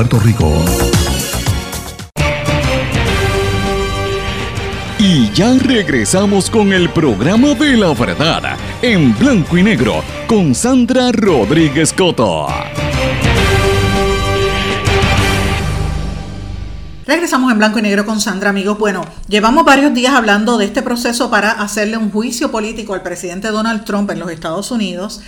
Puerto 0.00 0.18
Rico. 0.20 0.50
Y 4.98 5.30
ya 5.32 5.52
regresamos 5.58 6.48
con 6.48 6.72
el 6.72 6.88
programa 6.88 7.48
de 7.48 7.76
la 7.76 7.92
verdad 7.92 8.56
en 8.80 9.14
blanco 9.18 9.58
y 9.58 9.62
negro 9.62 10.02
con 10.26 10.54
Sandra 10.54 11.12
Rodríguez 11.12 11.92
Coto. 11.92 12.46
Regresamos 17.06 17.52
en 17.52 17.58
blanco 17.58 17.80
y 17.80 17.82
negro 17.82 18.06
con 18.06 18.22
Sandra, 18.22 18.48
amigos. 18.48 18.78
Bueno, 18.78 19.04
llevamos 19.28 19.66
varios 19.66 19.92
días 19.92 20.14
hablando 20.14 20.56
de 20.56 20.64
este 20.64 20.80
proceso 20.80 21.28
para 21.28 21.50
hacerle 21.50 21.98
un 21.98 22.10
juicio 22.10 22.50
político 22.50 22.94
al 22.94 23.02
presidente 23.02 23.48
Donald 23.48 23.84
Trump 23.84 24.10
en 24.12 24.20
los 24.20 24.30
Estados 24.30 24.70
Unidos. 24.70 25.20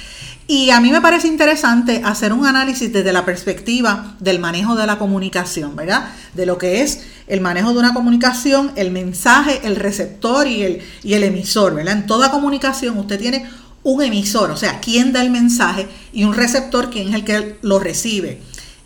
Y 0.48 0.70
a 0.70 0.80
mí 0.80 0.90
me 0.90 1.00
parece 1.00 1.28
interesante 1.28 2.02
hacer 2.04 2.32
un 2.32 2.46
análisis 2.46 2.92
desde 2.92 3.12
la 3.12 3.24
perspectiva 3.24 4.16
del 4.18 4.40
manejo 4.40 4.74
de 4.74 4.86
la 4.86 4.98
comunicación, 4.98 5.76
¿verdad? 5.76 6.10
De 6.34 6.46
lo 6.46 6.58
que 6.58 6.82
es 6.82 7.02
el 7.28 7.40
manejo 7.40 7.72
de 7.72 7.78
una 7.78 7.94
comunicación, 7.94 8.72
el 8.74 8.90
mensaje, 8.90 9.60
el 9.64 9.76
receptor 9.76 10.46
y 10.46 10.62
el, 10.62 10.82
y 11.04 11.14
el 11.14 11.24
emisor, 11.24 11.74
¿verdad? 11.74 11.96
En 11.96 12.06
toda 12.06 12.30
comunicación 12.30 12.98
usted 12.98 13.20
tiene 13.20 13.48
un 13.84 14.02
emisor, 14.02 14.50
o 14.50 14.56
sea, 14.56 14.80
quién 14.80 15.12
da 15.12 15.22
el 15.22 15.30
mensaje, 15.30 15.88
y 16.12 16.24
un 16.24 16.34
receptor, 16.34 16.90
quién 16.90 17.08
es 17.08 17.14
el 17.14 17.24
que 17.24 17.58
lo 17.62 17.78
recibe. 17.78 18.40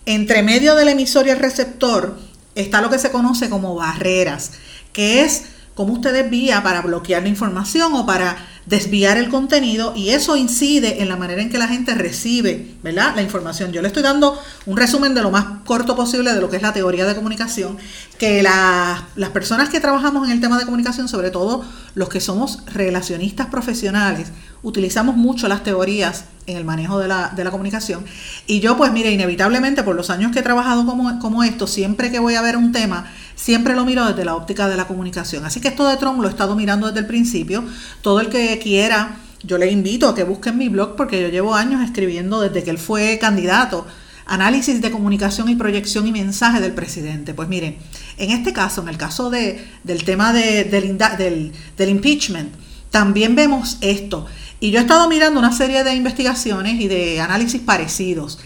Entre 0.04 0.42
medio 0.42 0.74
del 0.74 0.88
emisor 0.88 1.26
y 1.26 1.30
el 1.30 1.38
receptor 1.38 2.18
está 2.54 2.80
lo 2.80 2.90
que 2.90 2.98
se 2.98 3.10
conoce 3.10 3.50
como 3.50 3.74
barreras, 3.74 4.52
que 4.92 5.22
es 5.22 5.44
cómo 5.74 5.94
usted 5.94 6.12
desvía 6.12 6.62
para 6.62 6.80
bloquear 6.80 7.22
la 7.22 7.28
información 7.28 7.92
o 7.94 8.06
para 8.06 8.36
desviar 8.66 9.16
el 9.16 9.28
contenido 9.28 9.92
y 9.94 10.10
eso 10.10 10.36
incide 10.36 11.00
en 11.00 11.08
la 11.08 11.16
manera 11.16 11.40
en 11.40 11.50
que 11.50 11.58
la 11.58 11.68
gente 11.68 11.94
recibe 11.94 12.74
¿verdad? 12.82 13.14
la 13.14 13.22
información. 13.22 13.72
Yo 13.72 13.80
le 13.80 13.88
estoy 13.88 14.02
dando 14.02 14.38
un 14.66 14.76
resumen 14.76 15.14
de 15.14 15.22
lo 15.22 15.30
más 15.30 15.44
corto 15.64 15.94
posible 15.94 16.34
de 16.34 16.40
lo 16.40 16.50
que 16.50 16.56
es 16.56 16.62
la 16.62 16.72
teoría 16.72 17.06
de 17.06 17.14
comunicación, 17.14 17.78
que 18.18 18.42
las 18.42 19.30
personas 19.32 19.68
que 19.68 19.80
trabajamos 19.80 20.26
en 20.26 20.32
el 20.32 20.40
tema 20.40 20.58
de 20.58 20.64
comunicación, 20.64 21.08
sobre 21.08 21.30
todo 21.30 21.64
los 21.94 22.08
que 22.08 22.20
somos 22.20 22.64
relacionistas 22.66 23.46
profesionales, 23.46 24.28
utilizamos 24.62 25.16
mucho 25.16 25.46
las 25.46 25.62
teorías 25.62 26.24
en 26.46 26.56
el 26.56 26.64
manejo 26.64 26.98
de 26.98 27.08
la, 27.08 27.32
de 27.34 27.44
la 27.44 27.50
comunicación. 27.50 28.04
Y 28.46 28.60
yo 28.60 28.76
pues 28.76 28.92
mire, 28.92 29.10
inevitablemente 29.10 29.82
por 29.82 29.96
los 29.96 30.10
años 30.10 30.32
que 30.32 30.40
he 30.40 30.42
trabajado 30.42 30.86
como, 30.86 31.18
como 31.18 31.44
esto, 31.44 31.66
siempre 31.66 32.10
que 32.10 32.18
voy 32.18 32.34
a 32.34 32.42
ver 32.42 32.56
un 32.56 32.72
tema, 32.72 33.06
siempre 33.34 33.74
lo 33.74 33.84
miro 33.84 34.04
desde 34.06 34.24
la 34.24 34.34
óptica 34.34 34.68
de 34.68 34.76
la 34.76 34.86
comunicación. 34.86 35.44
Así 35.44 35.60
que 35.60 35.68
esto 35.68 35.86
de 35.86 35.96
Trump 35.96 36.20
lo 36.20 36.26
he 36.26 36.30
estado 36.30 36.56
mirando 36.56 36.86
desde 36.86 37.00
el 37.00 37.06
principio. 37.06 37.64
Todo 38.00 38.20
el 38.20 38.28
que 38.28 38.55
quiera, 38.58 39.16
yo 39.42 39.58
le 39.58 39.70
invito 39.70 40.08
a 40.08 40.14
que 40.14 40.24
busquen 40.24 40.58
mi 40.58 40.68
blog 40.68 40.96
porque 40.96 41.20
yo 41.20 41.28
llevo 41.28 41.54
años 41.54 41.82
escribiendo 41.82 42.40
desde 42.40 42.64
que 42.64 42.70
él 42.70 42.78
fue 42.78 43.18
candidato. 43.18 43.86
Análisis 44.28 44.80
de 44.80 44.90
comunicación 44.90 45.48
y 45.48 45.54
proyección 45.54 46.06
y 46.06 46.12
mensaje 46.12 46.60
del 46.60 46.72
presidente. 46.72 47.32
Pues 47.32 47.48
miren, 47.48 47.76
en 48.16 48.30
este 48.30 48.52
caso, 48.52 48.82
en 48.82 48.88
el 48.88 48.96
caso 48.96 49.30
de, 49.30 49.64
del 49.84 50.04
tema 50.04 50.32
de, 50.32 50.64
del, 50.64 50.98
del, 50.98 51.52
del 51.76 51.88
impeachment, 51.88 52.52
también 52.90 53.36
vemos 53.36 53.78
esto. 53.82 54.26
Y 54.58 54.70
yo 54.70 54.78
he 54.78 54.82
estado 54.82 55.08
mirando 55.08 55.38
una 55.38 55.52
serie 55.52 55.84
de 55.84 55.94
investigaciones 55.94 56.80
y 56.80 56.88
de 56.88 57.20
análisis 57.20 57.60
parecidos. 57.60 58.38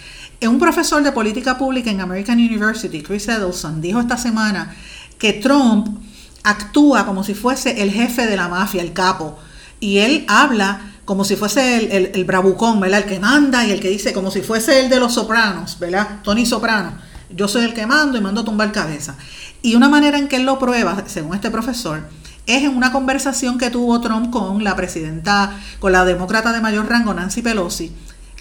Un 0.42 0.58
profesor 0.58 1.02
de 1.02 1.12
política 1.12 1.56
pública 1.56 1.90
en 1.90 2.00
American 2.00 2.38
University, 2.38 3.02
Chris 3.02 3.28
Edelson, 3.28 3.80
dijo 3.80 4.00
esta 4.00 4.16
semana 4.16 4.74
que 5.18 5.34
Trump 5.34 5.98
actúa 6.42 7.06
como 7.06 7.22
si 7.22 7.34
fuese 7.34 7.82
el 7.82 7.90
jefe 7.90 8.26
de 8.26 8.36
la 8.36 8.48
mafia, 8.48 8.82
el 8.82 8.92
capo. 8.92 9.38
Y 9.81 9.99
él 9.99 10.24
habla 10.28 10.93
como 11.05 11.24
si 11.24 11.35
fuese 11.35 11.97
el, 11.97 12.12
el, 12.14 12.24
bravucón, 12.24 12.78
¿verdad? 12.78 13.01
El 13.01 13.07
que 13.07 13.18
manda 13.18 13.66
y 13.66 13.72
el 13.72 13.81
que 13.81 13.89
dice, 13.89 14.12
como 14.12 14.31
si 14.31 14.43
fuese 14.43 14.78
el 14.78 14.89
de 14.89 15.01
los 15.01 15.14
sopranos, 15.14 15.78
¿verdad? 15.81 16.20
Tony 16.22 16.47
Soprano. 16.47 16.93
Yo 17.31 17.49
soy 17.49 17.64
el 17.64 17.74
que 17.74 17.87
mando 17.87 18.16
y 18.16 18.20
mando 18.20 18.43
a 18.43 18.45
tumbar 18.45 18.70
cabeza. 18.70 19.16
Y 19.62 19.74
una 19.74 19.89
manera 19.89 20.18
en 20.18 20.28
que 20.28 20.37
él 20.37 20.45
lo 20.45 20.59
prueba, 20.59 21.03
según 21.07 21.35
este 21.35 21.51
profesor, 21.51 22.03
es 22.47 22.62
en 22.62 22.76
una 22.76 22.93
conversación 22.93 23.59
que 23.59 23.70
tuvo 23.70 24.01
Trump 24.01 24.31
con 24.31 24.62
la 24.64 24.76
presidenta, 24.76 25.59
con 25.78 25.93
la 25.93 26.05
demócrata 26.05 26.53
de 26.53 26.61
mayor 26.61 26.89
rango, 26.89 27.12
Nancy 27.12 27.43
Pelosi, 27.43 27.93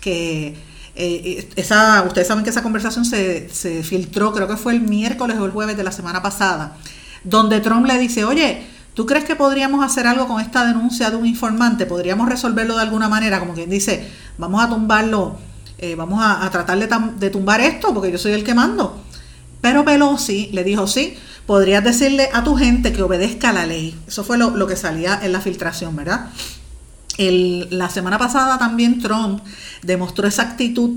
que 0.02 0.56
eh, 0.96 1.50
esa, 1.56 2.04
ustedes 2.04 2.28
saben 2.28 2.44
que 2.44 2.50
esa 2.50 2.64
conversación 2.64 3.06
se, 3.06 3.50
se, 3.50 3.84
filtró, 3.84 4.34
creo 4.34 4.48
que 4.48 4.58
fue 4.58 4.74
el 4.74 4.82
miércoles 4.82 5.38
o 5.38 5.46
el 5.46 5.52
jueves 5.52 5.78
de 5.78 5.84
la 5.84 5.92
semana 5.92 6.22
pasada, 6.22 6.78
donde 7.24 7.60
Trump 7.60 7.86
le 7.86 7.98
dice, 7.98 8.26
oye, 8.26 8.66
¿tú 8.94 9.06
crees 9.06 9.26
que 9.26 9.36
podríamos 9.36 9.84
hacer 9.84 10.08
algo 10.08 10.28
con 10.28 10.42
esta 10.42 10.66
denuncia 10.66 11.10
de 11.10 11.16
un 11.16 11.26
informante? 11.26 11.86
¿Podríamos 11.86 12.30
resolverlo 12.30 12.76
de 12.76 12.82
alguna 12.82 13.10
manera? 13.10 13.40
Como 13.40 13.54
quien 13.54 13.70
dice, 13.70 14.10
vamos 14.38 14.64
a 14.64 14.70
tumbarlo, 14.70 15.38
eh, 15.78 15.96
vamos 15.96 16.22
a, 16.24 16.50
tratar 16.50 16.78
de, 16.78 17.30
tumbar 17.30 17.62
esto 17.62 17.94
porque 17.94 18.12
yo 18.12 18.18
soy 18.18 18.34
el 18.34 18.44
que 18.44 18.54
mando. 18.54 19.02
Pero 19.62 19.84
Pelosi 19.84 20.50
le 20.54 20.64
dijo, 20.64 20.88
sí, 20.88 21.18
podrías 21.46 21.84
decirle 21.84 22.30
a 22.34 22.44
tu 22.44 22.56
gente 22.56 22.94
que 22.94 23.02
obedezca 23.02 23.52
la 23.52 23.66
ley. 23.66 24.00
Eso 24.08 24.24
fue 24.24 24.38
lo, 24.38 24.52
lo 24.52 24.68
que 24.68 24.76
salía 24.76 25.20
en 25.22 25.32
la 25.32 25.42
filtración, 25.42 25.96
¿verdad? 25.96 26.28
la 27.20 27.90
semana 27.90 28.18
pasada 28.18 28.58
también 28.58 29.00
Trump 29.02 29.42
demostró 29.82 30.26
esa 30.26 30.44
actitud 30.44 30.92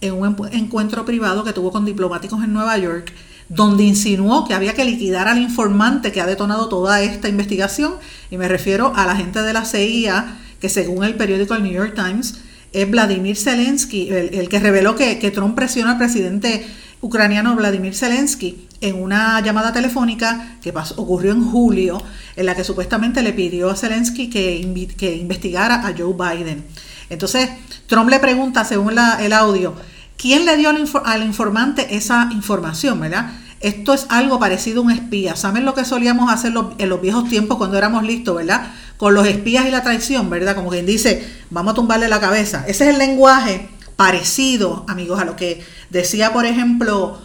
en 0.00 0.14
un 0.14 0.48
encuentro 0.52 1.04
privado 1.04 1.44
que 1.44 1.52
tuvo 1.52 1.70
con 1.70 1.84
diplomáticos 1.84 2.42
en 2.42 2.52
Nueva 2.52 2.78
York, 2.78 3.12
donde 3.48 3.84
insinuó 3.84 4.46
que 4.46 4.54
había 4.54 4.74
que 4.74 4.84
liquidar 4.84 5.28
al 5.28 5.38
informante 5.38 6.12
que 6.12 6.20
ha 6.20 6.26
detonado 6.26 6.68
toda 6.68 7.02
esta 7.02 7.28
investigación, 7.28 7.94
y 8.30 8.38
me 8.38 8.48
refiero 8.48 8.92
a 8.96 9.06
la 9.06 9.16
gente 9.16 9.42
de 9.42 9.52
la 9.52 9.64
CIA, 9.64 10.38
que 10.60 10.68
según 10.68 11.04
el 11.04 11.14
periódico 11.14 11.54
el 11.54 11.62
New 11.62 11.72
York 11.72 11.94
Times, 11.94 12.40
es 12.72 12.90
Vladimir 12.90 13.36
Zelensky, 13.36 14.08
el, 14.10 14.48
que 14.48 14.58
reveló 14.58 14.96
que, 14.96 15.18
que 15.18 15.30
Trump 15.30 15.54
presiona 15.54 15.92
al 15.92 15.98
presidente 15.98 16.66
ucraniano 17.00 17.54
Vladimir 17.54 17.94
Zelensky 17.94 18.66
en 18.80 19.00
una 19.00 19.40
llamada 19.40 19.72
telefónica 19.72 20.58
que 20.60 20.72
ocurrió 20.96 21.32
en 21.32 21.44
julio, 21.44 22.02
en 22.34 22.46
la 22.46 22.54
que 22.54 22.64
supuestamente 22.64 23.22
le 23.22 23.32
pidió 23.32 23.70
a 23.70 23.76
Zelensky 23.76 24.28
que, 24.28 24.92
que 24.96 25.16
investigara 25.16 25.86
a 25.86 25.94
Joe 25.96 26.14
Biden. 26.14 26.64
Entonces, 27.08 27.48
Trump 27.86 28.10
le 28.10 28.18
pregunta, 28.18 28.64
según 28.64 28.94
el 29.20 29.32
audio, 29.32 29.74
¿quién 30.16 30.44
le 30.44 30.56
dio 30.56 30.70
al, 30.70 31.22
informante 31.22 31.96
esa 31.96 32.28
información, 32.32 33.00
verdad? 33.00 33.32
Esto 33.60 33.94
es 33.94 34.06
algo 34.10 34.38
parecido 34.38 34.80
a 34.80 34.84
un 34.84 34.90
espía. 34.90 35.34
¿Saben 35.36 35.64
lo 35.64 35.74
que 35.74 35.84
solíamos 35.84 36.32
hacer 36.32 36.52
en 36.78 36.88
los 36.88 37.00
viejos 37.00 37.28
tiempos 37.28 37.56
cuando 37.56 37.78
éramos 37.78 38.04
listos, 38.04 38.36
verdad? 38.36 38.72
Con 38.96 39.14
los 39.14 39.26
espías 39.26 39.66
y 39.66 39.70
la 39.70 39.82
traición, 39.82 40.28
¿verdad? 40.28 40.54
Como 40.54 40.70
quien 40.70 40.86
dice, 40.86 41.26
vamos 41.50 41.72
a 41.72 41.74
tumbarle 41.74 42.08
la 42.08 42.20
cabeza. 42.20 42.64
Ese 42.66 42.84
es 42.84 42.90
el 42.90 42.98
lenguaje 42.98 43.68
parecido, 43.96 44.84
amigos, 44.88 45.20
a 45.20 45.24
lo 45.24 45.36
que 45.36 45.64
decía, 45.90 46.32
por 46.32 46.44
ejemplo, 46.44 47.18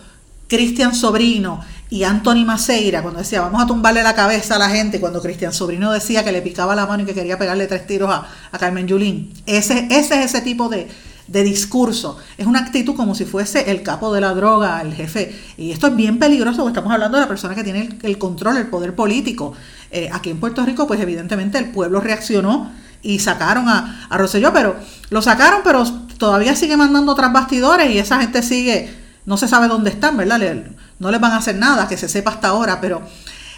Cristian 0.48 0.96
Sobrino 0.96 1.62
y 1.90 2.04
Anthony 2.04 2.46
Maceira, 2.46 3.02
cuando 3.02 3.20
decía 3.20 3.42
vamos 3.42 3.62
a 3.62 3.68
tumbarle 3.68 4.02
la 4.02 4.16
cabeza 4.16 4.56
a 4.56 4.60
la 4.60 4.70
gente, 4.70 5.02
cuando 5.02 5.22
Cristian 5.22 5.52
Sobrino 5.52 5.92
decía 5.92 6.24
que 6.24 6.32
le 6.32 6.42
picaba 6.42 6.74
la 6.74 6.86
mano 6.86 7.04
y 7.04 7.06
que 7.06 7.14
quería 7.14 7.38
pegarle 7.38 7.68
tres 7.68 7.86
tiros 7.86 8.10
a, 8.10 8.58
Carmen 8.58 8.88
Yulín. 8.88 9.34
Ese, 9.46 9.88
ese 9.92 10.24
es 10.24 10.34
ese 10.34 10.42
tipo 10.42 10.70
de, 10.70 10.88
discurso. 11.32 12.18
Es 12.38 12.46
una 12.46 12.60
actitud 12.60 12.96
como 12.96 13.16
si 13.16 13.26
fuese 13.26 13.72
el 13.72 13.84
capo 13.84 14.14
de 14.14 14.22
la 14.22 14.34
droga, 14.34 14.82
el 14.82 14.94
jefe. 14.94 15.36
Y 15.58 15.72
esto 15.72 15.88
es 15.88 15.96
bien 15.96 16.20
peligroso 16.20 16.58
porque 16.58 16.72
estamos 16.72 16.94
hablando 16.94 17.18
de 17.18 17.24
la 17.24 17.28
persona 17.28 17.56
que 17.56 17.64
tiene 17.64 17.98
el, 18.02 18.18
control, 18.18 18.58
el 18.58 18.68
poder 18.68 18.96
político. 18.96 19.54
Eh, 19.90 20.10
aquí 20.12 20.30
en 20.30 20.40
Puerto 20.40 20.66
Rico, 20.66 20.88
pues 20.88 21.00
evidentemente 21.00 21.58
el 21.58 21.72
pueblo 21.72 22.02
reaccionó 22.02 22.72
y 23.02 23.20
sacaron 23.20 23.68
a, 23.68 24.08
a 24.10 24.18
Rosselló, 24.18 24.54
pero 24.54 24.76
lo 25.10 25.22
sacaron, 25.22 25.62
pero 25.64 25.84
todavía 26.18 26.56
sigue 26.56 26.78
mandando 26.78 27.16
tras 27.16 27.34
bastidores 27.34 27.90
y 27.90 27.98
esa 27.98 28.20
gente 28.20 28.44
sigue 28.44 29.02
no 29.26 29.38
se 29.38 29.48
sabe 29.48 29.68
dónde 29.68 29.90
están, 29.90 30.18
¿verdad? 30.18 30.40
no 31.00 31.12
les 31.12 31.22
van 31.22 31.32
a 31.32 31.38
hacer 31.38 31.56
nada, 31.56 31.88
que 31.88 31.98
se 31.98 32.10
sepa 32.10 32.32
hasta 32.32 32.50
ahora, 32.50 32.82
pero 32.82 33.02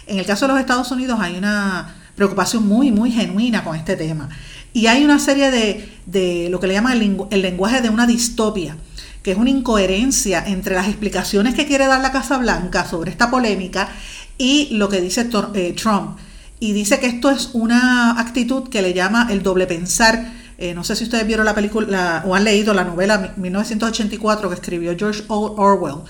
en 0.06 0.18
el 0.18 0.26
caso 0.26 0.46
de 0.46 0.52
los 0.52 0.60
Estados 0.60 0.90
Unidos 0.90 1.18
hay 1.20 1.36
una 1.36 1.94
preocupación 2.14 2.66
muy, 2.66 2.90
muy 2.90 3.10
genuina 3.10 3.64
con 3.64 3.74
este 3.74 3.96
tema. 3.96 4.28
Y 4.74 4.88
hay 4.88 5.04
una 5.04 5.18
serie 5.18 5.50
de, 5.50 6.48
lo 6.50 6.60
que 6.60 6.66
le 6.66 6.74
llaman 6.74 7.00
el, 7.30 7.42
lenguaje 7.42 7.80
de 7.80 7.88
una 7.88 8.06
distopia, 8.06 8.76
que 9.22 9.30
es 9.30 9.38
una 9.38 9.48
incoherencia 9.48 10.44
entre 10.46 10.74
las 10.74 10.88
explicaciones 10.88 11.54
que 11.54 11.64
quiere 11.64 11.86
dar 11.86 12.02
la 12.02 12.12
Casa 12.12 12.36
Blanca 12.36 12.84
sobre 12.86 13.10
esta 13.10 13.30
polémica 13.30 13.88
y 14.36 14.68
lo 14.72 14.90
que 14.90 15.00
dice 15.00 15.26
eh, 15.54 15.72
Trump. 15.80 16.18
Y 16.60 16.72
dice 16.72 17.00
que 17.00 17.06
esto 17.06 17.30
es 17.30 17.50
una 17.54 18.20
actitud 18.20 18.68
que 18.68 18.82
le 18.82 18.92
llama 18.92 19.28
el 19.30 19.42
doble 19.42 19.66
pensar 19.66 20.44
eh, 20.56 20.72
no 20.72 20.84
sé 20.84 20.94
si 20.94 21.04
ustedes 21.04 21.26
vieron 21.26 21.44
la 21.46 21.54
película 21.54 22.22
o 22.26 22.34
han 22.34 22.44
leído 22.44 22.74
la 22.74 22.84
novela 22.84 23.34
1984 23.36 24.48
que 24.48 24.54
escribió 24.54 24.94
George 24.96 25.24
Orwell, 25.28 26.02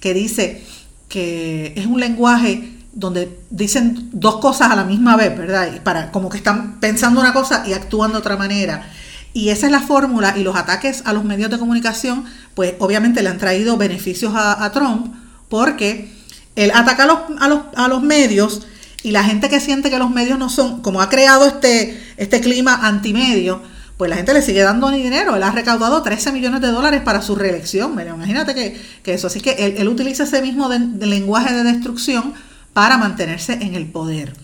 que 0.00 0.14
dice 0.14 0.62
que 1.08 1.74
es 1.76 1.86
un 1.86 2.00
lenguaje 2.00 2.79
donde 2.92 3.38
dicen 3.50 4.10
dos 4.12 4.36
cosas 4.38 4.70
a 4.70 4.76
la 4.76 4.84
misma 4.84 5.16
vez, 5.16 5.36
¿verdad? 5.36 5.82
para, 5.82 6.10
como 6.10 6.28
que 6.28 6.38
están 6.38 6.80
pensando 6.80 7.20
una 7.20 7.32
cosa 7.32 7.64
y 7.66 7.72
actúan 7.72 8.12
de 8.12 8.18
otra 8.18 8.36
manera. 8.36 8.90
Y 9.32 9.50
esa 9.50 9.66
es 9.66 9.72
la 9.72 9.80
fórmula 9.80 10.34
y 10.36 10.42
los 10.42 10.56
ataques 10.56 11.02
a 11.04 11.12
los 11.12 11.24
medios 11.24 11.50
de 11.50 11.58
comunicación, 11.58 12.24
pues 12.54 12.74
obviamente 12.80 13.22
le 13.22 13.28
han 13.28 13.38
traído 13.38 13.76
beneficios 13.76 14.32
a, 14.34 14.70
Trump 14.72 15.14
porque 15.48 16.12
él 16.56 16.72
ataca 16.74 17.04
a 17.04 17.06
los, 17.06 17.18
a 17.38 17.48
los, 17.48 17.60
a 17.76 17.88
los 17.88 18.02
medios 18.02 18.66
y 19.02 19.12
la 19.12 19.24
gente 19.24 19.48
que 19.48 19.60
siente 19.60 19.88
que 19.88 19.98
los 19.98 20.10
medios 20.10 20.38
no 20.38 20.50
son, 20.50 20.82
como 20.82 21.00
ha 21.00 21.08
creado 21.08 21.46
este, 21.46 22.02
este 22.16 22.40
clima 22.40 22.86
antimedio, 22.86 23.62
pues 23.96 24.08
la 24.08 24.16
gente 24.16 24.34
le 24.34 24.42
sigue 24.42 24.62
dando 24.62 24.90
dinero. 24.90 25.36
Él 25.36 25.42
ha 25.42 25.50
recaudado 25.50 26.02
13 26.02 26.32
millones 26.32 26.60
de 26.60 26.68
dólares 26.68 27.02
para 27.02 27.22
su 27.22 27.34
reelección. 27.34 27.92
imagínate 27.92 28.54
que, 28.54 29.12
eso. 29.12 29.26
Así 29.26 29.40
que 29.40 29.74
él, 29.78 29.88
utiliza 29.88 30.24
ese 30.24 30.42
mismo 30.42 30.70
lenguaje 30.70 31.54
de 31.54 31.64
destrucción 31.64 32.34
para 32.72 32.96
mantenerse 32.96 33.54
en 33.54 33.74
el 33.74 33.86
poder. 33.86 34.34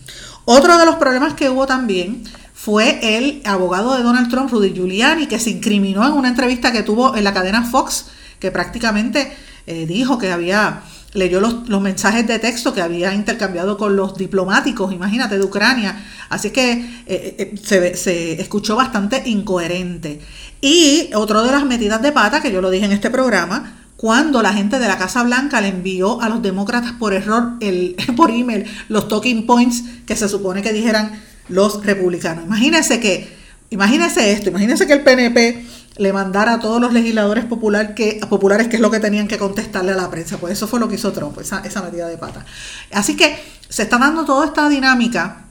Otro 0.45 0.77
de 0.77 0.85
los 0.85 0.95
problemas 0.95 1.33
que 1.33 1.49
hubo 1.49 1.65
también 1.65 2.23
fue 2.53 3.17
el 3.17 3.41
abogado 3.45 3.95
de 3.95 4.03
Donald 4.03 4.29
Trump, 4.29 4.51
Rudy 4.51 4.73
Giuliani, 4.73 5.27
que 5.27 5.39
se 5.39 5.49
incriminó 5.49 6.05
en 6.07 6.13
una 6.13 6.29
entrevista 6.29 6.71
que 6.71 6.83
tuvo 6.83 7.15
en 7.15 7.23
la 7.23 7.33
cadena 7.33 7.63
Fox, 7.63 8.07
que 8.39 8.51
prácticamente 8.51 9.35
eh, 9.65 9.85
dijo 9.85 10.17
que 10.17 10.31
había 10.31 10.81
leyó 11.13 11.39
los, 11.39 11.81
mensajes 11.81 12.27
de 12.27 12.39
texto 12.39 12.73
que 12.73 12.81
había 12.81 13.13
intercambiado 13.13 13.77
con 13.77 13.95
los 13.95 14.17
diplomáticos, 14.17 14.93
imagínate, 14.93 15.37
de 15.37 15.43
Ucrania. 15.43 16.05
Así 16.29 16.51
que 16.51 16.71
eh, 16.71 17.35
eh, 17.37 17.55
se, 17.61 17.95
se, 17.95 18.41
escuchó 18.41 18.75
bastante 18.75 19.23
incoherente. 19.25 20.21
Y 20.61 21.09
otro 21.13 21.43
de 21.43 21.51
las 21.51 21.65
medidas 21.65 22.01
de 22.01 22.11
pata, 22.11 22.41
que 22.41 22.51
yo 22.51 22.61
lo 22.61 22.69
dije 22.69 22.85
en 22.85 22.91
este 22.91 23.09
programa, 23.09 23.86
cuando 23.97 24.43
la 24.43 24.53
gente 24.53 24.79
de 24.79 24.87
la 24.87 24.97
Casa 24.97 25.23
Blanca 25.23 25.59
le 25.59 25.69
envió 25.69 26.21
a 26.21 26.29
los 26.29 26.41
demócratas 26.41 26.93
por 26.93 27.13
error, 27.13 27.53
el, 27.59 27.95
por 28.15 28.29
email, 28.29 28.65
los 28.87 29.07
talking 29.07 29.45
points 29.45 29.83
que 30.05 30.15
se 30.15 30.29
supone 30.29 30.61
que 30.61 30.71
dijeran 30.71 31.19
los 31.49 31.83
republicanos. 31.83 32.45
Imagínense 32.45 32.99
que, 32.99 33.35
imagínense 33.71 34.31
esto, 34.31 34.49
imagínense 34.49 34.85
que 34.85 34.93
el 34.93 35.01
PNP 35.01 35.65
le 35.97 36.13
mandara 36.13 36.53
a 36.53 36.59
todos 36.59 36.79
los 36.79 36.93
legisladores 36.93 37.45
popular 37.45 37.95
que, 37.95 38.19
populares 38.29 38.67
qué 38.67 38.75
es 38.75 38.81
lo 38.81 38.91
que 38.91 38.99
tenían 38.99 39.27
que 39.27 39.39
contestarle 39.39 39.93
a 39.93 39.95
la 39.95 40.11
prensa. 40.11 40.37
Pues 40.37 40.53
eso 40.53 40.67
fue 40.67 40.79
lo 40.79 40.87
que 40.87 40.95
hizo 40.95 41.11
Trump, 41.11 41.37
esa, 41.39 41.61
esa 41.65 41.81
medida 41.81 42.07
de 42.07 42.17
pata. 42.17 42.45
Así 42.93 43.17
que 43.17 43.39
se 43.67 43.83
está 43.83 43.97
dando 43.97 44.25
toda 44.25 44.45
esta 44.45 44.69
dinámica 44.69 45.45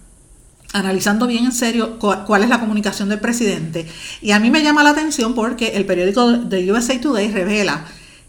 analizando 0.73 1.27
bien 1.27 1.47
en 1.47 1.53
serio 1.53 1.99
cuál 1.99 2.43
es 2.43 2.49
la 2.49 2.61
comunicación 2.61 3.09
del 3.09 3.19
presidente. 3.19 3.89
Y 4.21 4.31
a 4.33 4.39
mí 4.39 4.51
me 4.51 4.63
llama 4.63 4.85
la 4.85 4.91
atención 4.91 5.35
porque 5.35 5.69
el 5.69 5.85
periódico 5.85 6.31
de 6.31 6.71
USA 6.71 7.01
Today 7.01 7.33
revela 7.33 7.87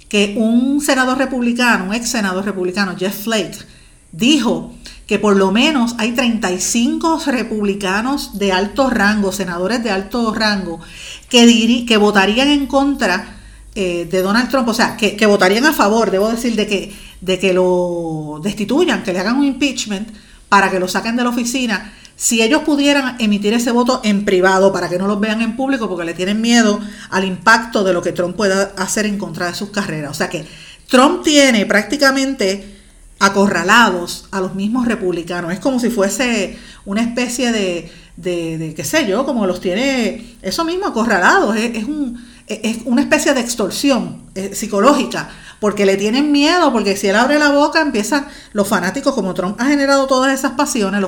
que 0.10 0.36
un 0.38 0.82
senador 0.82 1.18
republicano, 1.18 1.86
un 1.86 1.94
ex 1.94 2.10
senador 2.10 2.46
republicano, 2.46 2.96
Jeff 2.98 3.24
Flake, 3.24 3.58
dijo 4.12 4.74
que 5.06 5.20
por 5.20 5.38
lo 5.38 5.52
menos 5.52 5.96
hay 5.98 6.12
35 6.12 7.22
republicanos 7.28 8.38
de 8.38 8.52
alto 8.52 8.90
rango, 8.90 9.32
senadores 9.32 9.84
de 9.84 9.92
alto 9.92 10.34
rango, 10.34 10.80
que, 11.30 11.86
que 11.88 11.98
votarían 11.98 12.50
en 12.50 12.68
contra 12.68 13.38
eh, 13.80 14.08
de 14.10 14.22
Donald 14.22 14.50
Trump, 14.50 14.68
o 14.68 14.74
sea, 14.74 14.98
que, 14.98 15.26
votarían 15.28 15.66
a 15.66 15.72
favor, 15.72 16.10
debo 16.10 16.30
decir, 16.30 16.56
de 16.56 16.66
que, 16.66 16.94
de 17.22 17.38
que 17.38 17.54
lo 17.54 18.40
destituyan, 18.42 19.04
que 19.04 19.14
le 19.14 19.20
hagan 19.20 19.38
un 19.38 19.46
impeachment 19.46 20.10
para 20.50 20.72
que 20.72 20.80
lo 20.80 20.88
saquen 20.88 21.16
de 21.16 21.24
la 21.24 21.30
oficina, 21.30 21.94
si 22.18 22.42
ellos 22.42 22.64
pudieran 22.64 23.16
emitir 23.20 23.54
ese 23.54 23.72
voto 23.72 24.02
en 24.04 24.26
privado 24.26 24.74
para 24.74 24.90
que 24.90 24.98
no 24.98 25.08
los 25.08 25.20
vean 25.20 25.42
en 25.42 25.56
público 25.56 25.88
porque 25.88 26.04
le 26.04 26.16
tienen 26.16 26.42
miedo 26.42 26.82
al 27.12 27.24
impacto 27.24 27.84
de 27.84 27.94
lo 27.94 28.02
que 28.02 28.12
Trump 28.12 28.36
pueda 28.36 28.74
hacer 28.76 29.06
en 29.06 29.20
contra 29.20 29.46
de 29.46 29.54
sus 29.54 29.70
carreras. 29.70 30.12
O 30.12 30.16
sea 30.16 30.28
que 30.28 30.44
Trump 30.90 31.24
tiene 31.24 31.68
prácticamente 31.68 32.76
acorralados 33.20 34.28
a 34.32 34.42
los 34.42 34.56
mismos 34.56 34.88
republicanos. 34.88 35.54
Es 35.54 35.60
como 35.60 35.80
si 35.80 35.92
fuese 35.92 36.58
una 36.86 37.02
especie 37.02 37.52
de, 37.52 37.92
de, 38.16 38.74
qué 38.76 38.84
sé 38.84 39.08
yo, 39.08 39.24
como 39.24 39.46
los 39.46 39.62
tiene, 39.62 40.38
eso 40.42 40.66
mismo, 40.66 40.88
acorralados. 40.88 41.56
Es, 41.56 41.84
un, 41.84 42.20
es 42.48 42.80
una 42.86 43.02
especie 43.02 43.36
de 43.36 43.42
extorsión 43.42 44.24
eh, 44.34 44.56
psicológica, 44.56 45.30
porque 45.60 45.86
le 45.86 45.98
tienen 45.98 46.32
miedo, 46.32 46.72
porque 46.72 46.96
si 46.96 47.08
él 47.08 47.16
abre 47.16 47.40
la 47.40 47.50
boca 47.50 47.82
empiezan 47.82 48.28
los 48.54 48.68
fanáticos, 48.68 49.14
como 49.14 49.34
Trump 49.34 49.60
ha 49.60 49.66
generado 49.66 50.08
todas 50.08 50.34
esas 50.34 50.54
pasiones, 50.54 51.02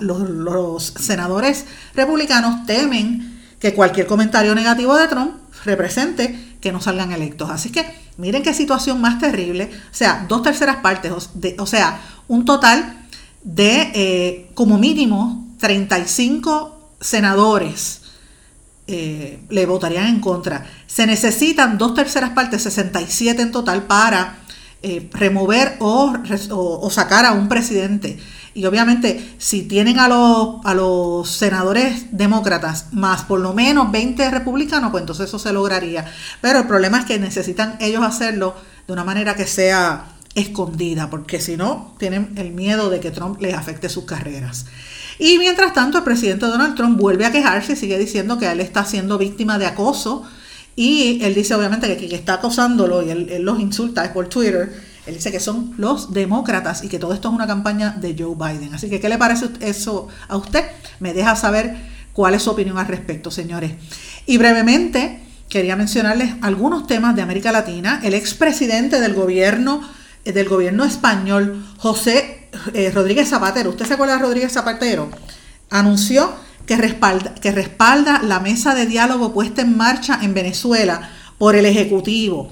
los, 0.00 0.92
senadores 0.98 1.66
republicanos 1.94 2.66
temen 2.66 3.42
que 3.58 3.74
cualquier 3.74 4.06
comentario 4.06 4.54
negativo 4.54 4.96
de 4.96 5.08
Trump 5.08 5.32
represente 5.64 6.56
que 6.60 6.72
no 6.72 6.80
salgan 6.80 7.12
electos. 7.12 7.50
Así 7.50 7.70
que 7.70 7.84
miren 8.16 8.42
qué 8.42 8.54
situación 8.54 9.00
más 9.00 9.18
terrible. 9.18 9.70
O 9.90 9.94
sea, 9.94 10.26
dos 10.28 10.42
terceras 10.42 10.76
partes, 10.76 11.12
o 11.58 11.66
sea, 11.66 12.00
un 12.28 12.44
total 12.44 13.06
de 13.42 13.90
eh, 13.94 14.50
como 14.54 14.78
mínimo 14.78 15.48
35 15.58 16.94
senadores 17.00 18.03
eh, 18.86 19.40
le 19.48 19.66
votarían 19.66 20.06
en 20.06 20.20
contra. 20.20 20.66
Se 20.86 21.06
necesitan 21.06 21.78
dos 21.78 21.94
terceras 21.94 22.30
partes, 22.30 22.62
67 22.62 23.40
en 23.40 23.50
total, 23.50 23.84
para 23.84 24.38
eh, 24.82 25.08
remover 25.12 25.76
o, 25.78 26.14
o, 26.50 26.90
sacar 26.90 27.24
a 27.24 27.32
un 27.32 27.48
presidente. 27.48 28.18
Y 28.52 28.66
obviamente, 28.66 29.34
si 29.38 29.62
tienen 29.62 29.98
a 29.98 30.08
los, 30.08 30.64
a 30.64 30.74
los 30.74 31.30
senadores 31.30 32.08
demócratas 32.10 32.92
más 32.92 33.22
por 33.22 33.40
lo 33.40 33.54
menos 33.54 33.90
20 33.90 34.30
republicanos, 34.30 34.90
pues 34.90 35.00
entonces 35.00 35.28
eso 35.28 35.38
se 35.38 35.54
lograría. 35.54 36.04
Pero 36.42 36.58
el 36.58 36.66
problema 36.66 36.98
es 36.98 37.06
que 37.06 37.18
necesitan 37.18 37.76
ellos 37.80 38.04
hacerlo 38.04 38.54
de 38.86 38.92
una 38.92 39.04
manera 39.04 39.34
que 39.34 39.46
sea 39.46 40.04
escondida, 40.34 41.08
porque 41.08 41.40
si 41.40 41.56
no, 41.56 41.94
tienen 41.98 42.34
el 42.36 42.52
miedo 42.52 42.90
de 42.90 43.00
que 43.00 43.10
Trump 43.10 43.40
les 43.40 43.54
afecte 43.54 43.88
sus 43.88 44.04
carreras. 44.04 44.66
Y 45.18 45.38
mientras 45.38 45.72
tanto, 45.72 45.98
el 45.98 46.04
presidente 46.04 46.46
Donald 46.46 46.74
Trump 46.74 46.98
vuelve 46.98 47.26
a 47.26 47.32
quejarse 47.32 47.74
y 47.74 47.76
sigue 47.76 47.98
diciendo 47.98 48.38
que 48.38 48.50
él 48.50 48.60
está 48.60 48.84
siendo 48.84 49.18
víctima 49.18 49.58
de 49.58 49.66
acoso. 49.66 50.24
Y 50.76 51.22
él 51.22 51.34
dice 51.34 51.54
obviamente 51.54 51.86
que 51.86 51.96
quien 51.96 52.12
está 52.12 52.34
acosándolo 52.34 53.02
y 53.02 53.10
él, 53.10 53.42
los 53.42 53.60
insulta 53.60 54.04
es 54.04 54.10
por 54.10 54.28
Twitter 54.28 54.72
él 55.06 55.14
dice 55.14 55.30
que 55.30 55.40
son 55.40 55.74
los 55.76 56.12
demócratas 56.12 56.82
y 56.82 56.88
que 56.88 56.98
todo 56.98 57.12
esto 57.12 57.28
es 57.28 57.34
una 57.34 57.46
campaña 57.46 57.90
de 57.90 58.16
Joe 58.18 58.34
Biden. 58.34 58.74
Así 58.74 58.88
que, 58.88 59.00
¿qué 59.00 59.08
le 59.08 59.18
parece 59.18 59.48
eso 59.60 60.08
a 60.28 60.36
usted? 60.36 60.64
Me 60.98 61.12
deja 61.12 61.36
saber 61.36 61.76
cuál 62.12 62.34
es 62.34 62.42
su 62.42 62.50
opinión 62.50 62.78
al 62.78 62.86
respecto, 62.86 63.30
señores. 63.30 63.72
Y 64.24 64.38
brevemente, 64.38 65.20
quería 65.48 65.76
mencionarles 65.76 66.34
algunos 66.40 66.86
temas 66.86 67.14
de 67.16 67.22
América 67.22 67.52
Latina. 67.52 68.00
El 68.02 68.14
expresidente 68.14 69.00
del 69.00 69.12
gobierno, 69.12 69.82
del 70.24 70.48
gobierno 70.48 70.84
español, 70.84 71.62
José 71.76 72.43
eh, 72.72 72.90
Rodríguez 72.90 73.28
Zapatero, 73.28 73.70
¿usted 73.70 73.86
se 73.86 73.94
acuerda 73.94 74.16
de 74.16 74.22
Rodríguez 74.22 74.52
Zapatero? 74.52 75.10
Anunció 75.70 76.32
que 76.66 76.76
respalda, 76.76 77.34
que 77.34 77.52
respalda 77.52 78.22
la 78.22 78.40
mesa 78.40 78.74
de 78.74 78.86
diálogo 78.86 79.32
puesta 79.32 79.62
en 79.62 79.76
marcha 79.76 80.18
en 80.22 80.34
Venezuela 80.34 81.10
por 81.38 81.56
el 81.56 81.66
Ejecutivo 81.66 82.50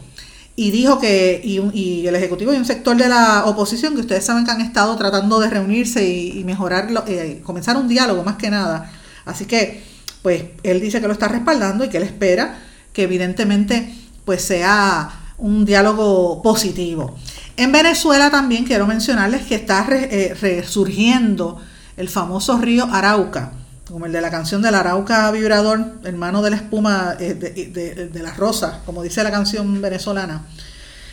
y 0.54 0.70
dijo 0.70 0.98
que, 0.98 1.40
y, 1.42 2.06
el 2.06 2.14
Ejecutivo 2.14 2.52
y 2.52 2.56
un 2.56 2.64
sector 2.64 2.96
de 2.96 3.08
la 3.08 3.44
oposición, 3.46 3.94
que 3.94 4.00
ustedes 4.00 4.24
saben 4.24 4.44
que 4.44 4.50
han 4.50 4.60
estado 4.60 4.94
tratando 4.96 5.40
de 5.40 5.48
reunirse 5.48 6.06
y, 6.06 6.44
mejorar, 6.44 6.88
eh, 7.06 7.40
comenzar 7.42 7.76
un 7.76 7.88
diálogo 7.88 8.22
más 8.22 8.36
que 8.36 8.50
nada. 8.50 8.90
Así 9.24 9.46
que, 9.46 9.82
pues, 10.22 10.44
él 10.62 10.80
dice 10.80 11.00
que 11.00 11.06
lo 11.06 11.14
está 11.14 11.28
respaldando 11.28 11.84
y 11.84 11.88
que 11.88 11.96
él 11.96 12.02
espera 12.02 12.58
que 12.92 13.04
evidentemente, 13.04 13.94
pues, 14.26 14.42
sea 14.42 15.34
un 15.38 15.64
diálogo 15.64 16.42
positivo. 16.42 17.16
En 17.56 17.72
Venezuela 17.72 18.30
también 18.30 18.64
quiero 18.64 18.86
mencionarles 18.86 19.42
que 19.42 19.54
está 19.54 19.86
eh, 19.90 20.36
resurgiendo 20.40 21.60
el 21.96 22.08
famoso 22.08 22.58
río 22.58 22.88
Arauca 22.90 23.52
como 23.92 24.06
el 24.06 24.12
de 24.12 24.22
la 24.22 24.30
canción 24.30 24.62
del 24.62 24.74
Arauca 24.74 25.30
Vibrador, 25.30 25.98
hermano 26.04 26.40
de 26.40 26.50
la 26.50 26.56
espuma 26.56 27.14
eh, 27.20 27.34
de, 27.34 28.22
las 28.22 28.38
rosas, 28.38 28.78
como 28.86 29.02
dice 29.02 29.22
la 29.22 29.30
canción 29.30 29.82
venezolana. 29.82 30.46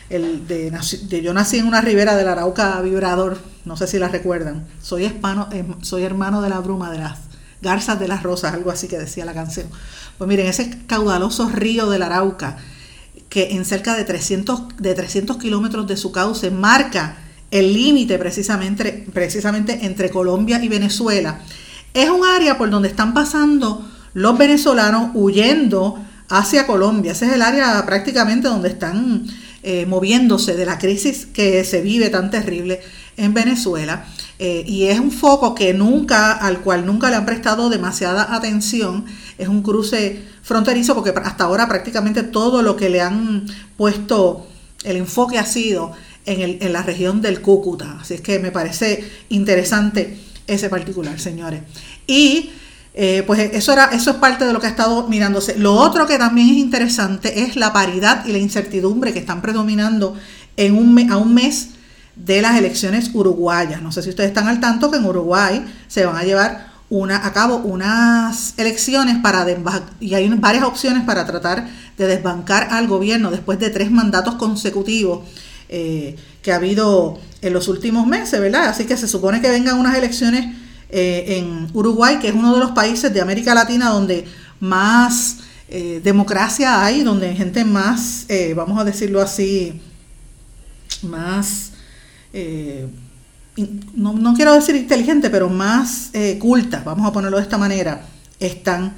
El 0.10 0.48
de, 0.48 0.72
Yo 1.22 1.34
nací 1.34 1.58
en 1.58 1.68
una 1.68 1.82
ribera 1.82 2.16
del 2.16 2.30
Arauca 2.30 2.80
Vibrador, 2.82 3.38
no 3.66 3.76
sé 3.76 3.86
si 3.86 4.00
la 4.00 4.08
recuerdan. 4.08 4.66
Soy, 4.82 5.06
hispano, 5.06 5.50
eh, 5.52 5.66
soy 5.82 6.04
hermano 6.04 6.42
de 6.42 6.50
la 6.50 6.60
bruma, 6.60 6.90
de 6.90 7.00
las 7.00 7.20
garzas 7.62 8.00
de 8.00 8.08
las 8.08 8.24
rosas, 8.24 8.54
algo 8.54 8.72
así 8.72 8.88
que 8.88 8.98
decía 8.98 9.26
la 9.26 9.34
canción. 9.34 9.68
Pues 10.18 10.28
miren, 10.28 10.48
ese 10.48 10.86
caudaloso 10.88 11.50
río 11.50 11.90
del 11.90 12.02
Arauca, 12.02 12.58
que 13.30 13.51
en 13.51 13.63
cerca 13.63 13.95
de 13.95 14.03
300, 14.03 14.77
de 14.77 14.93
300 14.93 15.38
kilómetros 15.38 15.88
de 15.88 15.97
su 15.97 16.11
cauce 16.11 16.51
marca 16.51 17.17
el 17.51 17.73
límite 17.73 18.17
precisamente, 18.17 19.05
precisamente 19.13 19.86
entre 19.86 20.09
Colombia 20.09 20.63
y 20.63 20.67
Venezuela 20.67 21.39
es 21.93 22.09
un 22.09 22.25
área 22.25 22.57
por 22.57 22.69
donde 22.69 22.89
están 22.89 23.13
pasando 23.13 23.88
los 24.13 24.38
venezolanos 24.38 25.11
huyendo 25.13 26.03
hacia 26.30 26.67
Colombia. 26.67 27.13
Ese 27.13 27.25
es 27.25 27.34
el 27.34 27.41
área 27.41 27.84
prácticamente 27.86 28.47
donde 28.47 28.69
están 28.69 29.25
eh, 29.63 29.86
moviéndose 29.86 30.55
de 30.55 30.65
la 30.65 30.77
crisis 30.77 31.25
que 31.25 31.63
se 31.63 31.82
vive 31.82 32.09
tan 32.09 32.30
terrible 32.30 32.82
en 33.17 33.34
Venezuela. 33.34 34.05
Eh, 34.38 34.63
y 34.65 34.86
es 34.86 34.99
un 34.99 35.11
foco 35.11 35.53
que 35.53 35.73
nunca, 35.73 36.32
al 36.32 36.61
cual 36.61 36.86
nunca 36.86 37.09
le 37.09 37.17
han 37.17 37.25
prestado 37.25 37.69
demasiada 37.69 38.36
atención. 38.36 39.05
Es 39.40 39.48
un 39.48 39.64
cruce 39.64 40.24
fronterizo 40.44 40.94
porque 40.94 41.14
hasta 41.24 41.46
ahora 41.46 41.68
prácticamente 41.68 42.24
todo 42.24 42.62
lo 42.62 42.76
que 42.76 42.90
le 42.90 43.02
han 43.02 43.46
puesto 43.78 44.48
el 44.84 44.98
enfoque 44.98 45.40
ha 45.40 45.46
sido 45.46 45.94
en, 46.26 46.62
en 46.62 46.74
la 46.74 46.84
región 46.84 47.22
del 47.22 47.42
Cúcuta. 47.42 47.98
Así 48.02 48.14
es 48.14 48.22
que 48.22 48.38
me 48.38 48.52
parece 48.52 49.10
interesante 49.30 50.20
ese 50.46 50.70
particular, 50.70 51.20
señores. 51.20 51.62
Y 52.06 52.52
eh, 52.94 53.24
pues 53.26 53.40
eso, 53.54 53.72
era, 53.72 53.86
eso 53.86 54.12
es 54.12 54.18
parte 54.18 54.46
de 54.46 54.54
lo 54.54 54.60
que 54.60 54.68
ha 54.68 54.72
estado 54.72 55.08
mirándose. 55.08 55.58
Lo 55.58 55.74
otro 55.74 56.06
que 56.06 56.18
también 56.18 56.50
es 56.50 56.58
interesante 56.58 57.44
es 57.44 57.56
la 57.56 57.72
paridad 57.72 58.26
y 58.26 58.32
la 58.32 58.40
incertidumbre 58.40 59.14
que 59.14 59.20
están 59.20 59.42
predominando 59.42 60.16
en 60.58 60.76
un 60.76 61.10
a 61.12 61.18
un 61.18 61.34
mes 61.34 61.70
de 62.16 62.42
las 62.42 62.58
elecciones 62.58 63.12
uruguayas. 63.14 63.82
No 63.82 63.92
sé 63.92 64.02
si 64.04 64.10
ustedes 64.10 64.30
están 64.30 64.48
al 64.48 64.60
tanto 64.60 64.92
que 64.92 64.98
en 64.98 65.06
Uruguay 65.06 65.66
se 65.88 66.06
van 66.06 66.18
a 66.18 66.24
llevar 66.24 66.68
una, 66.90 67.26
a 67.26 67.34
cabo 67.34 67.58
unas 67.58 68.56
elecciones 68.58 69.18
para 69.22 69.46
y 70.00 70.16
hay 70.16 70.28
varias 70.30 70.64
opciones 70.64 71.04
para 71.04 71.26
tratar 71.26 71.70
de 71.98 72.08
desbancar 72.08 72.70
al 72.72 72.88
gobierno 72.88 73.30
después 73.30 73.60
de 73.60 73.70
tres 73.70 73.92
mandatos 73.92 74.36
consecutivos 74.36 75.22
eh, 75.68 76.16
que 76.42 76.52
ha 76.52 76.56
habido 76.56 77.20
en 77.42 77.54
los 77.54 77.68
últimos 77.68 78.08
meses, 78.08 78.40
¿verdad? 78.40 78.70
Así 78.70 78.86
que 78.86 78.98
se 78.98 79.08
supone 79.08 79.40
que 79.40 79.50
vengan 79.50 79.78
unas 79.78 79.96
elecciones 79.96 80.56
eh, 80.90 81.38
en 81.38 81.68
Uruguay, 81.74 82.18
que 82.20 82.30
es 82.30 82.34
uno 82.34 82.54
de 82.54 82.60
los 82.60 82.72
países 82.72 83.14
de 83.14 83.22
América 83.22 83.54
Latina 83.54 83.90
donde 83.90 84.26
más 84.60 85.38
eh, 85.68 86.02
democracia 86.04 86.84
hay, 86.84 87.04
donde 87.04 87.30
hay 87.30 87.38
gente 87.38 87.64
más, 87.66 88.26
vamos 88.56 88.80
a 88.80 88.84
decirlo 88.84 89.22
así, 89.22 89.80
más, 91.04 91.74
no, 93.95 94.14
no, 94.14 94.34
quiero 94.34 94.53
decir 94.53 94.76
inteligente, 94.76 95.30
pero 95.30 95.49
más 95.49 96.12
culta, 96.39 96.82
vamos 96.86 97.07
a 97.07 97.12
ponerlo 97.12 97.38
de 97.38 97.43
esta 97.43 97.57
manera, 97.57 98.05
están 98.39 98.95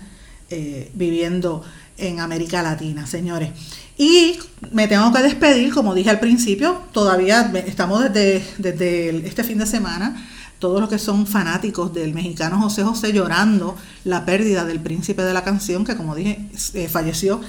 viviendo 0.94 1.64
en 1.98 2.20
América 2.20 2.62
Latina, 2.62 3.06
señores. 3.06 3.52
Y 3.98 4.38
me 4.72 4.88
tengo 4.88 5.14
que 5.14 5.22
despedir, 5.22 5.74
como 5.74 5.94
dije 5.94 6.10
al 6.10 6.20
principio, 6.20 6.82
todavía 6.92 7.52
estamos 7.66 8.04
desde, 8.04 8.44
desde 8.58 9.28
este 9.28 9.44
fin 9.44 9.60
de 9.60 9.66
semana 9.66 10.28
todos 10.62 10.80
los 10.80 10.90
que 10.90 11.00
son 11.00 11.26
fanáticos 11.26 11.92
del 11.92 12.14
mexicano 12.14 12.62
José 12.62 12.84
José 12.84 13.12
llorando 13.12 13.76
la 14.04 14.26
pérdida 14.26 14.64
del 14.64 14.80
príncipe 14.80 15.24
de 15.24 15.34
la 15.34 15.44
canción, 15.44 15.84
que 15.84 15.98
como 15.98 16.16
dije, 16.16 16.48
eh, 16.76 16.88
falleció 16.88 17.42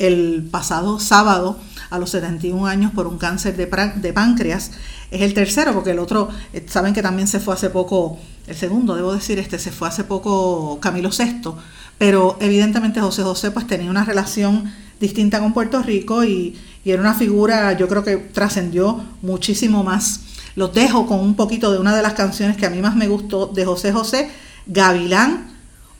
el 0.00 0.48
pasado 0.50 0.98
sábado 0.98 1.58
a 1.90 1.98
los 1.98 2.10
71 2.10 2.66
años 2.66 2.92
por 2.92 3.06
un 3.06 3.18
cáncer 3.18 3.56
de, 3.56 3.66
de, 3.66 4.12
páncreas. 4.12 4.72
Es 5.10 5.20
el 5.20 5.34
tercero, 5.34 5.74
porque 5.74 5.90
el 5.90 5.98
otro, 5.98 6.30
eh, 6.52 6.64
saben 6.68 6.94
que 6.94 7.02
también 7.02 7.28
se 7.28 7.38
fue 7.38 7.54
hace 7.54 7.68
poco, 7.68 8.18
el 8.46 8.56
segundo, 8.56 8.96
debo 8.96 9.12
decir, 9.12 9.38
este 9.38 9.58
se 9.58 9.70
fue 9.70 9.88
hace 9.88 10.04
poco 10.04 10.80
Camilo 10.80 11.10
VI, 11.10 11.52
pero 11.98 12.38
evidentemente 12.40 13.00
José 13.00 13.22
José 13.22 13.50
pues 13.50 13.66
tenía 13.66 13.90
una 13.90 14.04
relación 14.04 14.72
distinta 14.98 15.38
con 15.38 15.52
Puerto 15.52 15.82
Rico 15.82 16.24
y, 16.24 16.58
y 16.82 16.90
era 16.90 17.02
una 17.02 17.14
figura, 17.14 17.74
yo 17.74 17.86
creo 17.86 18.02
que 18.02 18.16
trascendió 18.16 19.04
muchísimo 19.20 19.84
más. 19.84 20.20
Los 20.56 20.72
dejo 20.72 21.06
con 21.06 21.20
un 21.20 21.34
poquito 21.34 21.70
de 21.72 21.78
una 21.78 21.94
de 21.94 22.02
las 22.02 22.14
canciones 22.14 22.56
que 22.56 22.66
a 22.66 22.70
mí 22.70 22.80
más 22.80 22.96
me 22.96 23.06
gustó 23.06 23.48
de 23.48 23.66
José 23.66 23.92
José, 23.92 24.30
Gavilán 24.66 25.50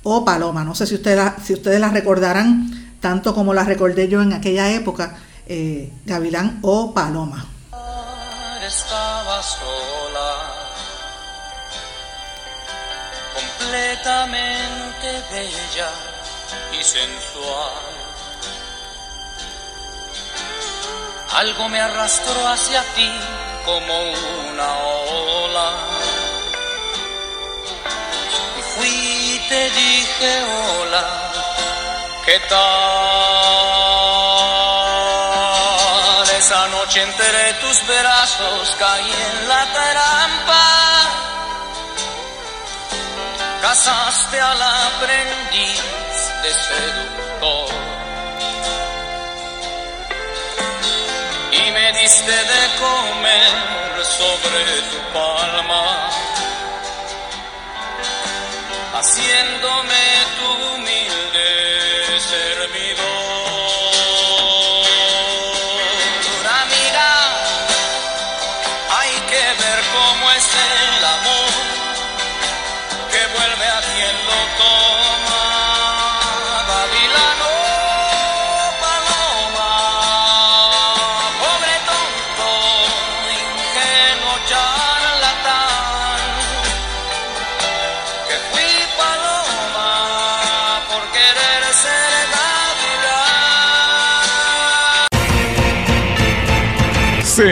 o 0.02 0.24
Paloma. 0.24 0.64
No 0.64 0.74
sé 0.74 0.86
si 0.86 0.94
ustedes, 0.94 1.32
si 1.44 1.52
ustedes 1.52 1.80
la 1.80 1.90
recordarán 1.90 2.89
tanto 3.00 3.34
como 3.34 3.54
la 3.54 3.64
recordé 3.64 4.08
yo 4.08 4.22
en 4.22 4.32
aquella 4.32 4.70
época, 4.70 5.16
eh, 5.46 5.90
Gavilán 6.04 6.60
o 6.62 6.92
Paloma. 6.94 7.46
Estaba 8.64 9.42
sola, 9.42 10.30
completamente 13.34 15.08
bella 15.32 15.90
y 16.78 16.84
sensual. 16.84 17.90
Algo 21.34 21.68
me 21.68 21.80
arrastró 21.80 22.46
hacia 22.48 22.82
ti 22.94 23.10
como 23.64 23.94
una 24.50 24.76
ola. 24.78 25.72
Y 28.58 28.62
fui 28.62 28.88
y 28.88 29.48
te 29.48 29.70
dije 29.70 30.42
hola, 30.42 31.19
¿qué 32.30 32.38
tal? 32.48 32.58
Esa 36.38 36.68
noche 36.68 37.02
entre 37.02 37.54
tus 37.54 37.86
brazos 37.86 38.76
caí 38.78 39.12
en 39.30 39.48
la 39.48 39.66
trampa. 39.72 40.68
Casaste 43.62 44.40
al 44.40 44.62
aprendiz 44.62 45.82
de 46.42 46.50
seductor. 46.68 47.70
Y 51.50 51.62
me 51.72 51.92
diste 52.00 52.36
de 52.52 52.62
comer 52.84 53.52
sobre 54.18 54.64
tu 54.90 54.98
palma, 55.12 55.86
haciéndome 58.94 60.04
tu 60.38 60.46
humilde 60.74 61.09